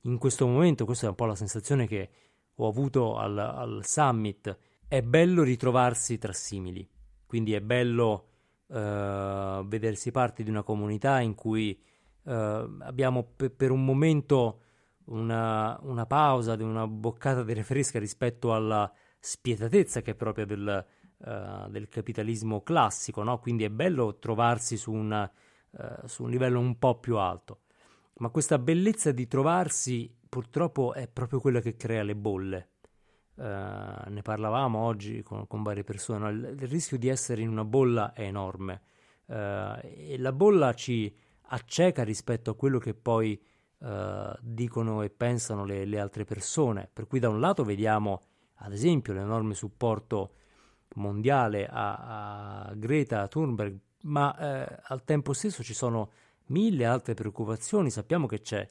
in 0.02 0.18
questo 0.18 0.46
momento, 0.46 0.84
questa 0.84 1.06
è 1.06 1.08
un 1.08 1.14
po' 1.16 1.26
la 1.26 1.34
sensazione 1.34 1.86
che 1.86 2.10
ho 2.60 2.68
avuto 2.68 3.16
al, 3.16 3.36
al 3.38 3.80
summit, 3.84 4.56
è 4.86 5.02
bello 5.02 5.42
ritrovarsi 5.42 6.18
tra 6.18 6.32
simili, 6.32 6.88
quindi 7.26 7.54
è 7.54 7.60
bello 7.60 8.28
uh, 8.66 9.66
vedersi 9.66 10.10
parte 10.10 10.42
di 10.42 10.50
una 10.50 10.62
comunità 10.62 11.20
in 11.20 11.34
cui 11.34 11.80
uh, 12.22 12.30
abbiamo 12.30 13.32
pe- 13.36 13.50
per 13.50 13.70
un 13.70 13.84
momento 13.84 14.60
una, 15.06 15.78
una 15.82 16.06
pausa, 16.06 16.54
una 16.54 16.86
boccata 16.86 17.42
di 17.42 17.62
fresca 17.62 17.98
rispetto 17.98 18.54
alla 18.54 18.90
spietatezza 19.18 20.00
che 20.02 20.12
è 20.12 20.14
propria 20.14 20.46
del, 20.46 20.86
uh, 21.18 21.68
del 21.68 21.88
capitalismo 21.88 22.62
classico, 22.62 23.22
no? 23.22 23.38
quindi 23.38 23.64
è 23.64 23.70
bello 23.70 24.18
trovarsi 24.18 24.76
su 24.76 24.92
una 24.92 25.30
eh, 25.70 26.08
su 26.08 26.24
un 26.24 26.30
livello 26.30 26.58
un 26.60 26.78
po' 26.78 26.98
più 26.98 27.16
alto. 27.18 27.60
Ma 28.18 28.30
questa 28.30 28.58
bellezza 28.58 29.12
di 29.12 29.26
trovarsi 29.26 30.12
purtroppo 30.28 30.92
è 30.92 31.08
proprio 31.08 31.40
quella 31.40 31.60
che 31.60 31.76
crea 31.76 32.02
le 32.02 32.16
bolle. 32.16 32.68
Uh, 33.34 33.42
ne 33.42 34.20
parlavamo 34.22 34.80
oggi 34.80 35.22
con, 35.22 35.46
con 35.46 35.62
varie 35.62 35.84
persone, 35.84 36.18
no? 36.18 36.28
il, 36.28 36.56
il, 36.60 36.68
rischio 36.68 36.98
di 36.98 37.06
essere 37.06 37.40
in 37.40 37.48
una 37.48 37.64
bolla 37.64 38.12
è 38.12 38.22
enorme 38.22 38.82
uh, 39.26 39.78
e 39.80 40.16
la 40.18 40.32
bolla 40.32 40.74
ci 40.74 41.16
acceca 41.50 42.02
rispetto 42.02 42.50
a 42.50 42.56
quello 42.56 42.78
che 42.80 42.94
poi 42.94 43.40
uh, 43.78 44.32
dicono 44.40 45.02
e 45.02 45.10
pensano 45.10 45.64
le, 45.64 45.84
le, 45.84 46.00
altre 46.00 46.24
persone. 46.24 46.90
Per 46.92 47.06
cui 47.06 47.20
da 47.20 47.28
un 47.28 47.38
lato 47.38 47.62
vediamo 47.62 48.22
ad 48.54 48.72
esempio 48.72 49.12
l'enorme 49.12 49.54
supporto 49.54 50.34
mondiale 50.96 51.68
a, 51.70 52.64
a 52.66 52.74
Greta 52.74 53.28
Thunberg 53.28 53.78
ma 54.00 54.30
al 54.30 55.04
tempo 55.04 55.32
stesso 55.32 55.62
ci 55.62 55.74
sono 55.74 56.10
mille 56.46 56.84
altre 56.84 57.14
preoccupazioni. 57.14 57.90
Sappiamo 57.90 58.26
che 58.26 58.40
c'è 58.40 58.68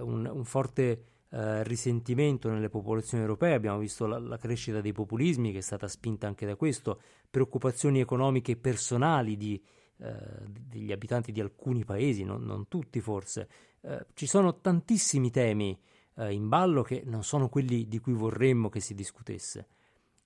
un, 0.00 0.26
un, 0.26 0.44
forte 0.44 1.04
eh, 1.30 1.62
risentimento 1.62 2.50
nelle 2.50 2.68
popolazioni 2.68 3.22
europee, 3.22 3.54
abbiamo 3.54 3.78
visto 3.78 4.06
la, 4.06 4.18
la, 4.18 4.36
crescita 4.36 4.80
dei 4.80 4.92
populismi 4.92 5.52
che 5.52 5.58
è 5.58 5.62
stata 5.62 5.88
spinta 5.88 6.26
anche 6.26 6.46
da 6.46 6.56
questo, 6.56 7.00
preoccupazioni 7.30 8.00
economiche 8.00 8.56
personali 8.56 9.36
di, 9.36 9.62
eh, 9.98 10.14
degli 10.48 10.92
abitanti 10.92 11.32
di 11.32 11.40
alcuni 11.40 11.84
paesi, 11.84 12.24
non, 12.24 12.42
non 12.44 12.68
tutti 12.68 13.00
forse. 13.00 13.48
Eh, 13.80 14.06
ci 14.14 14.26
sono 14.26 14.60
tantissimi 14.60 15.30
temi 15.30 15.78
eh, 16.16 16.32
in 16.32 16.48
ballo 16.48 16.82
che 16.82 17.02
non 17.04 17.22
sono 17.22 17.48
quelli 17.48 17.86
di 17.86 17.98
cui 17.98 18.12
vorremmo 18.12 18.68
che 18.68 18.80
si 18.80 18.94
discutesse, 18.94 19.66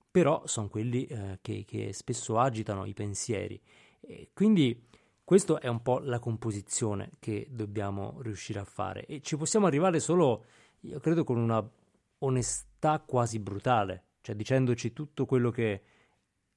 però 0.09 0.41
sono 0.45 0.69
quelli 0.69 1.05
che, 1.41 1.65
che 1.65 1.93
spesso 1.93 2.39
agitano 2.39 2.85
i 2.85 2.93
pensieri. 2.93 3.61
E 3.99 4.29
quindi 4.33 4.87
questa 5.25 5.57
è 5.57 5.67
un 5.67 5.81
po' 5.81 5.97
la 5.99 6.19
composizione 6.19 7.13
che 7.19 7.47
dobbiamo 7.49 8.19
riuscire 8.21 8.59
a 8.59 8.63
fare 8.63 9.05
e 9.05 9.21
ci 9.21 9.35
possiamo 9.35 9.65
arrivare 9.65 9.99
solo, 9.99 10.45
io 10.81 10.99
credo, 10.99 11.23
con 11.23 11.37
una 11.37 11.67
onestà 12.19 12.99
quasi 12.99 13.39
brutale, 13.39 14.03
cioè 14.21 14.35
dicendoci 14.35 14.93
tutto 14.93 15.25
quello 15.25 15.49
che 15.49 15.81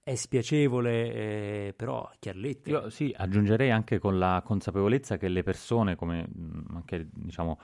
è 0.03 0.15
spiacevole, 0.15 1.13
eh, 1.13 1.75
però 1.75 2.11
chiarlette. 2.19 2.71
Io 2.71 2.91
sì, 2.91 3.15
aggiungerei 3.17 3.71
anche 3.71 3.99
con 3.99 4.19
la 4.19 4.43
consapevolezza 4.45 5.17
che 5.17 5.29
le 5.29 5.43
persone, 5.43 5.97
come 5.97 6.29
mm, 6.29 6.77
anche 6.77 7.09
diciamo 7.11 7.59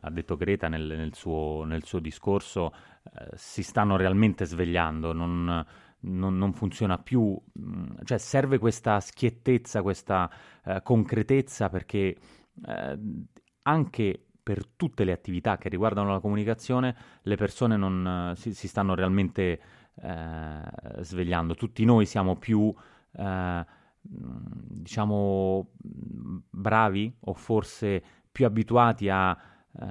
ha 0.00 0.10
detto 0.10 0.36
Greta 0.36 0.68
nel, 0.68 0.86
nel, 0.86 1.14
suo, 1.14 1.64
nel 1.64 1.84
suo, 1.84 2.00
discorso, 2.00 2.72
eh, 3.04 3.28
si 3.34 3.62
stanno 3.62 3.96
realmente 3.96 4.44
svegliando, 4.44 5.12
non 5.12 5.64
non, 6.06 6.36
non, 6.36 6.52
funziona 6.52 6.98
più, 6.98 7.38
mm, 7.58 7.84
cioè 8.04 8.18
serve 8.18 8.58
questa 8.58 9.00
schiettezza, 9.00 9.82
questa 9.82 10.30
eh, 10.64 10.80
concretezza 10.82 11.68
perché 11.68 12.16
eh, 12.66 12.98
anche 13.62 14.26
per 14.42 14.64
tutte 14.76 15.04
le 15.04 15.12
attività 15.12 15.58
che 15.58 15.68
riguardano 15.68 16.12
la 16.12 16.20
comunicazione 16.20 16.94
le 17.22 17.34
persone 17.34 17.76
non, 17.76 18.32
si, 18.36 18.54
si, 18.54 18.68
stanno 18.68 18.94
realmente 18.94 19.60
eh, 19.96 20.60
svegliando. 21.00 21.54
Tutti 21.56 21.84
noi 21.84 22.06
siamo 22.06 22.36
più, 22.36 22.72
eh, 23.12 23.66
diciamo, 24.00 25.70
bravi 25.76 27.12
o 27.20 27.34
forse 27.34 28.02
più 28.30 28.46
abituati 28.46 29.08
a 29.08 29.36
eh, 29.78 29.86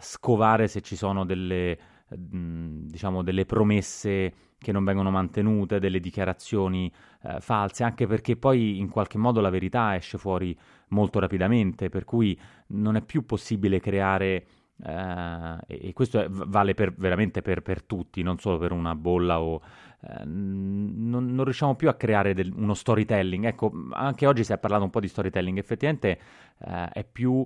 scovare 0.00 0.66
se 0.66 0.80
ci 0.80 0.96
sono 0.96 1.24
delle, 1.24 1.78
mm, 2.16 2.88
diciamo, 2.88 3.22
delle 3.22 3.46
promesse 3.46 4.34
che 4.60 4.72
non 4.72 4.84
vengono 4.84 5.10
mantenute, 5.10 5.78
delle 5.78 6.00
dichiarazioni 6.00 6.92
eh, 7.22 7.40
false, 7.40 7.82
anche 7.82 8.06
perché 8.06 8.36
poi 8.36 8.78
in 8.78 8.90
qualche 8.90 9.16
modo 9.16 9.40
la 9.40 9.48
verità 9.48 9.96
esce 9.96 10.18
fuori 10.18 10.56
molto 10.88 11.18
rapidamente, 11.18 11.88
per 11.88 12.04
cui 12.04 12.38
non 12.68 12.96
è 12.96 13.02
più 13.02 13.24
possibile 13.24 13.80
creare, 13.80 14.46
eh, 14.84 15.56
e 15.66 15.92
questo 15.94 16.20
è, 16.20 16.28
vale 16.28 16.74
per, 16.74 16.92
veramente 16.94 17.40
per, 17.40 17.62
per, 17.62 17.82
tutti, 17.82 18.22
non 18.22 18.38
solo 18.38 18.58
per 18.58 18.72
una 18.72 18.94
bolla 18.94 19.40
o... 19.40 19.62
Eh, 20.02 20.24
non, 20.24 21.26
non, 21.26 21.44
riusciamo 21.44 21.74
più 21.74 21.88
a 21.88 21.94
creare 21.94 22.34
del, 22.34 22.52
uno 22.54 22.74
storytelling. 22.74 23.44
Ecco, 23.46 23.72
anche 23.92 24.26
oggi 24.26 24.44
si 24.44 24.52
è 24.52 24.58
parlato 24.58 24.84
un 24.84 24.90
po' 24.90 25.00
di 25.00 25.08
storytelling, 25.08 25.56
effettivamente 25.58 26.20
eh, 26.58 26.88
è 26.90 27.04
più 27.04 27.42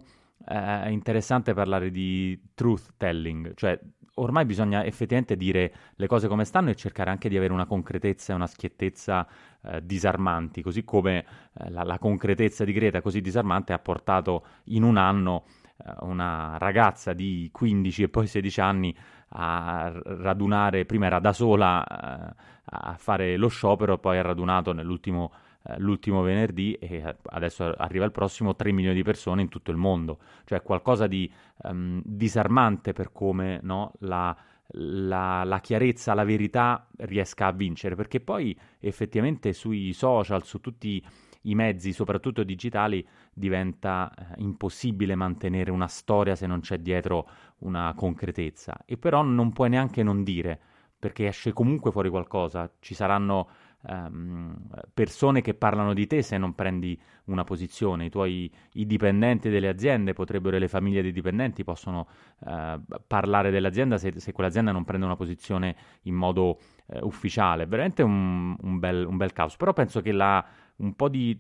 eh, 0.49 0.91
interessante 0.91 1.55
parlare 1.55 1.91
di 1.91 2.41
truth 2.55 2.95
telling, 2.97 3.55
cioè 3.55 3.79
ormai 4.15 4.45
bisogna 4.45 4.85
effettivamente 4.85 5.37
dire 5.37 5.75
le 5.97 6.07
cose 6.07 6.29
come 6.29 6.45
stanno 6.45 6.71
e 6.71 6.75
cercare 6.75 7.11
anche 7.11 7.29
di 7.29 7.37
avere 7.37 7.53
una 7.53 7.67
concretezza 7.67 8.33
e 8.33 8.37
una 8.37 8.47
schiettezza 8.47 9.27
eh, 9.62 9.85
disarmanti, 9.85 10.62
così 10.62 10.85
come 10.85 11.25
eh, 11.55 11.71
la, 11.71 11.83
la, 11.83 11.99
concretezza 11.99 12.65
di 12.65 12.73
Greta 12.73 13.01
così 13.01 13.21
disarmante 13.21 13.73
ha 13.73 13.79
portato 13.79 14.47
in 14.65 14.83
un 14.83 14.97
anno 14.97 15.45
eh, 15.77 15.93
una 16.01 16.57
ragazza 16.59 17.12
di 17.12 17.49
15 17.51 18.03
e 18.05 18.09
poi 18.09 18.27
16 18.27 18.61
anni 18.61 18.97
a 19.37 19.91
radunare, 19.93 20.85
prima 20.85 21.07
era 21.07 21.19
da 21.19 21.33
sola 21.33 21.85
eh, 21.85 22.35
a 22.67 22.95
fare 22.97 23.37
lo 23.37 23.49
sciopero, 23.49 23.99
poi 23.99 24.19
ha 24.19 24.23
radunato 24.23 24.73
nell'ultimo 24.73 25.33
l'ultimo 25.79 26.23
venerdì 26.23 26.75
e 26.75 26.97
eh, 26.97 27.17
adesso 27.25 27.65
arriva 27.65 28.05
il 28.05 28.12
prossimo 28.12 28.55
3 28.55 28.73
milioni 28.73 28.97
di 28.97 29.03
persone 29.03 29.43
in 29.43 29.49
tutto 29.49 29.71
il 29.71 29.77
mondo, 29.77 30.19
cioè 30.45 30.62
qualcosa 30.62 31.07
di 31.07 31.31
um, 31.62 32.03
disarmante 32.05 32.93
per 32.93 33.12
come 33.12 33.61
no, 33.62 33.93
la, 34.01 34.37
la, 34.73 35.45
la, 35.45 35.61
chiarezza, 35.61 36.15
la 36.15 36.25
verità 36.25 36.87
riesca 36.99 37.47
a 37.47 37.53
vincere, 37.53 37.95
perché 37.95 38.21
poi 38.21 38.57
effettivamente 38.81 39.53
sui 39.53 39.93
social, 39.93 40.45
su 40.45 40.61
tutti 40.61 41.03
i 41.43 41.55
mezzi, 41.55 41.93
soprattutto 41.93 42.43
digitali, 42.43 43.07
diventa 43.33 44.12
eh, 44.15 44.35
impossibile 44.39 45.15
mantenere 45.15 45.71
una 45.71 45.89
storia 45.89 46.35
se 46.35 46.47
non 46.47 46.61
c'è 46.61 46.79
dietro 46.79 47.29
una 47.59 47.93
concretezza. 47.97 48.83
E 48.85 48.97
però 48.97 49.23
non 49.23 49.53
puoi 49.53 49.71
neanche 49.71 50.03
non 50.03 50.23
dire, 50.25 50.59
perché 50.99 51.27
esce 51.27 51.53
comunque 51.53 51.91
fuori 51.91 52.09
qualcosa. 52.09 52.71
Ci 52.81 52.95
saranno 52.95 53.49
ehm, 53.87 54.57
persone 54.93 55.41
che 55.41 55.55
parlano 55.55 55.95
di 55.95 56.07
te 56.07 56.22
se 56.22 56.39
non 56.39 56.55
prendi 56.55 56.99
una 57.24 57.45
posizione. 57.45 58.07
I 58.07 58.11
tuoi 58.11 58.53
i 58.72 58.87
dipendenti 58.87 59.49
delle 59.49 59.68
aziende 59.68 60.12
potrebbero, 60.12 60.59
le 60.59 60.68
famiglie 60.68 61.03
dei 61.03 61.12
dipendenti 61.12 61.64
possono 61.64 62.09
eh, 62.47 62.80
parlare 63.07 63.51
dell'azienda 63.51 63.99
se, 63.99 64.18
se, 64.18 64.32
quell'azienda 64.32 64.72
non 64.72 64.85
prende 64.85 65.07
una 65.07 65.16
posizione 65.16 65.76
in 66.03 66.14
modo 66.14 66.59
eh, 66.87 67.01
ufficiale. 67.03 67.66
Veramente 67.66 68.03
un, 68.03 68.57
un, 68.61 68.78
bel, 68.78 69.07
un 69.07 69.16
bel 69.16 69.32
caos. 69.32 69.57
Però 69.57 69.72
penso 69.72 70.01
che 70.01 70.12
la 70.12 70.45
un 70.76 70.95
po' 70.95 71.09
di 71.09 71.39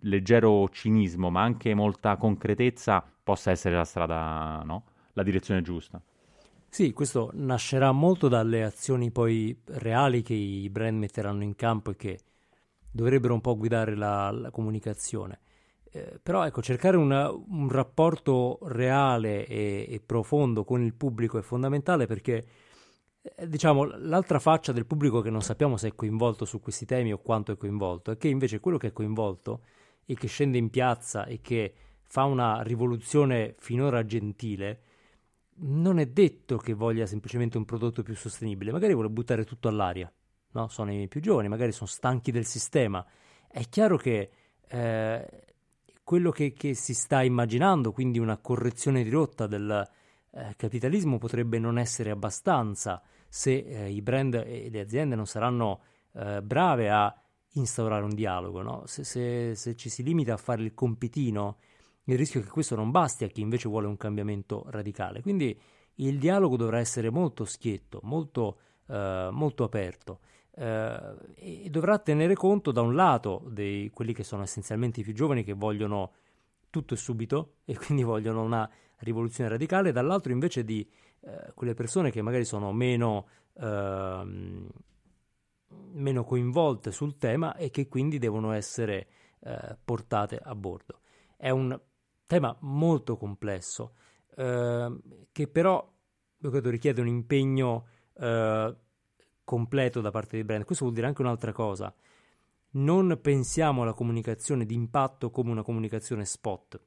leggero 0.00 0.68
cinismo, 0.68 1.30
ma 1.30 1.42
anche 1.42 1.74
molta 1.74 2.16
concretezza 2.16 3.04
possa 3.22 3.50
essere 3.50 3.76
la 3.76 3.84
strada, 3.84 4.62
no? 4.64 4.84
La 5.12 5.22
direzione 5.22 5.62
giusta. 5.62 6.00
Sì, 6.70 6.92
questo 6.92 7.30
nascerà 7.34 7.92
molto 7.92 8.28
dalle 8.28 8.62
azioni 8.62 9.10
poi 9.10 9.58
reali 9.66 10.22
che 10.22 10.34
i 10.34 10.68
brand 10.70 10.98
metteranno 10.98 11.42
in 11.42 11.54
campo 11.56 11.90
e 11.90 11.96
che 11.96 12.20
dovrebbero 12.90 13.34
un 13.34 13.40
po' 13.40 13.56
guidare 13.56 13.96
la, 13.96 14.30
la 14.30 14.50
comunicazione. 14.50 15.40
Eh, 15.90 16.20
però 16.22 16.44
ecco, 16.46 16.60
cercare 16.62 16.96
una, 16.96 17.30
un 17.30 17.68
rapporto 17.68 18.58
reale 18.64 19.46
e, 19.46 19.86
e 19.88 20.00
profondo 20.04 20.64
con 20.64 20.82
il 20.82 20.94
pubblico 20.94 21.38
è 21.38 21.42
fondamentale 21.42 22.06
perché 22.06 22.46
eh, 23.22 23.48
diciamo, 23.48 23.84
l'altra 23.84 24.38
faccia 24.38 24.72
del 24.72 24.86
pubblico 24.86 25.20
che 25.20 25.30
non 25.30 25.42
sappiamo 25.42 25.76
se 25.76 25.88
è 25.88 25.94
coinvolto 25.94 26.44
su 26.44 26.60
questi 26.60 26.84
temi 26.86 27.12
o 27.12 27.18
quanto 27.18 27.52
è 27.52 27.56
coinvolto, 27.56 28.10
è 28.12 28.16
che 28.18 28.28
invece 28.28 28.60
quello 28.60 28.76
che 28.78 28.88
è 28.88 28.92
coinvolto 28.92 29.62
e 30.04 30.14
che 30.14 30.26
scende 30.28 30.58
in 30.58 30.70
piazza 30.70 31.24
e 31.26 31.40
che 31.40 31.74
fa 32.02 32.24
una 32.24 32.62
rivoluzione 32.62 33.54
finora 33.58 34.04
gentile, 34.04 34.80
non 35.60 35.98
è 35.98 36.06
detto 36.06 36.56
che 36.56 36.74
voglia 36.74 37.06
semplicemente 37.06 37.56
un 37.56 37.64
prodotto 37.64 38.02
più 38.02 38.14
sostenibile, 38.14 38.72
magari 38.72 38.92
vuole 38.92 39.08
buttare 39.08 39.44
tutto 39.44 39.68
all'aria, 39.68 40.12
no? 40.52 40.68
Sono 40.68 40.92
i 40.92 41.08
più 41.08 41.20
giovani, 41.20 41.48
magari 41.48 41.72
sono 41.72 41.88
stanchi 41.88 42.30
del 42.30 42.44
sistema. 42.44 43.04
È 43.46 43.62
chiaro 43.68 43.96
che 43.96 44.30
eh, 44.68 45.44
quello 46.04 46.30
che, 46.30 46.52
che, 46.52 46.74
si 46.74 46.94
sta 46.94 47.22
immaginando, 47.22 47.92
quindi 47.92 48.18
una 48.18 48.38
correzione 48.38 49.02
di 49.02 49.10
rotta 49.10 49.46
del 49.46 49.88
eh, 50.32 50.54
capitalismo, 50.56 51.18
potrebbe 51.18 51.58
non 51.58 51.78
essere 51.78 52.10
abbastanza 52.10 53.02
se 53.28 53.58
eh, 53.58 53.90
i 53.90 54.00
brand 54.00 54.34
e 54.34 54.68
le 54.70 54.80
aziende 54.80 55.14
non 55.14 55.26
saranno 55.26 55.80
eh, 56.14 56.40
brave 56.42 56.90
a 56.90 57.14
instaurare 57.52 58.04
un 58.04 58.14
dialogo, 58.14 58.62
no? 58.62 58.82
se, 58.86 59.04
se, 59.04 59.54
se, 59.54 59.74
ci 59.74 59.88
si 59.88 60.02
limita 60.02 60.34
a 60.34 60.36
fare 60.36 60.62
il 60.62 60.74
compitino, 60.74 61.58
il 62.12 62.16
rischio 62.16 62.40
è 62.40 62.42
che 62.42 62.50
questo 62.50 62.74
non 62.74 62.90
basti 62.90 63.24
a 63.24 63.28
chi 63.28 63.42
invece 63.42 63.68
vuole 63.68 63.86
un 63.86 63.96
cambiamento 63.96 64.64
radicale. 64.68 65.20
Quindi 65.20 65.58
il 65.96 66.18
dialogo 66.18 66.56
dovrà 66.56 66.78
essere 66.78 67.10
molto 67.10 67.44
schietto, 67.44 68.00
molto, 68.02 68.58
eh, 68.86 69.28
molto 69.30 69.64
aperto 69.64 70.20
eh, 70.54 71.14
e 71.34 71.68
dovrà 71.70 71.98
tenere 71.98 72.34
conto 72.34 72.72
da 72.72 72.80
un 72.80 72.94
lato 72.94 73.44
di 73.50 73.90
quelli 73.92 74.14
che 74.14 74.24
sono 74.24 74.42
essenzialmente 74.42 75.00
i 75.00 75.02
più 75.02 75.12
giovani 75.12 75.44
che 75.44 75.52
vogliono 75.52 76.12
tutto 76.70 76.94
e 76.94 76.96
subito 76.96 77.56
e 77.64 77.76
quindi 77.76 78.04
vogliono 78.04 78.42
una 78.42 78.68
rivoluzione 78.98 79.50
radicale, 79.50 79.92
dall'altro 79.92 80.32
invece 80.32 80.64
di 80.64 80.88
eh, 81.20 81.52
quelle 81.54 81.74
persone 81.74 82.10
che 82.10 82.22
magari 82.22 82.44
sono 82.44 82.72
meno, 82.72 83.26
eh, 83.54 84.66
meno, 85.92 86.24
coinvolte 86.24 86.90
sul 86.90 87.18
tema 87.18 87.54
e 87.54 87.70
che 87.70 87.86
quindi 87.86 88.18
devono 88.18 88.52
essere 88.52 89.06
eh, 89.40 89.76
portate 89.84 90.40
a 90.42 90.54
bordo. 90.54 91.00
È 91.36 91.50
un 91.50 91.78
tema 92.28 92.54
molto 92.60 93.16
complesso 93.16 93.94
ehm, 94.36 95.00
che 95.32 95.48
però 95.48 95.92
credo 96.40 96.70
richiede 96.70 97.00
un 97.00 97.08
impegno 97.08 97.86
eh, 98.14 98.76
completo 99.42 100.00
da 100.00 100.10
parte 100.10 100.36
dei 100.36 100.44
brand. 100.44 100.64
Questo 100.64 100.84
vuol 100.84 100.94
dire 100.94 101.08
anche 101.08 101.22
un'altra 101.22 101.52
cosa. 101.52 101.92
Non 102.70 103.18
pensiamo 103.20 103.82
alla 103.82 103.94
comunicazione 103.94 104.66
di 104.66 104.74
impatto 104.74 105.30
come 105.30 105.50
una 105.50 105.62
comunicazione 105.62 106.24
spot 106.24 106.80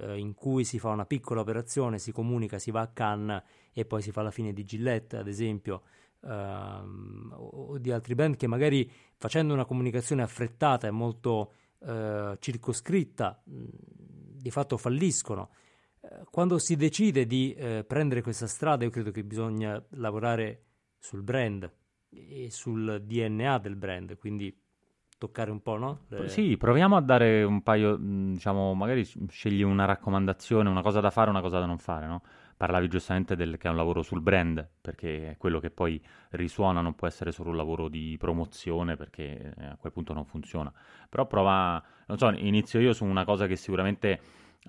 eh, 0.00 0.18
in 0.18 0.34
cui 0.34 0.64
si 0.64 0.78
fa 0.78 0.90
una 0.90 1.06
piccola 1.06 1.40
operazione, 1.40 1.98
si 1.98 2.12
comunica, 2.12 2.58
si 2.58 2.70
va 2.70 2.82
a 2.82 2.88
Cannes 2.88 3.42
e 3.72 3.84
poi 3.86 4.02
si 4.02 4.12
fa 4.12 4.22
la 4.22 4.30
fine 4.30 4.52
di 4.52 4.64
Gillette, 4.64 5.16
ad 5.16 5.26
esempio, 5.26 5.82
ehm, 6.22 7.34
o 7.36 7.78
di 7.78 7.90
altri 7.90 8.14
brand 8.14 8.36
che 8.36 8.46
magari 8.46 8.88
facendo 9.16 9.54
una 9.54 9.64
comunicazione 9.64 10.22
affrettata 10.22 10.86
e 10.86 10.90
molto 10.90 11.52
eh, 11.80 12.36
circoscritta, 12.38 13.42
di 14.44 14.50
fatto 14.50 14.76
falliscono. 14.76 15.48
Eh, 16.00 16.24
quando 16.30 16.58
si 16.58 16.76
decide 16.76 17.24
di 17.24 17.54
eh, 17.54 17.82
prendere 17.82 18.20
questa 18.20 18.46
strada, 18.46 18.84
io 18.84 18.90
credo 18.90 19.10
che 19.10 19.24
bisogna 19.24 19.82
lavorare 19.92 20.64
sul 20.98 21.22
brand 21.22 21.72
e 22.10 22.48
sul 22.50 23.02
DNA 23.02 23.58
del 23.58 23.76
brand, 23.76 24.18
quindi 24.18 24.54
toccare 25.16 25.50
un 25.50 25.62
po', 25.62 25.78
no? 25.78 26.00
Le... 26.08 26.28
Sì, 26.28 26.58
proviamo 26.58 26.94
a 26.94 27.00
dare 27.00 27.42
un 27.42 27.62
paio, 27.62 27.96
diciamo, 27.96 28.74
magari 28.74 29.08
scegli 29.28 29.62
una 29.62 29.86
raccomandazione, 29.86 30.68
una 30.68 30.82
cosa 30.82 31.00
da 31.00 31.10
fare, 31.10 31.30
una 31.30 31.40
cosa 31.40 31.58
da 31.58 31.64
non 31.64 31.78
fare, 31.78 32.06
no? 32.06 32.22
Parlavi 32.56 32.88
giustamente 32.88 33.36
del 33.36 33.56
che 33.58 33.68
è 33.68 33.70
un 33.70 33.76
lavoro 33.76 34.02
sul 34.02 34.20
brand, 34.20 34.66
perché 34.80 35.30
è 35.30 35.36
quello 35.36 35.58
che 35.60 35.70
poi 35.70 36.00
risuona, 36.30 36.80
non 36.80 36.94
può 36.94 37.06
essere 37.06 37.32
solo 37.32 37.50
un 37.50 37.56
lavoro 37.56 37.88
di 37.88 38.16
promozione, 38.18 38.96
perché 38.96 39.54
eh, 39.56 39.64
a 39.66 39.76
quel 39.76 39.92
punto 39.92 40.12
non 40.12 40.24
funziona. 40.24 40.72
Però 41.08 41.26
prova, 41.26 41.82
non 42.06 42.18
so, 42.18 42.30
inizio 42.30 42.80
io 42.80 42.92
su 42.92 43.04
una 43.04 43.24
cosa 43.24 43.46
che 43.46 43.56
sicuramente 43.56 44.20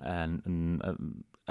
eh, 0.02 0.40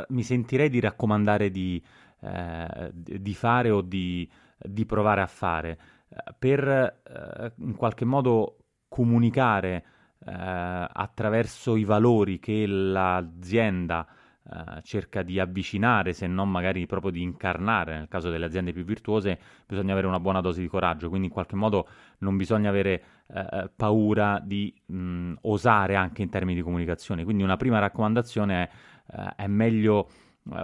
mi 0.10 0.24
sentirei 0.24 0.70
di 0.70 0.80
raccomandare 0.80 1.50
di, 1.50 1.82
eh, 2.22 2.92
di 2.94 3.34
fare 3.34 3.70
o 3.70 3.82
di, 3.82 4.30
di, 4.58 4.86
provare 4.86 5.22
a 5.22 5.28
fare, 5.28 5.80
eh, 6.10 6.34
per 6.38 6.68
eh, 6.68 7.54
in 7.58 7.76
qualche 7.76 8.06
modo 8.06 8.58
comunicare 8.88 9.86
eh, 10.26 10.32
attraverso 10.32 11.76
i 11.76 11.84
valori 11.84 12.40
che 12.40 12.66
l'azienda 12.66 14.08
eh, 14.52 14.82
cerca 14.84 15.24
di 15.24 15.40
avvicinare, 15.40 16.14
se 16.14 16.28
non 16.28 16.52
magari 16.52 16.86
proprio 16.86 17.12
di 17.12 17.22
incarnare, 17.22 17.98
nel 17.98 18.08
caso 18.08 18.30
delle 18.30 18.46
aziende 18.46 18.74
più 18.74 18.84
virtuose, 18.84 19.40
bisogna 19.66 19.94
avere 19.94 20.08
una 20.08 20.20
buona 20.20 20.42
dose 20.42 20.62
di 20.62 20.68
coraggio, 20.68 21.10
quindi 21.10 21.28
in 21.28 21.34
qualche 21.34 21.56
modo 21.56 21.88
non 22.20 22.38
bisogna 22.38 22.70
avere 22.70 23.04
eh 23.28 23.72
paura 23.76 24.40
di 24.44 24.72
mh, 24.86 25.34
osare 25.42 25.96
anche 25.96 26.22
in 26.22 26.30
termini 26.30 26.56
di 26.56 26.62
comunicazione. 26.62 27.24
Quindi 27.24 27.42
una 27.44 27.58
prima 27.58 27.80
raccomandazione 27.80 28.64
è, 28.64 28.70
eh, 29.18 29.44
è 29.44 29.48
meglio 29.48 30.10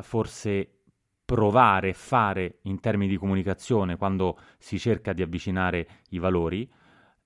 forse 0.02 0.82
provare 1.26 1.94
fare 1.94 2.60
in 2.64 2.80
termini 2.80 3.10
di 3.10 3.18
comunicazione 3.18 3.96
quando 3.96 4.38
si 4.58 4.78
cerca 4.78 5.14
di 5.14 5.22
avvicinare 5.22 5.88
i 6.10 6.20
valori 6.20 6.70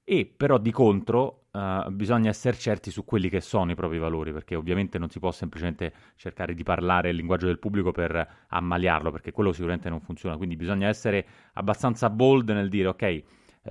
e 0.04 0.26
però 0.26 0.60
di 0.60 0.72
contro 0.72 1.45
uh, 1.56 1.90
bisogna 1.92 2.30
essere 2.30 2.58
certi 2.58 2.92
su 2.92 3.06
quelli 3.06 3.30
che 3.30 3.40
sono 3.40 3.72
i 3.72 3.76
propri 3.76 3.98
valori, 3.98 4.34
perché 4.34 4.56
ovviamente 4.56 5.00
non 5.00 5.10
si 5.10 5.20
può 5.20 5.32
semplicemente 5.32 5.94
cercare 6.16 6.54
di 6.54 6.64
parlare 6.64 7.10
il 7.10 7.16
linguaggio 7.16 7.46
del 7.46 7.60
pubblico 7.60 7.92
per 7.92 8.28
ammaliarlo, 8.48 9.12
perché 9.12 9.32
quello 9.32 9.54
sicuramente 9.54 9.90
non 9.90 10.02
funziona, 10.02 10.36
quindi 10.36 10.56
bisogna 10.56 10.88
essere 10.88 11.26
abbastanza 11.54 12.10
bold 12.10 12.50
nel 12.50 12.70
dire 12.70 12.90
ok, 12.90 13.02
eh, 13.02 13.24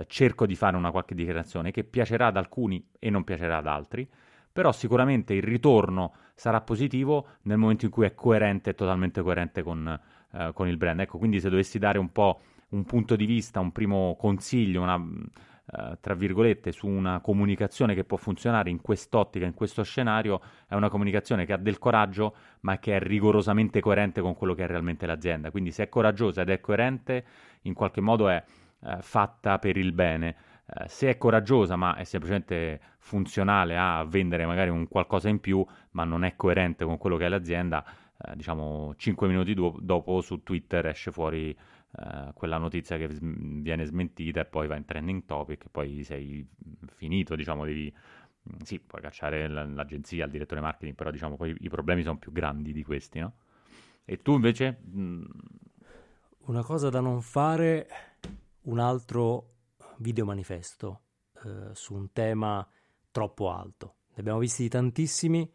cerco 0.07 0.45
di 0.45 0.55
fare 0.55 0.75
una 0.75 0.91
qualche 0.91 1.13
dichiarazione 1.13 1.71
che 1.71 1.83
piacerà 1.83 2.27
ad 2.27 2.37
alcuni 2.37 2.83
e 2.97 3.09
non 3.09 3.23
piacerà 3.23 3.57
ad 3.57 3.67
altri, 3.67 4.07
però 4.51 4.71
sicuramente 4.71 5.33
il 5.33 5.43
ritorno 5.43 6.13
sarà 6.33 6.61
positivo 6.61 7.27
nel 7.43 7.57
momento 7.57 7.85
in 7.85 7.91
cui 7.91 8.05
è 8.05 8.13
coerente 8.13 8.71
e 8.71 8.73
totalmente 8.73 9.21
coerente 9.21 9.63
con, 9.63 9.99
uh, 10.31 10.53
con 10.53 10.67
il 10.67 10.77
brand. 10.77 11.01
Ecco, 11.01 11.17
quindi 11.17 11.39
se 11.39 11.49
dovessi 11.49 11.77
dare 11.77 11.99
un 11.99 12.11
po' 12.11 12.39
un 12.69 12.83
punto 12.83 13.15
di 13.15 13.25
vista, 13.25 13.59
un 13.59 13.71
primo 13.71 14.15
consiglio, 14.17 14.81
una 14.81 15.01
eh, 15.77 15.97
tra 15.99 16.13
virgolette, 16.13 16.71
su 16.71 16.87
una 16.87 17.19
comunicazione 17.19 17.95
che 17.95 18.03
può 18.03 18.17
funzionare 18.17 18.69
in 18.69 18.81
quest'ottica, 18.81 19.45
in 19.45 19.53
questo 19.53 19.83
scenario, 19.83 20.41
è 20.67 20.75
una 20.75 20.89
comunicazione 20.89 21.45
che 21.45 21.53
ha 21.53 21.57
del 21.57 21.79
coraggio, 21.79 22.35
ma 22.61 22.79
che 22.79 22.95
è 22.95 22.99
rigorosamente 22.99 23.81
coerente 23.81 24.21
con 24.21 24.35
quello 24.35 24.53
che 24.53 24.63
è 24.63 24.67
realmente 24.67 25.05
l'azienda. 25.05 25.51
Quindi 25.51 25.71
se 25.71 25.83
è 25.83 25.89
coraggiosa 25.89 26.41
ed 26.41 26.49
è 26.49 26.59
coerente, 26.61 27.25
in 27.63 27.73
qualche 27.73 27.99
modo 27.99 28.29
è 28.29 28.41
eh, 28.85 28.97
fatta 29.01 29.59
per 29.59 29.77
il 29.77 29.91
bene. 29.91 30.35
Uh, 30.65 30.85
se 30.87 31.09
è 31.11 31.17
coraggiosa 31.17 31.75
ma 31.75 31.95
è 31.95 32.03
semplicemente 32.05 32.79
funzionale 32.97 33.77
a 33.77 34.03
vendere 34.03 34.47
magari 34.47 34.71
un 34.71 34.87
qualcosa 34.87 35.29
in 35.29 35.39
più, 35.39 35.63
ma 35.91 36.03
non 36.05 36.23
è 36.23 36.35
coerente 36.35 36.85
con 36.85 36.97
quello 36.97 37.17
che 37.17 37.25
è 37.25 37.29
l'azienda, 37.29 37.85
uh, 38.17 38.35
diciamo 38.35 38.95
5 38.95 39.27
minuti 39.27 39.53
do- 39.53 39.77
dopo 39.79 40.21
su 40.21 40.41
Twitter 40.41 40.87
esce 40.87 41.11
fuori 41.11 41.55
eh, 41.97 42.31
quella 42.33 42.57
notizia 42.57 42.97
che 42.97 43.07
viene 43.19 43.85
smentita 43.85 44.41
e 44.41 44.45
poi 44.45 44.67
va 44.67 44.75
in 44.75 44.85
trending 44.85 45.25
topic 45.25 45.65
e 45.65 45.69
poi 45.69 46.03
sei 46.03 46.47
finito, 46.87 47.35
diciamo, 47.35 47.65
devi, 47.65 47.93
mm, 47.93 48.59
sì, 48.63 48.79
puoi 48.79 49.01
cacciare 49.01 49.47
l'agenzia, 49.47 50.25
il 50.25 50.31
direttore 50.31 50.61
marketing, 50.61 50.95
però 50.95 51.11
diciamo 51.11 51.35
poi 51.37 51.55
i 51.59 51.69
problemi 51.69 52.03
sono 52.03 52.17
più 52.17 52.31
grandi 52.31 52.73
di 52.73 52.83
questi, 52.83 53.19
no? 53.19 53.33
E 54.05 54.21
tu 54.21 54.33
invece? 54.33 54.81
Mm, 54.95 55.23
Una 56.45 56.63
cosa 56.63 56.89
da 56.89 56.99
non 56.99 57.21
fare, 57.21 57.87
un 58.63 58.79
altro 58.79 59.53
video 59.97 60.25
manifesto 60.25 61.01
eh, 61.43 61.69
su 61.73 61.95
un 61.95 62.11
tema 62.11 62.67
troppo 63.11 63.51
alto. 63.51 63.95
Ne 64.09 64.15
abbiamo 64.19 64.39
visti 64.39 64.67
tantissimi, 64.69 65.51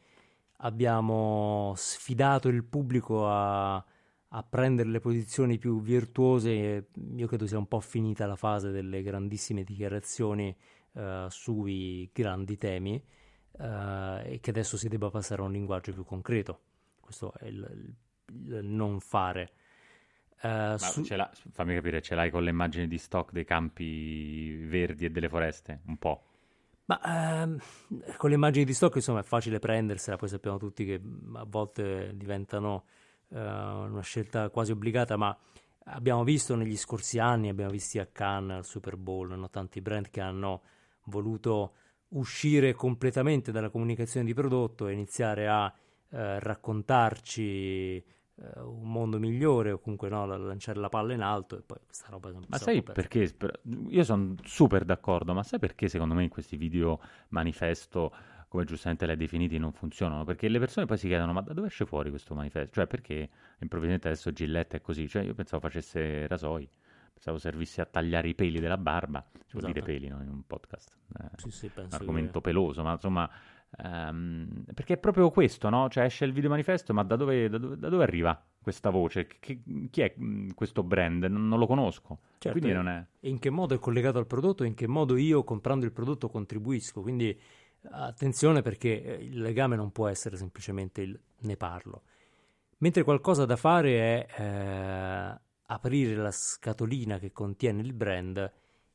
abbiamo 0.58 1.72
sfidato 1.76 2.48
il 2.48 2.64
pubblico 2.64 3.28
a, 3.28 3.84
a 4.32 4.42
prendere 4.42 4.88
le 4.88 5.00
posizioni 5.00 5.58
più 5.58 5.80
virtuose. 5.80 6.88
Io 7.16 7.26
credo 7.26 7.46
sia 7.46 7.58
un 7.58 7.66
po' 7.66 7.80
finita 7.80 8.26
la 8.26 8.36
fase 8.36 8.70
delle 8.70 9.02
grandissime 9.02 9.64
dichiarazioni 9.64 10.54
eh, 10.92 11.26
sui 11.28 12.08
grandi 12.12 12.56
temi 12.56 13.02
eh, 13.58 14.22
e 14.24 14.38
che 14.40 14.50
adesso 14.50 14.76
si 14.76 14.88
debba 14.88 15.10
passare 15.10 15.42
a 15.42 15.46
un 15.46 15.52
linguaggio 15.52 15.92
più 15.92 16.04
concreto. 16.04 16.60
Questo 17.00 17.32
è 17.38 17.46
il, 17.46 17.94
il, 18.28 18.60
non 18.62 19.00
fare. 19.00 19.52
Uh, 20.42 20.78
su... 20.78 21.04
fammi 21.04 21.74
capire, 21.74 22.00
ce 22.00 22.14
l'hai 22.14 22.30
con 22.30 22.42
le 22.42 22.48
immagini 22.48 22.88
di 22.88 22.96
stock 22.96 23.30
dei 23.30 23.44
campi 23.44 24.54
verdi 24.64 25.04
e 25.04 25.10
delle 25.10 25.28
foreste? 25.28 25.80
Un 25.86 25.98
po'. 25.98 26.24
Ma 26.86 27.44
uh, 27.44 28.06
con 28.16 28.30
le 28.30 28.36
immagini 28.36 28.64
di 28.64 28.72
stock, 28.72 28.94
insomma, 28.94 29.20
è 29.20 29.22
facile 29.22 29.58
prendersela, 29.58 30.16
poi 30.16 30.28
sappiamo 30.28 30.56
tutti 30.56 30.86
che 30.86 30.94
a 31.34 31.44
volte 31.46 32.12
diventano 32.14 32.84
uh, 33.30 33.36
una 33.36 34.02
scelta 34.02 34.48
quasi 34.50 34.72
obbligata, 34.72 35.16
ma 35.16 35.36
abbiamo 35.84 36.24
visto 36.24 36.54
negli 36.54 36.76
scorsi 36.76 37.18
anni, 37.18 37.48
abbiamo 37.48 37.70
visto 37.70 38.00
a 38.00 38.06
Cannes, 38.06 38.56
al 38.56 38.64
Super 38.64 38.96
Bowl, 38.96 39.36
no? 39.36 39.50
tanti 39.50 39.80
brand 39.80 40.10
che 40.10 40.20
hanno 40.20 40.62
voluto 41.04 41.74
uscire 42.10 42.72
completamente 42.72 43.52
dalla 43.52 43.70
comunicazione 43.70 44.26
di 44.26 44.34
prodotto 44.34 44.88
e 44.88 44.92
iniziare 44.92 45.48
a 45.48 45.72
eh, 46.12 46.40
raccontarci 46.40 48.04
uh, 48.34 48.68
un 48.68 48.90
mondo 48.90 49.18
migliore 49.18 49.70
o 49.70 49.78
comunque 49.78 50.08
no, 50.08 50.26
lanciare 50.26 50.80
la 50.80 50.88
palla 50.88 51.12
in 51.12 51.20
alto 51.20 51.56
e 51.56 51.62
poi 51.62 51.78
questa 51.86 52.08
roba 52.08 52.32
Ma 52.48 52.58
sai 52.58 52.82
perché? 52.82 53.32
Io 53.88 54.02
sono 54.02 54.34
super 54.42 54.84
d'accordo, 54.84 55.34
ma 55.34 55.44
sai 55.44 55.60
perché 55.60 55.88
secondo 55.88 56.14
me 56.14 56.24
in 56.24 56.28
questi 56.28 56.56
video 56.56 57.00
manifesto 57.28 58.12
come 58.50 58.64
giustamente 58.64 59.06
l'hai 59.06 59.16
definiti, 59.16 59.58
non 59.58 59.70
funzionano, 59.70 60.24
perché 60.24 60.48
le 60.48 60.58
persone 60.58 60.84
poi 60.84 60.98
si 60.98 61.06
chiedono 61.06 61.32
ma 61.32 61.40
da 61.40 61.52
dove 61.52 61.68
esce 61.68 61.86
fuori 61.86 62.10
questo 62.10 62.34
manifesto? 62.34 62.74
Cioè 62.74 62.88
perché 62.88 63.30
improvvisamente 63.60 64.08
adesso 64.08 64.32
Gillette 64.32 64.78
è 64.78 64.80
così? 64.80 65.06
Cioè 65.06 65.22
io 65.22 65.34
pensavo 65.34 65.62
facesse 65.62 66.26
rasoi, 66.26 66.68
pensavo 67.12 67.38
servisse 67.38 67.80
a 67.80 67.86
tagliare 67.86 68.26
i 68.26 68.34
peli 68.34 68.58
della 68.58 68.76
barba, 68.76 69.24
si 69.46 69.56
esatto. 69.56 69.72
dire 69.72 69.86
peli 69.86 70.08
no? 70.08 70.20
in 70.20 70.30
un 70.30 70.44
podcast, 70.44 70.96
eh, 71.20 71.28
sì, 71.36 71.50
sì, 71.52 71.70
un 71.76 71.86
argomento 71.90 72.40
che... 72.40 72.48
peloso, 72.48 72.82
ma 72.82 72.90
insomma 72.90 73.30
Um, 73.78 74.64
perché 74.74 74.94
è 74.94 74.98
proprio 74.98 75.30
questo, 75.30 75.68
no? 75.68 75.88
Cioè 75.88 76.04
esce 76.04 76.24
il 76.24 76.32
video 76.32 76.50
manifesto, 76.50 76.92
ma 76.92 77.04
da 77.04 77.14
dove, 77.14 77.48
da 77.48 77.56
dove, 77.56 77.76
da 77.76 77.88
dove 77.88 78.02
arriva 78.02 78.44
questa 78.60 78.90
voce? 78.90 79.28
Che, 79.38 79.62
chi 79.90 80.00
è 80.00 80.12
mm, 80.18 80.50
questo 80.56 80.82
brand? 80.82 81.22
Non, 81.24 81.46
non 81.46 81.58
lo 81.58 81.66
conosco. 81.66 82.18
Certo, 82.38 82.58
Quindi 82.58 82.76
non 82.76 82.88
è... 82.88 83.06
in 83.28 83.38
che 83.38 83.48
modo 83.48 83.74
è 83.74 83.78
collegato 83.78 84.18
al 84.18 84.26
prodotto 84.26 84.64
in 84.64 84.74
che 84.74 84.88
modo 84.88 85.16
io 85.16 85.44
comprando 85.44 85.84
il 85.84 85.92
prodotto 85.92 86.28
contribuisco. 86.28 87.00
Quindi 87.00 87.38
attenzione 87.90 88.62
perché 88.62 89.02
eh, 89.02 89.14
il 89.24 89.40
legame 89.40 89.76
non 89.76 89.92
può 89.92 90.08
essere 90.08 90.36
semplicemente 90.36 91.02
il 91.02 91.20
ne 91.40 91.56
parlo. 91.56 92.02
Mentre 92.78 93.02
qualcosa 93.02 93.44
da 93.44 93.56
fare 93.56 94.26
è 94.26 94.42
eh, 94.42 95.40
aprire 95.66 96.14
la 96.16 96.30
scatolina 96.30 97.18
che 97.18 97.32
contiene 97.32 97.82
il 97.82 97.92
brand 97.92 98.52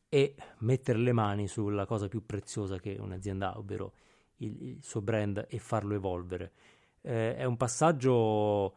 e 0.09 0.36
mettere 0.59 0.99
le 0.99 1.11
mani 1.11 1.47
sulla 1.47 1.86
cosa 1.86 2.07
più 2.07 2.25
preziosa 2.25 2.79
che 2.79 2.97
un'azienda 2.99 3.53
ha, 3.53 3.57
ovvero 3.57 3.93
il, 4.38 4.61
il 4.63 4.83
suo 4.83 5.01
brand 5.01 5.45
e 5.47 5.59
farlo 5.59 5.93
evolvere. 5.93 6.51
Eh, 7.01 7.36
è 7.36 7.43
un 7.43 7.57
passaggio 7.57 8.75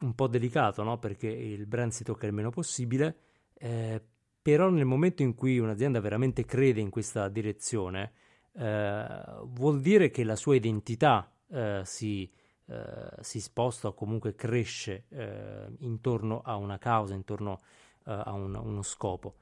un 0.00 0.14
po' 0.14 0.26
delicato, 0.26 0.82
no? 0.82 0.98
perché 0.98 1.28
il 1.28 1.66
brand 1.66 1.92
si 1.92 2.04
tocca 2.04 2.26
il 2.26 2.32
meno 2.32 2.50
possibile, 2.50 3.16
eh, 3.54 4.02
però 4.42 4.68
nel 4.68 4.84
momento 4.84 5.22
in 5.22 5.34
cui 5.34 5.58
un'azienda 5.58 6.00
veramente 6.00 6.44
crede 6.44 6.80
in 6.80 6.90
questa 6.90 7.28
direzione, 7.28 8.12
eh, 8.56 9.06
vuol 9.44 9.80
dire 9.80 10.10
che 10.10 10.24
la 10.24 10.36
sua 10.36 10.54
identità 10.54 11.30
eh, 11.48 11.82
si, 11.84 12.30
eh, 12.66 13.10
si, 13.20 13.40
sposta 13.40 13.88
o 13.88 13.94
comunque 13.94 14.34
cresce 14.34 15.04
eh, 15.08 15.66
intorno 15.80 16.40
a 16.44 16.56
una 16.56 16.78
causa, 16.78 17.14
intorno 17.14 17.60
a 18.06 18.32
un, 18.32 18.54
uno 18.54 18.82
scopo. 18.82 19.36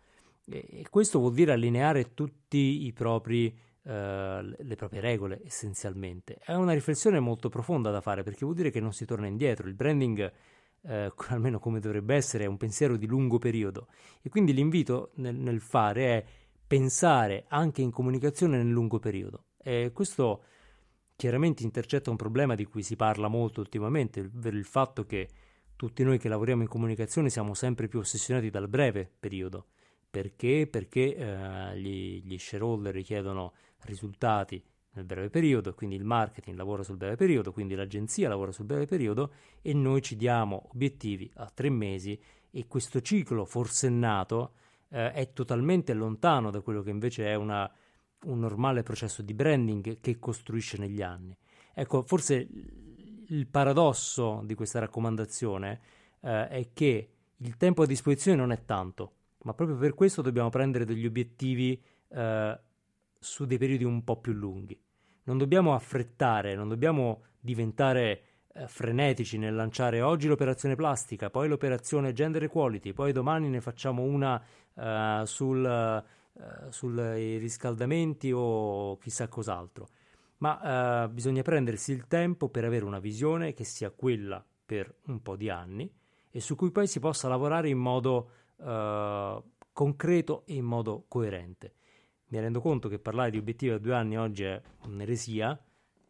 E, 0.46 0.64
e 0.70 0.86
questo 0.88 1.18
vuol 1.18 1.34
dire 1.34 1.52
allineare 1.52 2.14
tutti 2.14 2.86
i 2.86 2.92
propri 2.92 3.70
Uh, 3.84 4.38
le 4.58 4.76
proprie 4.76 5.00
regole 5.00 5.40
essenzialmente. 5.44 6.38
È 6.38 6.54
una 6.54 6.72
riflessione 6.72 7.18
molto 7.18 7.48
profonda 7.48 7.90
da 7.90 8.00
fare 8.00 8.22
perché 8.22 8.44
vuol 8.44 8.54
dire 8.54 8.70
che 8.70 8.78
non 8.78 8.92
si 8.92 9.04
torna 9.04 9.26
indietro. 9.26 9.66
Il 9.66 9.74
branding, 9.74 10.32
uh, 10.82 11.12
almeno 11.30 11.58
come 11.58 11.80
dovrebbe 11.80 12.14
essere, 12.14 12.44
è 12.44 12.46
un 12.46 12.58
pensiero 12.58 12.96
di 12.96 13.08
lungo 13.08 13.38
periodo 13.38 13.88
e 14.22 14.28
quindi 14.28 14.52
l'invito 14.52 15.10
nel, 15.14 15.34
nel 15.34 15.60
fare 15.60 16.04
è 16.04 16.24
pensare 16.72 17.44
anche 17.48 17.82
in 17.82 17.90
comunicazione 17.90 18.56
nel 18.56 18.70
lungo 18.70 18.98
periodo. 18.98 19.44
E 19.58 19.90
questo 19.92 20.42
chiaramente 21.14 21.64
intercetta 21.64 22.08
un 22.08 22.16
problema 22.16 22.54
di 22.54 22.64
cui 22.64 22.82
si 22.82 22.96
parla 22.96 23.28
molto 23.28 23.60
ultimamente, 23.60 24.20
ovvero 24.20 24.56
il 24.56 24.64
fatto 24.64 25.04
che 25.04 25.28
tutti 25.76 26.02
noi 26.02 26.16
che 26.16 26.30
lavoriamo 26.30 26.62
in 26.62 26.68
comunicazione 26.68 27.28
siamo 27.28 27.52
sempre 27.52 27.88
più 27.88 27.98
ossessionati 27.98 28.48
dal 28.48 28.68
breve 28.68 29.06
periodo. 29.20 29.66
Perché? 30.08 30.66
Perché 30.66 31.14
eh, 31.14 31.78
gli, 31.78 32.22
gli 32.24 32.38
shareholder 32.38 32.94
richiedono 32.94 33.52
risultati 33.80 34.64
nel 34.94 35.04
breve 35.04 35.28
periodo, 35.28 35.74
quindi 35.74 35.96
il 35.96 36.04
marketing 36.04 36.56
lavora 36.56 36.82
sul 36.82 36.96
breve 36.96 37.16
periodo, 37.16 37.52
quindi 37.52 37.74
l'agenzia 37.74 38.30
lavora 38.30 38.50
sul 38.50 38.64
breve 38.64 38.86
periodo 38.86 39.32
e 39.60 39.74
noi 39.74 40.00
ci 40.00 40.16
diamo 40.16 40.70
obiettivi 40.72 41.30
a 41.34 41.50
tre 41.52 41.68
mesi 41.68 42.18
e 42.50 42.66
questo 42.66 43.02
ciclo 43.02 43.44
forsennato 43.44 44.52
eh, 44.92 45.12
è 45.12 45.32
totalmente 45.32 45.94
lontano 45.94 46.50
da 46.50 46.60
quello 46.60 46.82
che 46.82 46.90
invece 46.90 47.26
è 47.26 47.34
una, 47.34 47.70
un 48.24 48.38
normale 48.38 48.82
processo 48.82 49.22
di 49.22 49.34
branding 49.34 50.00
che 50.00 50.18
costruisce 50.18 50.76
negli 50.76 51.02
anni. 51.02 51.36
Ecco, 51.74 52.02
forse 52.02 52.46
il 53.26 53.46
paradosso 53.46 54.42
di 54.44 54.54
questa 54.54 54.78
raccomandazione 54.78 55.80
eh, 56.20 56.48
è 56.48 56.68
che 56.74 57.08
il 57.36 57.56
tempo 57.56 57.82
a 57.82 57.86
disposizione 57.86 58.36
non 58.36 58.52
è 58.52 58.64
tanto, 58.64 59.12
ma 59.42 59.54
proprio 59.54 59.76
per 59.76 59.94
questo 59.94 60.22
dobbiamo 60.22 60.50
prendere 60.50 60.84
degli 60.84 61.06
obiettivi 61.06 61.82
eh, 62.08 62.60
su 63.18 63.46
dei 63.46 63.58
periodi 63.58 63.84
un 63.84 64.04
po' 64.04 64.20
più 64.20 64.32
lunghi. 64.32 64.78
Non 65.24 65.38
dobbiamo 65.38 65.74
affrettare, 65.74 66.54
non 66.54 66.68
dobbiamo 66.68 67.22
diventare 67.40 68.24
frenetici 68.66 69.38
nel 69.38 69.54
lanciare 69.54 70.00
oggi 70.00 70.28
l'operazione 70.28 70.74
plastica, 70.74 71.30
poi 71.30 71.48
l'operazione 71.48 72.12
gender 72.12 72.42
equality, 72.44 72.92
poi 72.92 73.12
domani 73.12 73.48
ne 73.48 73.60
facciamo 73.60 74.02
una 74.02 74.42
eh, 74.74 75.22
sul, 75.24 76.04
uh, 76.34 76.70
sui 76.70 77.38
riscaldamenti 77.38 78.32
o 78.32 78.96
chissà 78.98 79.28
cos'altro. 79.28 79.88
Ma 80.38 81.04
uh, 81.04 81.08
bisogna 81.08 81.42
prendersi 81.42 81.92
il 81.92 82.06
tempo 82.06 82.48
per 82.48 82.64
avere 82.64 82.84
una 82.84 82.98
visione 82.98 83.54
che 83.54 83.64
sia 83.64 83.90
quella 83.90 84.44
per 84.64 84.92
un 85.06 85.22
po' 85.22 85.36
di 85.36 85.48
anni 85.48 85.90
e 86.30 86.40
su 86.40 86.56
cui 86.56 86.70
poi 86.70 86.86
si 86.86 86.98
possa 86.98 87.28
lavorare 87.28 87.68
in 87.68 87.78
modo 87.78 88.30
concreto 89.72 90.44
e 90.46 90.54
in 90.54 90.64
modo 90.64 91.04
coerente 91.08 91.74
mi 92.32 92.40
rendo 92.40 92.62
conto 92.62 92.88
che 92.88 92.98
parlare 92.98 93.30
di 93.30 93.36
obiettivi 93.36 93.72
a 93.72 93.78
due 93.78 93.94
anni 93.94 94.16
oggi 94.16 94.44
è 94.44 94.60
un'eresia, 94.84 95.58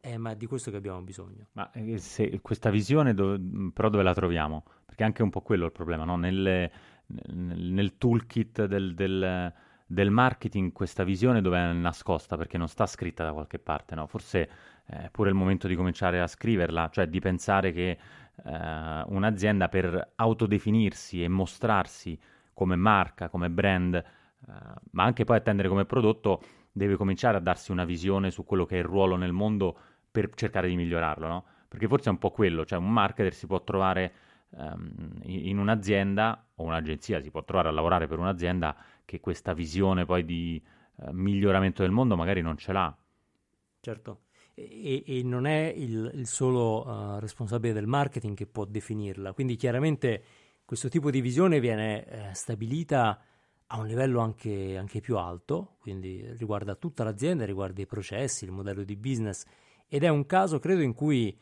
eh, 0.04 0.18
ma 0.18 0.32
è 0.32 0.36
di 0.36 0.46
questo 0.46 0.72
che 0.72 0.76
abbiamo 0.76 1.00
bisogno. 1.00 1.46
Ma 1.52 1.70
eh, 1.70 1.96
se, 1.98 2.40
questa 2.40 2.70
visione 2.70 3.14
dove, 3.14 3.38
però 3.72 3.88
dove 3.88 4.02
la 4.02 4.12
troviamo? 4.12 4.64
Perché 4.84 5.04
anche 5.04 5.22
un 5.22 5.30
po' 5.30 5.42
quello 5.42 5.62
è 5.62 5.66
il 5.66 5.72
problema, 5.72 6.02
no? 6.02 6.16
nel, 6.16 6.68
nel, 7.06 7.96
toolkit 7.98 8.64
del, 8.64 8.94
del, 8.94 9.52
del, 9.86 10.10
marketing 10.10 10.72
questa 10.72 11.04
visione 11.04 11.40
dove 11.40 11.56
è 11.56 11.72
nascosta? 11.72 12.36
Perché 12.36 12.58
non 12.58 12.66
sta 12.66 12.84
scritta 12.86 13.22
da 13.22 13.32
qualche 13.32 13.60
parte, 13.60 13.94
no? 13.94 14.08
Forse 14.08 14.50
è 14.84 15.08
pure 15.12 15.28
il 15.28 15.36
momento 15.36 15.68
di 15.68 15.76
cominciare 15.76 16.20
a 16.20 16.26
scriverla, 16.26 16.88
cioè 16.90 17.06
di 17.06 17.20
pensare 17.20 17.70
che 17.70 17.90
eh, 18.44 19.02
un'azienda 19.06 19.68
per 19.68 20.14
autodefinirsi 20.16 21.22
e 21.22 21.28
mostrarsi 21.28 22.18
come 22.52 22.74
marca, 22.74 23.28
come 23.28 23.50
brand, 23.50 24.02
uh, 24.46 24.52
ma 24.90 25.04
anche 25.04 25.24
poi 25.24 25.36
attendere 25.36 25.68
come 25.68 25.84
prodotto, 25.84 26.42
deve 26.72 26.96
cominciare 26.96 27.36
a 27.36 27.40
darsi 27.40 27.70
una 27.70 27.84
visione 27.84 28.30
su 28.30 28.44
quello 28.44 28.64
che 28.64 28.76
è 28.76 28.78
il 28.78 28.84
ruolo 28.84 29.16
nel 29.16 29.32
mondo 29.32 29.78
per 30.12 30.32
cercare 30.34 30.68
di 30.68 30.76
migliorarlo, 30.76 31.26
no? 31.26 31.44
Perché 31.66 31.88
forse 31.88 32.08
è 32.08 32.12
un 32.12 32.18
po' 32.18 32.30
quello, 32.30 32.66
cioè 32.66 32.78
un 32.78 32.92
marketer 32.92 33.32
si 33.32 33.46
può 33.46 33.64
trovare 33.64 34.12
um, 34.50 35.18
in 35.22 35.58
un'azienda 35.58 36.48
o 36.56 36.64
un'agenzia, 36.64 37.20
si 37.22 37.30
può 37.30 37.42
trovare 37.44 37.68
a 37.68 37.72
lavorare 37.72 38.06
per 38.06 38.18
un'azienda 38.18 38.76
che 39.06 39.20
questa 39.20 39.54
visione 39.54 40.04
poi 40.04 40.24
di 40.24 40.62
uh, 40.96 41.10
miglioramento 41.12 41.82
del 41.82 41.90
mondo 41.90 42.14
magari 42.14 42.42
non 42.42 42.58
ce 42.58 42.72
l'ha. 42.72 42.94
Certo. 43.80 44.20
E, 44.54 45.02
e, 45.06 45.22
non 45.22 45.46
è 45.46 45.72
il, 45.74 46.10
il 46.12 46.26
solo 46.26 46.86
uh, 46.86 47.18
responsabile 47.18 47.72
del 47.72 47.86
marketing 47.86 48.36
che 48.36 48.46
può 48.46 48.66
definirla. 48.66 49.32
Quindi 49.32 49.56
chiaramente 49.56 50.22
questo 50.66 50.90
tipo 50.90 51.10
di 51.10 51.22
visione 51.22 51.58
viene 51.58 52.04
eh, 52.04 52.34
stabilita 52.34 53.18
a 53.66 53.78
un 53.78 53.86
livello 53.86 54.20
anche, 54.20 54.76
anche, 54.76 55.00
più 55.00 55.16
alto, 55.16 55.76
quindi 55.80 56.22
riguarda 56.36 56.74
tutta 56.74 57.02
l'azienda, 57.04 57.46
riguarda 57.46 57.80
i 57.80 57.86
processi, 57.86 58.44
il 58.44 58.52
modello 58.52 58.84
di 58.84 58.96
business 58.96 59.44
ed 59.94 60.04
è 60.04 60.08
un 60.08 60.24
caso, 60.24 60.58
credo, 60.58 60.80
in 60.80 60.94
cui 60.94 61.38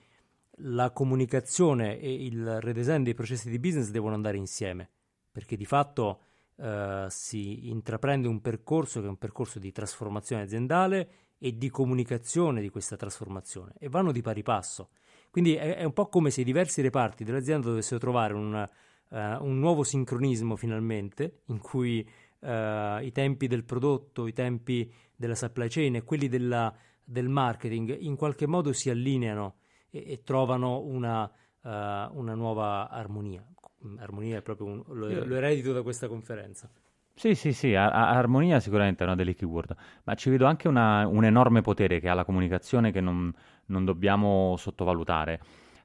la 0.63 0.91
comunicazione 0.91 2.01
e 2.01 2.25
il 2.25 2.61
redesign 2.61 3.05
dei 3.05 3.15
processi 3.15 3.49
di 3.49 3.61
business 3.61 3.91
devono 3.91 4.17
andare 4.17 4.39
insieme, 4.39 4.91
perché 5.31 5.55
di 5.55 5.65
fatto 5.65 6.23
eh, 6.57 7.07
si 7.09 7.69
intraprende 7.69 8.27
un 8.27 8.41
percorso 8.41 8.99
che 8.99 9.07
è 9.07 9.09
un 9.09 9.19
percorso 9.19 9.61
di 9.61 9.71
trasformazione 9.71 10.43
aziendale 10.43 11.11
e 11.39 11.57
di 11.57 11.71
comunicazione 11.71 12.61
di 12.61 12.71
questa 12.71 12.97
trasformazione 12.97 13.75
e 13.79 13.89
vanno 13.89 14.11
di 14.11 14.21
pari 14.21 14.43
passo. 14.43 14.89
Quindi 15.31 15.55
è, 15.55 15.77
è 15.77 15.85
un 15.85 15.93
po' 15.93 16.09
come 16.09 16.31
se 16.31 16.41
i 16.41 16.45
diversi 16.45 16.83
reparti 16.83 17.23
dell'azienda 17.23 17.69
dovessero 17.69 18.01
trovare 18.01 18.35
un 18.35 18.69
uh, 19.11 19.17
un 19.45 19.61
nuovo 19.61 19.85
sincronismo 19.85 20.57
finalmente, 20.57 21.43
in 21.47 21.59
cui 21.59 22.05
uh, 22.41 22.99
i 23.01 23.13
tempi 23.13 23.47
del 23.47 23.63
prodotto, 23.63 24.27
i 24.27 24.33
tempi 24.33 24.93
della 25.15 25.37
supply 25.37 25.69
chain 25.69 25.95
e 25.95 26.03
quelli 26.03 26.27
della, 26.27 26.75
del 27.11 27.29
marketing 27.29 27.97
in 28.01 28.15
qualche 28.15 28.47
modo 28.47 28.73
si 28.73 28.89
allineano 28.89 29.57
e, 29.91 30.13
e 30.13 30.23
trovano 30.23 30.81
una, 30.81 31.25
uh, 31.25 31.69
una, 31.69 32.35
nuova 32.35 32.89
armonia. 32.89 33.45
Armonia 33.99 34.39
è 34.39 34.43
proprio 34.43 34.67
un, 34.69 34.83
lo, 34.87 35.25
lo 35.25 35.35
eredito 35.35 35.73
da 35.73 35.83
questa 35.83 36.07
conferenza. 36.07 36.71
Sì, 37.15 37.35
sì, 37.35 37.53
sì, 37.53 37.75
a- 37.75 38.11
armonia 38.11 38.61
sicuramente 38.61 39.03
è 39.03 39.07
una 39.07 39.17
delle 39.17 39.35
keyword, 39.35 39.75
ma 40.05 40.15
ci 40.15 40.31
vedo 40.31 40.47
anche 40.47 40.69
una, 40.69 41.07
un 41.07 41.25
enorme 41.25 41.61
potere 41.61 41.99
che 41.99 42.09
ha 42.09 42.15
la 42.15 42.25
comunicazione 42.25 42.93
che 42.93 43.01
non, 43.01 43.33
non 43.67 43.85
dobbiamo 43.85 44.55
sottovalutare. 44.57 45.41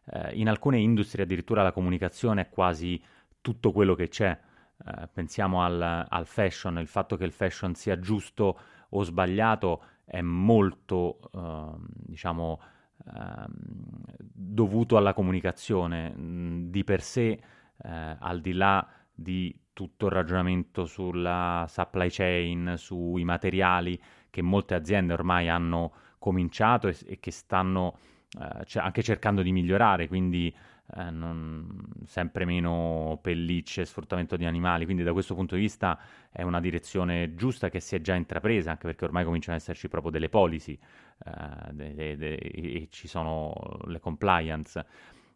Eh, 0.05 0.35
in 0.35 0.47
alcune 0.47 0.77
industrie 0.77 1.23
addirittura 1.23 1.63
la 1.63 1.71
comunicazione 1.71 2.41
è 2.41 2.49
quasi 2.49 3.01
tutto 3.41 3.71
quello 3.71 3.95
che 3.95 4.09
c'è. 4.09 4.37
Eh, 4.85 5.07
pensiamo 5.11 5.63
al, 5.63 6.05
al, 6.07 6.25
fashion, 6.27 6.77
il 6.77 6.87
fatto 6.87 7.17
che 7.17 7.25
il 7.25 7.31
fashion 7.31 7.73
sia 7.73 7.99
giusto 7.99 8.59
o 8.89 9.03
sbagliato 9.03 9.81
è 10.05 10.21
molto, 10.21 11.19
eh, 11.33 11.75
diciamo, 11.79 12.59
eh, 13.07 13.45
dovuto 13.49 14.97
alla 14.97 15.13
comunicazione. 15.13 16.13
Di 16.69 16.83
per 16.83 17.01
sé, 17.01 17.29
eh, 17.31 18.17
al 18.19 18.39
di 18.41 18.53
là 18.53 18.87
di 19.13 19.57
tutto 19.73 20.05
il 20.05 20.11
ragionamento 20.13 20.85
sulla 20.85 21.65
supply 21.67 22.07
chain, 22.09 22.75
sui 22.77 23.23
materiali 23.25 23.99
che 24.29 24.41
molte 24.41 24.73
aziende 24.73 25.13
ormai 25.13 25.49
hanno 25.49 25.91
cominciato 26.17 26.87
e, 26.87 26.95
e 27.05 27.19
che 27.19 27.31
stanno 27.31 27.97
eh, 28.39 28.79
anche 28.79 29.03
cercando 29.03 29.41
di 29.41 29.51
migliorare, 29.51 30.07
quindi 30.07 30.53
eh, 30.93 31.09
non, 31.09 31.67
sempre 32.05 32.45
meno 32.45 33.19
pellicce, 33.21 33.85
sfruttamento 33.85 34.37
di 34.37 34.45
animali, 34.45 34.85
quindi 34.85 35.03
da 35.03 35.13
questo 35.13 35.33
punto 35.33 35.55
di 35.55 35.61
vista 35.61 35.99
è 36.31 36.43
una 36.43 36.59
direzione 36.59 37.33
giusta 37.35 37.69
che 37.69 37.79
si 37.79 37.95
è 37.95 38.01
già 38.01 38.13
intrapresa, 38.13 38.71
anche 38.71 38.85
perché 38.85 39.05
ormai 39.05 39.23
cominciano 39.23 39.55
ad 39.55 39.61
esserci 39.61 39.87
proprio 39.87 40.11
delle 40.11 40.29
policy 40.29 40.77
eh, 41.25 41.73
de, 41.73 42.17
de, 42.17 42.35
e 42.35 42.87
ci 42.91 43.07
sono 43.07 43.53
le 43.85 43.99
compliance. 43.99 44.85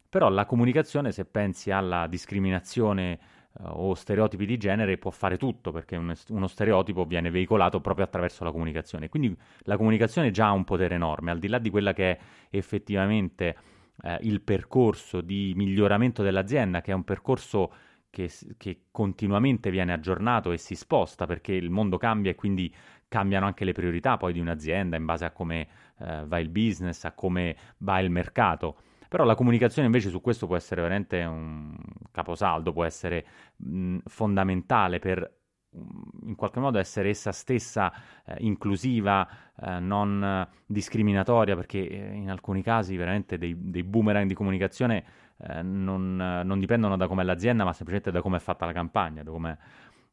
Però 0.10 0.28
la 0.30 0.46
comunicazione, 0.46 1.12
se 1.12 1.26
pensi 1.26 1.70
alla 1.70 2.08
discriminazione 2.08 3.20
uh, 3.60 3.64
o 3.66 3.94
stereotipi 3.94 4.48
di 4.48 4.58
genere, 4.58 4.98
può 4.98 5.12
fare 5.12 5.38
tutto, 5.38 5.72
perché 5.72 5.96
un, 5.98 6.12
uno 6.30 6.48
stereotipo 6.48 7.06
viene 7.06 7.30
veicolato 7.30 7.80
proprio 7.80 8.06
attraverso 8.06 8.44
la 8.44 8.52
comunicazione. 8.52 9.08
Quindi 9.08 9.38
la 9.66 9.78
comunicazione 9.78 10.32
già 10.32 10.48
ha 10.48 10.52
un 10.52 10.64
potere 10.64 10.96
enorme, 10.96 11.30
al 11.30 11.38
di 11.38 11.48
là 11.48 11.60
di 11.60 11.70
quella 11.70 11.94
che 11.94 12.12
è 12.12 12.20
effettivamente 12.50 13.56
eh, 14.02 14.18
il 14.22 14.42
percorso 14.42 15.22
di 15.22 15.54
miglioramento 15.56 16.24
dell'azienda, 16.24 16.82
che 16.82 16.92
è 16.92 16.96
un 16.96 17.04
percorso 17.04 17.72
che, 18.10 18.32
che, 18.58 18.86
continuamente 18.92 19.70
viene 19.70 19.94
aggiornato 19.94 20.52
e 20.52 20.58
si 20.58 20.76
sposta 20.76 21.26
perché 21.26 21.54
il 21.54 21.70
mondo 21.70 21.98
cambia 21.98 22.32
e 22.32 22.36
quindi 22.36 22.74
cambiano 23.08 23.46
anche 23.46 23.66
le 23.66 23.72
priorità 23.72 24.18
poi 24.18 24.34
di 24.34 24.40
un'azienda 24.40 24.96
in 24.96 25.06
base 25.06 25.26
a 25.26 25.32
come 25.32 25.68
eh, 26.00 26.24
va 26.26 26.40
il 26.40 26.50
business, 26.50 27.04
a 27.04 27.12
come 27.12 27.56
va 27.80 28.00
il 28.00 28.10
mercato. 28.10 28.78
Però 29.08 29.24
la 29.24 29.36
comunicazione 29.36 29.88
invece 29.88 30.10
su 30.10 30.22
questo 30.22 30.46
può 30.46 30.56
essere 30.56 30.82
veramente 30.82 31.24
un 31.24 31.76
caposaldo, 32.12 32.72
può 32.72 32.84
essere 32.84 33.26
mh, 33.56 33.98
fondamentale 34.06 35.00
per 35.00 35.39
in 35.72 36.36
qualche 36.36 36.60
modo 36.60 36.80
essere 36.80 37.10
essa 37.10 37.32
stessa 37.32 37.92
eh, 38.26 38.36
inclusiva, 38.40 39.28
eh, 39.62 39.80
non 39.80 40.48
discriminatoria, 40.66 41.56
perché 41.56 41.88
eh, 41.88 42.14
in 42.16 42.30
alcuni 42.30 42.64
casi 42.64 42.96
veramente 42.96 43.38
dei, 43.38 43.56
dei 43.58 43.84
boomerang 43.84 44.28
di 44.28 44.34
comunicazione 44.34 45.04
eh, 45.38 45.62
non, 45.62 46.16
non, 46.16 46.60
dipendono 46.60 46.98
da 46.98 47.08
com'è 47.08 47.24
l'azienda, 47.24 47.64
ma 47.64 47.74
semplicemente 47.74 48.12
da 48.12 48.22
come 48.22 48.38
è 48.38 48.40
fatta 48.40 48.66
la 48.66 48.74
campagna. 48.74 49.24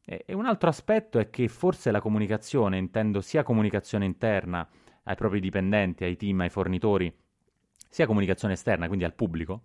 E, 0.05 0.23
e 0.25 0.33
un 0.33 0.45
altro 0.45 0.69
aspetto 0.69 1.19
è 1.19 1.29
che 1.29 1.47
forse 1.47 1.91
la 1.91 2.01
comunicazione, 2.01 2.77
intendo 2.77 3.21
sia 3.21 3.43
comunicazione 3.43 4.05
interna 4.05 4.67
ai 5.03 5.15
propri 5.15 5.39
dipendenti, 5.39 6.03
ai 6.03 6.15
team, 6.17 6.41
ai 6.41 6.49
fornitori, 6.49 7.13
sia 7.89 8.05
comunicazione 8.05 8.53
esterna, 8.53 8.87
quindi 8.87 9.05
al 9.05 9.13
pubblico, 9.13 9.61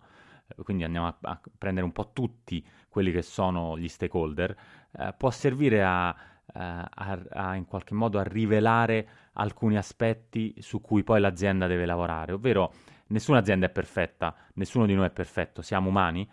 quindi 0.63 0.83
andiamo 0.83 1.07
a, 1.07 1.17
a, 1.21 1.41
prendere 1.57 1.85
un 1.85 1.91
po' 1.91 2.11
tutti 2.13 2.65
quelli 2.87 3.11
che 3.11 3.21
sono 3.21 3.77
gli 3.77 3.87
stakeholder, 3.87 4.55
eh, 4.91 5.13
può 5.17 5.31
servire 5.31 5.83
a, 5.83 6.15
eh, 6.53 6.59
a, 6.59 7.19
a, 7.29 7.55
in 7.55 7.65
qualche 7.65 7.93
modo 7.93 8.19
a 8.19 8.23
rivelare 8.23 9.07
alcuni 9.33 9.77
aspetti 9.77 10.55
su 10.59 10.81
cui 10.81 11.03
poi 11.03 11.19
l'azienda 11.19 11.67
deve 11.67 11.85
lavorare, 11.85 12.33
ovvero 12.33 12.73
nessuna 13.07 13.39
azienda 13.39 13.65
è 13.65 13.69
perfetta, 13.69 14.35
nessuno 14.53 14.85
di 14.85 14.93
noi 14.93 15.07
è 15.07 15.11
perfetto, 15.11 15.61
siamo 15.61 15.89
umani. 15.89 16.29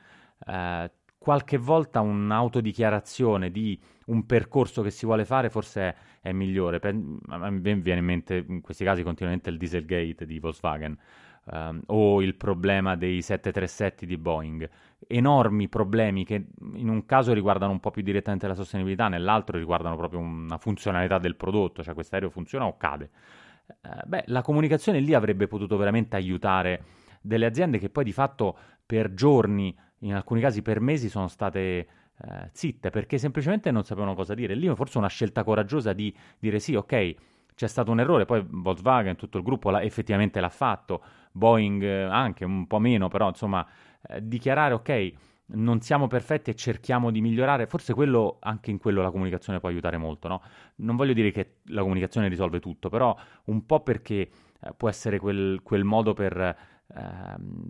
Eh, 0.47 0.91
qualche 1.21 1.59
volta 1.59 2.01
un'autodichiarazione 2.01 3.51
di 3.51 3.79
un 4.07 4.25
percorso 4.25 4.81
che 4.81 4.91
si 4.91 5.05
vuole 5.05 5.27
fare 5.27 5.51
forse 5.51 5.83
è, 5.83 5.95
è 6.23 6.33
migliore. 6.33 6.81
a 6.83 7.51
me 7.51 7.61
viene 7.61 7.99
in 7.99 8.05
mente 8.05 8.45
in 8.49 8.63
questi 8.63 8.85
casi 8.85 9.03
continuamente 9.03 9.51
il 9.51 9.59
Dieselgate 9.59 10.25
di 10.25 10.39
Volkswagen 10.39 10.99
um, 11.45 11.81
o 11.87 12.23
il 12.23 12.35
problema 12.35 12.97
dei 12.97 13.23
737 13.23 14.07
di 14.07 14.17
Boeing. 14.17 14.69
Enormi 15.07 15.69
problemi 15.69 16.25
che 16.25 16.47
in 16.75 16.89
un 16.89 17.05
caso 17.07 17.33
riguardano 17.33 17.73
un 17.73 17.81
po' 17.81 17.91
più 17.91 18.03
direttamente 18.03 18.47
la 18.47 18.55
sostenibilità, 18.55 19.09
nell'altro 19.09 19.59
riguardano 19.59 19.97
proprio 19.97 20.21
una 20.21 20.59
funzionalità 20.59 21.19
del 21.19 21.37
prodotto, 21.37 21.83
cioè 21.83 21.95
questo 21.95 22.15
aereo 22.15 22.31
funziona 22.31 22.67
o 22.67 22.77
cade. 22.77 23.11
Uh, 23.83 24.07
beh, 24.07 24.25
la 24.27 24.43
comunicazione 24.43 25.01
lì 25.01 25.15
avrebbe 25.15 25.47
potuto 25.47 25.77
veramente 25.77 26.17
aiutare 26.17 26.85
delle 27.21 27.47
aziende 27.47 27.79
che 27.79 27.91
poi 27.91 28.05
di 28.05 28.13
fatto 28.13 28.57
per 28.85 29.15
giorni, 29.15 29.77
in 30.01 30.15
alcuni 30.15 30.41
casi 30.41 30.63
per 30.63 30.81
mesi, 30.81 31.09
sono 31.09 31.29
state 31.29 31.87
uh, 32.17 32.49
zitte 32.53 32.91
perché 32.91 33.19
semplicemente 33.19 33.71
non 33.71 33.85
sapevano 33.85 34.15
cosa 34.15 34.35
dire. 34.35 34.55
Lì 34.55 34.73
forse 34.75 34.99
una 34.99 35.09
scelta 35.09 35.45
coraggiosa 35.45 35.93
di 35.93 36.15
dire 36.39 36.59
sì, 36.59 36.75
ok, 36.75 37.15
c'è 37.61 37.69
stato 37.69 37.91
un 37.91 38.01
errore, 38.01 38.25
poi 38.25 38.43
Volkswagen, 38.49 39.17
tutto 39.17 39.37
il 39.37 39.45
gruppo 39.45 39.69
l'ha, 39.69 39.83
effettivamente 39.83 40.41
l'ha 40.41 40.49
fatto, 40.49 41.03
Boeing 41.31 41.83
eh, 41.83 42.03
anche 42.05 42.47
un 42.47 42.67
po' 42.67 42.79
meno, 42.79 43.09
però 43.09 43.29
insomma 43.29 43.67
eh, 44.09 44.27
dichiarare 44.27 44.73
ok, 44.73 45.13
non 45.49 45.83
siamo 45.83 46.07
perfetti 46.07 46.49
e 46.49 46.55
cerchiamo 46.55 47.11
di 47.11 47.21
migliorare, 47.21 47.67
forse 47.67 47.93
quello, 47.93 48.39
anche 48.41 48.71
in 48.71 48.79
quello 48.79 49.03
la 49.03 49.11
comunicazione 49.11 49.61
può 49.61 49.69
aiutare 49.69 49.99
molto, 49.99 50.27
no? 50.27 50.41
Non 50.77 50.97
voglio 50.97 51.13
dire 51.13 51.33
che 51.33 51.57
la 51.65 51.83
comunicazione 51.83 52.29
risolve 52.29 52.61
tutto, 52.61 52.89
però 52.89 53.15
un 53.45 53.67
po' 53.67 53.81
perché 53.81 54.15
eh, 54.15 54.31
può 54.75 54.89
essere 54.89 55.19
quel, 55.19 55.61
quel 55.63 55.85
modo 55.85 56.15
per, 56.15 56.39
eh, 56.41 56.57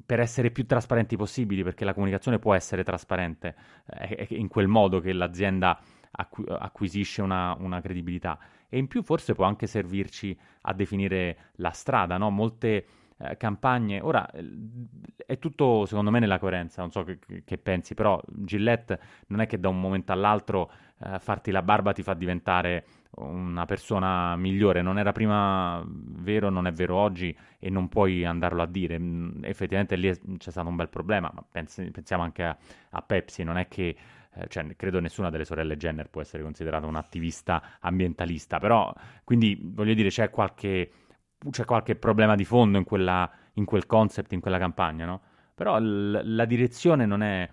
per, 0.06 0.20
essere 0.20 0.52
più 0.52 0.66
trasparenti 0.66 1.16
possibili, 1.16 1.64
perché 1.64 1.84
la 1.84 1.94
comunicazione 1.94 2.38
può 2.38 2.54
essere 2.54 2.84
trasparente, 2.84 3.56
eh, 3.86 4.14
è 4.14 4.26
in 4.34 4.46
quel 4.46 4.68
modo 4.68 5.00
che 5.00 5.12
l'azienda 5.12 5.76
acqu- 6.12 6.48
acquisisce 6.48 7.22
una, 7.22 7.56
una, 7.58 7.80
credibilità. 7.80 8.38
E 8.70 8.78
in 8.78 8.86
più 8.86 9.02
forse 9.02 9.34
può 9.34 9.44
anche 9.44 9.66
servirci 9.66 10.36
a 10.62 10.72
definire 10.72 11.50
la 11.56 11.70
strada, 11.70 12.16
no? 12.16 12.30
Molte 12.30 12.86
eh, 13.18 13.36
campagne. 13.36 14.00
Ora 14.00 14.26
è 15.26 15.38
tutto 15.38 15.84
secondo 15.84 16.10
me 16.10 16.20
nella 16.20 16.38
coerenza, 16.38 16.80
non 16.80 16.90
so 16.90 17.04
che, 17.04 17.18
che, 17.44 17.58
pensi, 17.58 17.94
però 17.94 18.18
Gillette 18.26 18.98
non 19.26 19.40
è 19.40 19.46
che 19.46 19.60
da 19.60 19.68
un 19.68 19.78
momento 19.78 20.12
all'altro 20.12 20.70
eh, 20.98 21.18
farti 21.18 21.50
la 21.50 21.60
barba 21.62 21.92
ti 21.92 22.02
fa 22.02 22.14
diventare 22.14 22.84
una 23.16 23.66
persona 23.66 24.36
migliore, 24.36 24.80
non 24.80 24.98
era 24.98 25.12
prima 25.12 25.84
vero, 25.86 26.48
non 26.48 26.66
è 26.66 26.72
vero 26.72 26.96
oggi 26.96 27.36
e 27.58 27.68
non 27.68 27.88
puoi 27.88 28.24
andarlo 28.24 28.62
a 28.62 28.66
dire. 28.66 28.98
Mm, 28.98 29.44
effettivamente 29.44 29.96
lì 29.96 30.08
c'è 30.38 30.50
stato 30.50 30.68
un 30.68 30.76
bel 30.76 30.88
problema, 30.88 31.30
ma 31.34 31.44
pensi, 31.48 31.90
pensiamo 31.90 32.22
anche 32.22 32.42
a, 32.44 32.56
a, 32.90 33.02
Pepsi, 33.02 33.42
non 33.42 33.58
è 33.58 33.68
che 33.68 33.94
eh, 34.34 34.46
cioè, 34.48 34.66
credo 34.76 35.00
nessuna 35.00 35.30
delle 35.30 35.44
sorelle 35.44 35.76
Jenner 35.76 36.08
può 36.08 36.20
essere 36.20 36.42
considerata 36.42 36.86
un'attivista 36.86 37.78
ambientalista, 37.80 38.58
però 38.58 38.92
quindi 39.24 39.58
voglio 39.62 39.94
dire 39.94 40.08
c'è 40.08 40.30
qualche 40.30 40.90
c'è 41.48 41.64
qualche 41.64 41.96
problema 41.96 42.34
di 42.34 42.44
fondo 42.44 42.76
in, 42.76 42.84
quella, 42.84 43.30
in 43.54 43.64
quel 43.64 43.86
concept, 43.86 44.32
in 44.32 44.40
quella 44.40 44.58
campagna, 44.58 45.06
no? 45.06 45.20
Però 45.54 45.78
l- 45.78 46.20
la 46.22 46.44
direzione 46.44 47.06
non 47.06 47.22
è, 47.22 47.48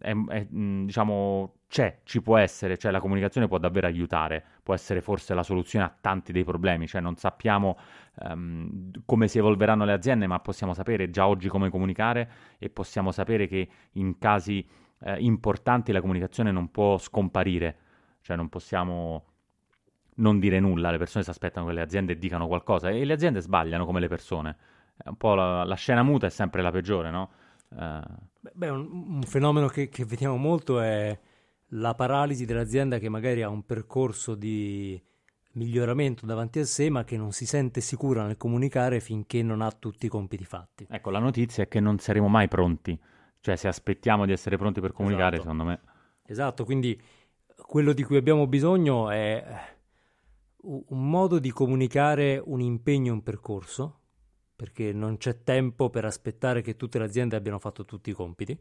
è, 0.00 0.14
è, 0.28 0.46
diciamo, 0.50 1.54
c'è, 1.68 2.00
ci 2.04 2.22
può 2.22 2.38
essere, 2.38 2.78
cioè 2.78 2.90
la 2.90 3.00
comunicazione 3.00 3.46
può 3.46 3.58
davvero 3.58 3.86
aiutare, 3.86 4.42
può 4.62 4.74
essere 4.74 5.00
forse 5.02 5.34
la 5.34 5.42
soluzione 5.42 5.84
a 5.84 5.94
tanti 6.00 6.32
dei 6.32 6.44
problemi, 6.44 6.86
cioè 6.86 7.00
non 7.00 7.16
sappiamo 7.16 7.76
um, 8.20 8.90
come 9.04 9.28
si 9.28 9.38
evolveranno 9.38 9.84
le 9.84 9.92
aziende, 9.92 10.26
ma 10.26 10.38
possiamo 10.40 10.72
sapere 10.72 11.10
già 11.10 11.26
oggi 11.26 11.48
come 11.48 11.68
comunicare 11.68 12.30
e 12.58 12.70
possiamo 12.70 13.12
sapere 13.12 13.46
che 13.46 13.68
in 13.92 14.18
casi 14.18 14.66
eh, 15.00 15.16
importanti 15.20 15.92
la 15.92 16.00
comunicazione 16.00 16.50
non 16.50 16.70
può 16.70 16.98
scomparire 16.98 17.76
cioè 18.24 18.36
non 18.36 18.48
possiamo 18.48 19.24
non 20.16 20.38
dire 20.38 20.58
nulla, 20.58 20.90
le 20.90 20.96
persone 20.96 21.24
si 21.24 21.30
aspettano 21.30 21.66
che 21.66 21.74
le 21.74 21.82
aziende 21.82 22.16
dicano 22.18 22.46
qualcosa 22.46 22.88
e 22.88 23.04
le 23.04 23.12
aziende 23.12 23.40
sbagliano 23.40 23.84
come 23.84 24.00
le 24.00 24.08
persone. 24.08 24.56
È 24.96 25.08
un 25.08 25.16
po' 25.16 25.34
la, 25.34 25.62
la 25.64 25.74
scena 25.74 26.02
muta 26.02 26.26
è 26.26 26.30
sempre 26.30 26.62
la 26.62 26.70
peggiore, 26.70 27.10
no? 27.10 27.30
Uh... 27.68 28.00
Beh, 28.52 28.68
un, 28.70 28.88
un, 28.90 29.22
fenomeno 29.24 29.66
che, 29.66 29.90
che 29.90 30.06
vediamo 30.06 30.36
molto 30.36 30.80
è 30.80 31.18
la 31.68 31.94
paralisi 31.94 32.46
dell'azienda 32.46 32.98
che 32.98 33.10
magari 33.10 33.42
ha 33.42 33.48
un 33.50 33.66
percorso 33.66 34.34
di 34.34 34.98
miglioramento 35.52 36.24
davanti 36.24 36.60
a 36.60 36.64
sé, 36.64 36.88
ma 36.88 37.04
che 37.04 37.18
non 37.18 37.32
si 37.32 37.44
sente 37.44 37.82
sicura 37.82 38.24
nel 38.24 38.38
comunicare 38.38 39.00
finché 39.00 39.42
non 39.42 39.60
ha 39.60 39.70
tutti 39.70 40.06
i 40.06 40.08
compiti 40.08 40.44
fatti. 40.44 40.86
Ecco, 40.88 41.10
la 41.10 41.18
notizia 41.18 41.64
è 41.64 41.68
che 41.68 41.80
non 41.80 41.98
saremo 41.98 42.28
mai 42.28 42.48
pronti. 42.48 42.98
Cioè, 43.44 43.56
se 43.56 43.68
aspettiamo 43.68 44.24
di 44.24 44.32
essere 44.32 44.56
pronti 44.56 44.80
per 44.80 44.92
comunicare, 44.92 45.36
esatto. 45.36 45.50
secondo 45.50 45.64
me. 45.64 45.80
Esatto, 46.24 46.64
quindi 46.64 46.98
quello 47.54 47.92
di 47.92 48.02
cui 48.02 48.16
abbiamo 48.16 48.46
bisogno 48.46 49.10
è 49.10 49.44
un 50.62 51.10
modo 51.10 51.38
di 51.38 51.50
comunicare 51.50 52.40
un 52.42 52.62
impegno, 52.62 53.12
un 53.12 53.22
percorso, 53.22 54.00
perché 54.56 54.94
non 54.94 55.18
c'è 55.18 55.42
tempo 55.42 55.90
per 55.90 56.06
aspettare 56.06 56.62
che 56.62 56.76
tutte 56.76 56.98
le 56.98 57.04
aziende 57.04 57.36
abbiano 57.36 57.58
fatto 57.58 57.84
tutti 57.84 58.08
i 58.08 58.14
compiti 58.14 58.58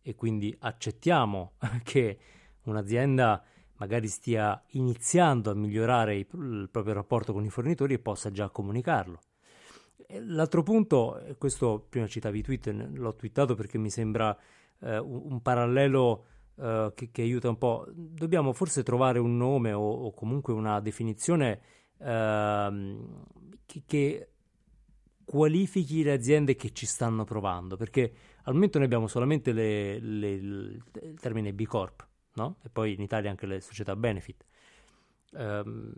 e 0.00 0.14
quindi 0.14 0.56
accettiamo 0.60 1.52
che 1.84 2.18
un'azienda 2.62 3.44
magari 3.74 4.08
stia 4.08 4.62
iniziando 4.68 5.50
a 5.50 5.54
migliorare 5.54 6.16
il, 6.16 6.26
il 6.32 6.68
proprio 6.70 6.94
rapporto 6.94 7.34
con 7.34 7.44
i 7.44 7.50
fornitori 7.50 7.92
e 7.92 7.98
possa 7.98 8.30
già 8.30 8.48
comunicarlo. 8.48 9.20
L'altro 10.20 10.62
punto, 10.62 11.22
questo 11.38 11.86
prima 11.88 12.06
citavi 12.06 12.42
Twitter, 12.42 12.90
l'ho 12.92 13.14
twittato 13.14 13.54
perché 13.54 13.78
mi 13.78 13.90
sembra 13.90 14.36
eh, 14.80 14.98
un, 14.98 15.32
un, 15.32 15.42
parallelo 15.42 16.24
eh, 16.56 16.92
che, 16.94 17.10
che, 17.10 17.22
aiuta 17.22 17.48
un 17.48 17.58
po'. 17.58 17.86
Dobbiamo 17.94 18.52
forse 18.52 18.82
trovare 18.82 19.18
un 19.18 19.36
nome 19.36 19.72
o, 19.72 19.80
o 19.82 20.12
comunque 20.12 20.52
una 20.52 20.80
definizione 20.80 21.60
eh, 21.98 22.98
che, 23.66 23.82
che, 23.86 24.28
qualifichi 25.24 26.02
le 26.02 26.12
aziende 26.12 26.56
che 26.56 26.72
ci 26.72 26.86
stanno 26.86 27.24
provando, 27.24 27.76
perché 27.76 28.12
al 28.42 28.54
momento 28.54 28.78
noi 28.78 28.86
abbiamo 28.86 29.06
solamente 29.06 29.52
le, 29.52 29.98
le, 29.98 30.30
il 30.30 31.18
termine 31.20 31.54
B 31.54 31.64
Corp 31.64 32.10
no? 32.34 32.58
E 32.62 32.68
poi 32.68 32.94
in 32.94 33.00
Italia 33.00 33.30
anche 33.30 33.46
le 33.46 33.60
società 33.60 33.96
benefit. 33.96 34.44
Um, 35.32 35.92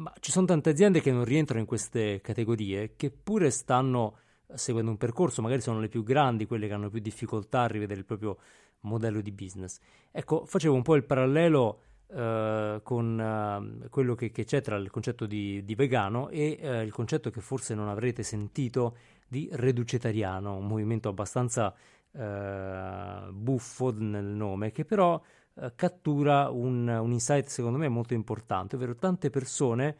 ma 0.00 0.12
ci 0.18 0.32
sono 0.32 0.46
tante 0.46 0.70
aziende 0.70 1.00
che 1.00 1.12
non 1.12 1.24
rientrano 1.24 1.60
in 1.60 1.66
queste 1.66 2.20
categorie, 2.22 2.94
che 2.96 3.10
pure 3.10 3.50
stanno 3.50 4.16
seguendo 4.54 4.90
un 4.90 4.96
percorso, 4.96 5.42
magari 5.42 5.60
sono 5.60 5.78
le 5.78 5.88
più 5.88 6.02
grandi, 6.02 6.46
quelle 6.46 6.66
che 6.66 6.72
hanno 6.72 6.88
più 6.88 7.00
difficoltà 7.00 7.62
a 7.62 7.66
rivedere 7.66 8.00
il 8.00 8.06
proprio 8.06 8.38
modello 8.80 9.20
di 9.20 9.30
business. 9.30 9.78
Ecco, 10.10 10.44
facevo 10.46 10.74
un 10.74 10.82
po' 10.82 10.96
il 10.96 11.04
parallelo 11.04 11.80
uh, 12.06 12.82
con 12.82 13.82
uh, 13.82 13.88
quello 13.90 14.14
che, 14.14 14.30
che, 14.30 14.44
c'è 14.44 14.62
tra 14.62 14.76
il 14.76 14.90
concetto 14.90 15.26
di, 15.26 15.62
di 15.64 15.74
vegano 15.74 16.30
e 16.30 16.58
uh, 16.60 16.66
il 16.82 16.92
concetto 16.92 17.30
che 17.30 17.42
forse 17.42 17.74
non 17.74 17.88
avrete 17.88 18.22
sentito 18.22 18.96
di 19.28 19.48
reducetariano, 19.52 20.56
un 20.56 20.66
movimento 20.66 21.08
abbastanza 21.08 21.72
eh, 22.12 23.28
buffo 23.30 23.94
nel 23.96 24.24
nome, 24.24 24.72
che 24.72 24.84
però 24.84 25.22
eh, 25.60 25.72
cattura 25.74 26.48
un, 26.48 26.88
un, 26.88 27.12
insight 27.12 27.46
secondo 27.46 27.76
me 27.76 27.88
molto 27.88 28.14
importante, 28.14 28.76
ovvero 28.76 28.94
tante 28.94 29.28
persone 29.28 29.96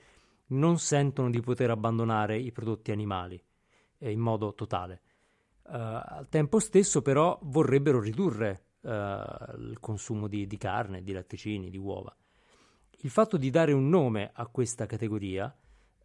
non 0.48 0.78
sentono 0.78 1.28
di 1.28 1.40
poter 1.40 1.70
abbandonare 1.70 2.38
i 2.38 2.50
prodotti 2.50 2.90
animali 2.90 3.40
eh, 3.98 4.11
in 4.11 4.20
modo 4.20 4.54
totale. 4.54 5.02
Uh, 5.62 5.72
al 5.72 6.26
tempo 6.28 6.58
stesso 6.58 7.02
però 7.02 7.38
vorrebbero 7.42 8.00
ridurre 8.00 8.64
uh, 8.80 8.88
il 8.88 9.76
consumo 9.78 10.26
di, 10.26 10.46
di, 10.46 10.56
carne, 10.56 11.02
di 11.02 11.12
latticini, 11.12 11.70
di 11.70 11.78
uova. 11.78 12.14
Il 13.02 13.11
fatto 13.11 13.36
di 13.36 13.50
dare 13.50 13.72
un 13.72 13.88
nome 13.88 14.30
a 14.32 14.46
questa 14.46 14.86
categoria 14.86 15.54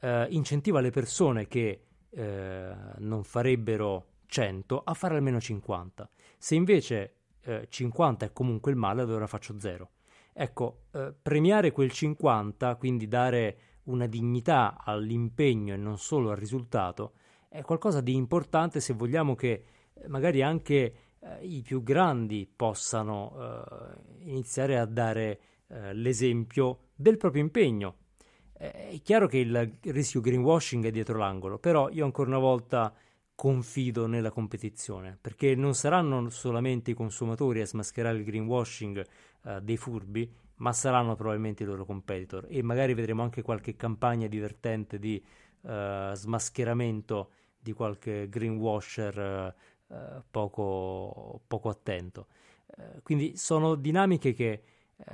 uh, 0.01 0.07
incentiva 0.29 0.81
le 0.81 0.91
persone 0.91 1.47
che 1.47 1.81
non 2.15 3.25
farebbero 3.25 4.05
100 4.25 4.83
a 4.85 4.93
fare 4.93 5.15
almeno 5.15 5.41
50. 5.41 6.09
Se 6.37 6.55
invece 6.55 7.24
eh, 7.45 7.67
50 7.69 8.25
è 8.25 8.33
comunque 8.33 8.71
il 8.71 8.77
male, 8.77 9.01
allora 9.01 9.27
faccio 9.27 9.59
0. 9.59 9.89
Ecco, 10.33 10.81
eh, 10.91 11.13
premiare 11.21 11.71
quel 11.71 11.91
50, 11.91 12.75
quindi 12.75 13.07
dare 13.07 13.57
una 13.83 14.07
dignità 14.07 14.81
all'impegno 14.83 15.73
e 15.73 15.77
non 15.77 15.97
solo 15.97 16.31
al 16.31 16.37
risultato, 16.37 17.13
è 17.47 17.61
qualcosa 17.61 18.01
di 18.01 18.15
importante 18.15 18.79
se 18.79 18.93
vogliamo 18.93 19.35
che 19.35 19.63
eh, 19.93 20.07
magari 20.07 20.41
anche 20.41 20.93
eh, 21.19 21.37
i 21.41 21.61
più 21.61 21.83
grandi 21.83 22.49
possano 22.53 23.33
eh, 23.37 24.29
iniziare 24.29 24.77
a 24.77 24.85
dare 24.85 25.39
eh, 25.67 25.93
l'esempio 25.93 26.89
del 26.95 27.17
proprio 27.17 27.43
impegno. 27.43 27.97
È 28.57 28.97
chiaro 29.03 29.27
che 29.27 29.39
il 29.39 29.77
rischio 29.81 30.21
greenwashing 30.21 30.85
è 30.85 30.89
dietro 30.89 31.17
l'angolo, 31.17 31.59
però 31.59 31.89
io 31.89 32.05
ancora 32.05 32.29
una 32.29 32.39
volta 32.39 32.93
confido 33.36 34.07
nella 34.07 34.31
competizione, 34.31 35.17
perché 35.19 35.55
non 35.55 35.75
saranno 35.75 36.29
solamente 36.29 36.91
i 36.91 36.93
consumatori 36.93 37.59
a 37.61 37.65
smascherare 37.65 38.17
il 38.17 38.23
greenwashing 38.23 39.05
uh, 39.43 39.59
dei 39.59 39.75
furbi, 39.75 40.33
ma 40.57 40.71
saranno 40.71 41.15
probabilmente 41.15 41.63
i 41.63 41.65
loro 41.65 41.86
competitor 41.86 42.47
e 42.49 42.63
magari 42.63 42.93
vedremo 42.93 43.23
anche 43.23 43.41
qualche 43.41 43.75
campagna 43.75 44.27
divertente 44.27 44.97
di 44.97 45.21
uh, 45.61 46.13
smascheramento 46.13 47.31
di 47.59 47.73
qualche 47.73 48.29
greenwasher 48.29 49.53
uh, 49.88 49.95
poco, 50.31 51.41
poco, 51.45 51.69
attento. 51.69 52.27
quindi 53.03 53.36
sono 53.36 53.75
dinamiche 53.75 54.33
che 54.33 54.63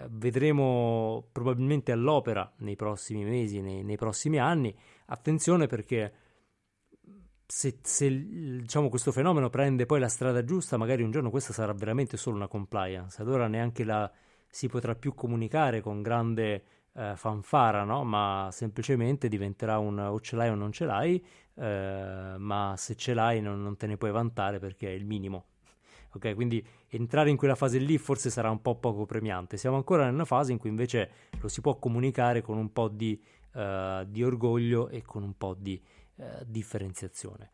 vedremo 0.10 1.28
probabilmente 1.32 1.92
all'opera 1.92 2.50
nei 2.58 2.76
prossimi 2.76 3.24
mesi, 3.24 3.62
nei, 3.62 3.84
nei 3.84 3.98
prossimi 3.98 4.38
anni. 4.38 4.74
Attenzione 5.08 5.68
perché 5.68 6.14
se, 7.52 7.80
se 7.82 8.08
diciamo, 8.62 8.88
questo 8.88 9.12
fenomeno 9.12 9.50
prende 9.50 9.86
poi 9.86 10.00
la 10.00 10.08
strada 10.08 10.46
giusta, 10.46 10.78
magari 10.78 11.04
un 11.04 11.12
giorno 11.12 11.30
questa 11.30 11.52
sarà 11.52 11.74
veramente 11.74 12.16
solo 12.16 12.38
una 12.38 12.48
compliance, 12.48 13.22
allora 13.22 13.48
neanche 13.48 13.84
la 13.84 14.10
si 14.48 14.70
potrà 14.70 14.96
più 14.96 15.14
comunicare 15.14 15.82
con 15.82 16.02
grande 16.02 16.64
eh, 16.94 17.14
fanfara, 17.18 17.84
no? 17.84 18.06
ma 18.06 18.48
semplicemente 18.54 19.28
diventerà 19.28 19.80
un 19.80 20.00
o 20.00 20.20
ce 20.22 20.38
l'hai 20.38 20.50
o 20.50 20.56
non 20.56 20.72
ce 20.72 20.86
l'hai, 20.86 21.22
eh, 21.56 22.36
ma 22.38 22.74
se 22.78 22.96
ce 22.96 23.14
l'hai 23.14 23.42
non, 23.42 23.62
non, 23.62 23.76
te 23.76 23.86
ne 23.86 23.98
puoi 23.98 24.12
vantare 24.12 24.60
perché 24.60 24.88
è 24.88 24.92
il 24.92 25.06
minimo. 25.06 25.46
Ok, 26.14 26.34
quindi 26.36 26.66
entrare 26.90 27.30
in 27.30 27.38
quella 27.38 27.56
fase 27.56 27.80
lì 27.80 27.98
forse 27.98 28.30
sarà 28.30 28.50
un 28.50 28.62
po' 28.62 28.76
poco 28.76 29.06
premiante. 29.06 29.56
Siamo 29.56 29.78
ancora 29.78 30.08
una 30.10 30.26
fase 30.26 30.52
in 30.52 30.58
cui 30.58 30.70
invece 30.70 31.10
lo 31.40 31.48
si 31.48 31.62
può 31.62 31.78
comunicare 31.80 32.42
con 32.42 32.58
un 32.58 32.74
po' 32.74 32.90
di, 32.90 33.22
uh, 33.54 34.04
di 34.06 34.22
orgoglio 34.22 34.90
e 34.90 35.04
con 35.04 35.24
un 35.24 35.38
po' 35.38 35.56
di 35.58 35.82
eh, 36.22 36.44
differenziazione. 36.46 37.50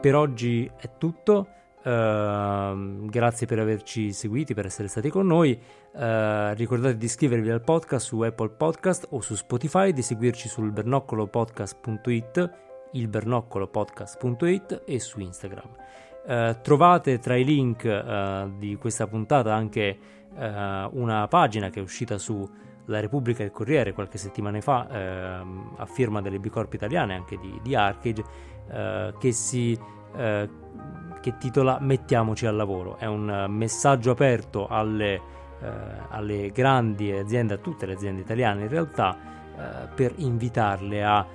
Per 0.00 0.16
oggi 0.16 0.70
è 0.76 0.96
tutto. 0.98 1.48
Uh, 1.82 3.06
grazie 3.06 3.46
per 3.46 3.58
averci 3.58 4.12
seguiti, 4.12 4.52
per 4.52 4.66
essere 4.66 4.88
stati 4.88 5.08
con 5.10 5.26
noi. 5.26 5.52
Uh, 5.92 6.52
ricordate 6.54 6.96
di 6.96 7.04
iscrivervi 7.04 7.50
al 7.50 7.62
podcast 7.62 8.06
su 8.06 8.20
Apple 8.20 8.50
Podcast 8.50 9.06
o 9.10 9.20
su 9.20 9.34
Spotify, 9.34 9.92
di 9.92 10.02
seguirci 10.02 10.48
sul 10.48 10.72
bernoccolopodcast.it, 10.72 12.50
il 12.92 13.08
bernoccolopodcast.it 13.08 14.82
e 14.86 14.98
su 14.98 15.20
Instagram. 15.20 15.70
Uh, 16.30 16.56
trovate 16.62 17.18
tra 17.18 17.34
i 17.34 17.42
link 17.42 17.82
di 18.56 18.76
questa 18.76 19.08
puntata 19.08 19.52
anche 19.52 19.98
eh, 20.36 20.88
una 20.92 21.26
pagina 21.28 21.70
che 21.70 21.80
è 21.80 21.82
uscita 21.82 22.18
su 22.18 22.48
La 22.86 23.00
Repubblica 23.00 23.42
e 23.42 23.46
il 23.46 23.50
Corriere 23.50 23.92
qualche 23.92 24.18
settimana 24.18 24.60
fa 24.60 24.88
eh, 24.88 25.44
a 25.76 25.86
firma 25.86 26.20
delle 26.20 26.38
Bicorp 26.38 26.72
italiane 26.72 27.14
anche 27.14 27.38
di, 27.38 27.58
di 27.62 27.74
Arcade 27.74 28.24
eh, 28.70 29.14
che 29.18 29.32
si 29.32 29.78
eh, 30.16 30.48
che 31.20 31.36
titola 31.36 31.78
Mettiamoci 31.80 32.46
al 32.46 32.56
lavoro. 32.56 32.96
È 32.96 33.04
un 33.04 33.46
messaggio 33.50 34.10
aperto 34.10 34.66
alle, 34.68 35.14
eh, 35.60 35.70
alle 36.08 36.50
grandi 36.50 37.12
aziende 37.12 37.54
a 37.54 37.58
tutte 37.58 37.84
le 37.84 37.92
aziende 37.92 38.22
italiane 38.22 38.62
in 38.62 38.68
realtà 38.68 39.16
eh, 39.16 39.88
per 39.94 40.14
invitarle 40.16 41.04
a 41.04 41.26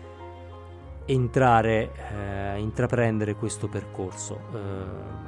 entrare, 1.05 1.91
eh, 2.11 2.59
intraprendere 2.59 3.35
questo 3.35 3.67
percorso. 3.67 4.39
Eh, 4.53 5.23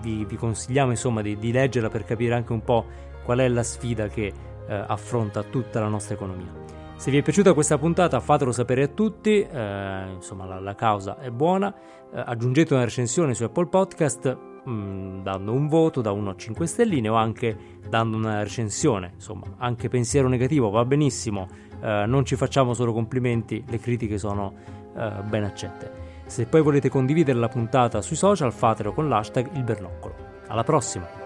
vi, 0.00 0.24
vi 0.24 0.36
consigliamo 0.36 0.90
insomma 0.90 1.22
di, 1.22 1.36
di, 1.38 1.50
leggerla 1.50 1.88
per 1.88 2.04
capire 2.04 2.34
anche 2.34 2.52
un 2.52 2.62
po' 2.62 2.84
qual 3.24 3.38
è 3.38 3.48
la 3.48 3.62
sfida 3.62 4.08
che 4.08 4.32
eh, 4.68 4.84
affronta 4.86 5.42
tutta 5.42 5.80
la 5.80 5.88
nostra 5.88 6.14
economia. 6.14 6.64
Se 6.96 7.10
vi 7.10 7.18
è 7.18 7.22
piaciuta 7.22 7.52
questa 7.52 7.76
puntata 7.76 8.20
fatelo 8.20 8.52
sapere 8.52 8.84
a 8.84 8.88
tutti, 8.88 9.42
eh, 9.42 10.10
insomma 10.14 10.46
la, 10.46 10.60
la, 10.60 10.74
causa 10.74 11.18
è 11.18 11.30
buona, 11.30 11.74
eh, 11.74 12.22
aggiungete 12.24 12.72
una 12.72 12.84
recensione 12.84 13.34
su 13.34 13.44
Apple 13.44 13.66
Podcast 13.66 14.38
mh, 14.64 14.70
mm, 14.70 15.22
dando 15.22 15.52
un 15.52 15.68
voto 15.68 16.00
da 16.00 16.12
1 16.12 16.30
a 16.30 16.34
5 16.34 16.66
stelline 16.66 17.08
o 17.08 17.14
anche 17.14 17.56
dando 17.88 18.16
una 18.16 18.42
recensione, 18.42 19.12
insomma 19.14 19.46
anche 19.58 19.88
pensiero 19.88 20.28
negativo 20.28 20.70
va 20.70 20.84
benissimo, 20.86 21.48
eh, 21.80 22.04
non 22.06 22.24
ci 22.24 22.36
facciamo 22.36 22.74
solo 22.74 22.92
complimenti, 22.92 23.64
le 23.66 23.78
critiche 23.78 24.18
sono 24.18 24.52
eh, 24.96 25.10
ben 25.24 25.44
accette. 25.44 26.04
Se 26.26 26.46
poi 26.46 26.62
volete 26.62 26.88
condividere 26.88 27.38
la 27.38 27.48
puntata 27.48 28.02
sui 28.02 28.16
social, 28.16 28.52
fatelo 28.52 28.92
con 28.92 29.08
l'hashtag 29.08 29.50
il 29.54 29.62
bernoccolo. 29.62 30.14
Alla 30.48 30.64
prossima! 30.64 31.25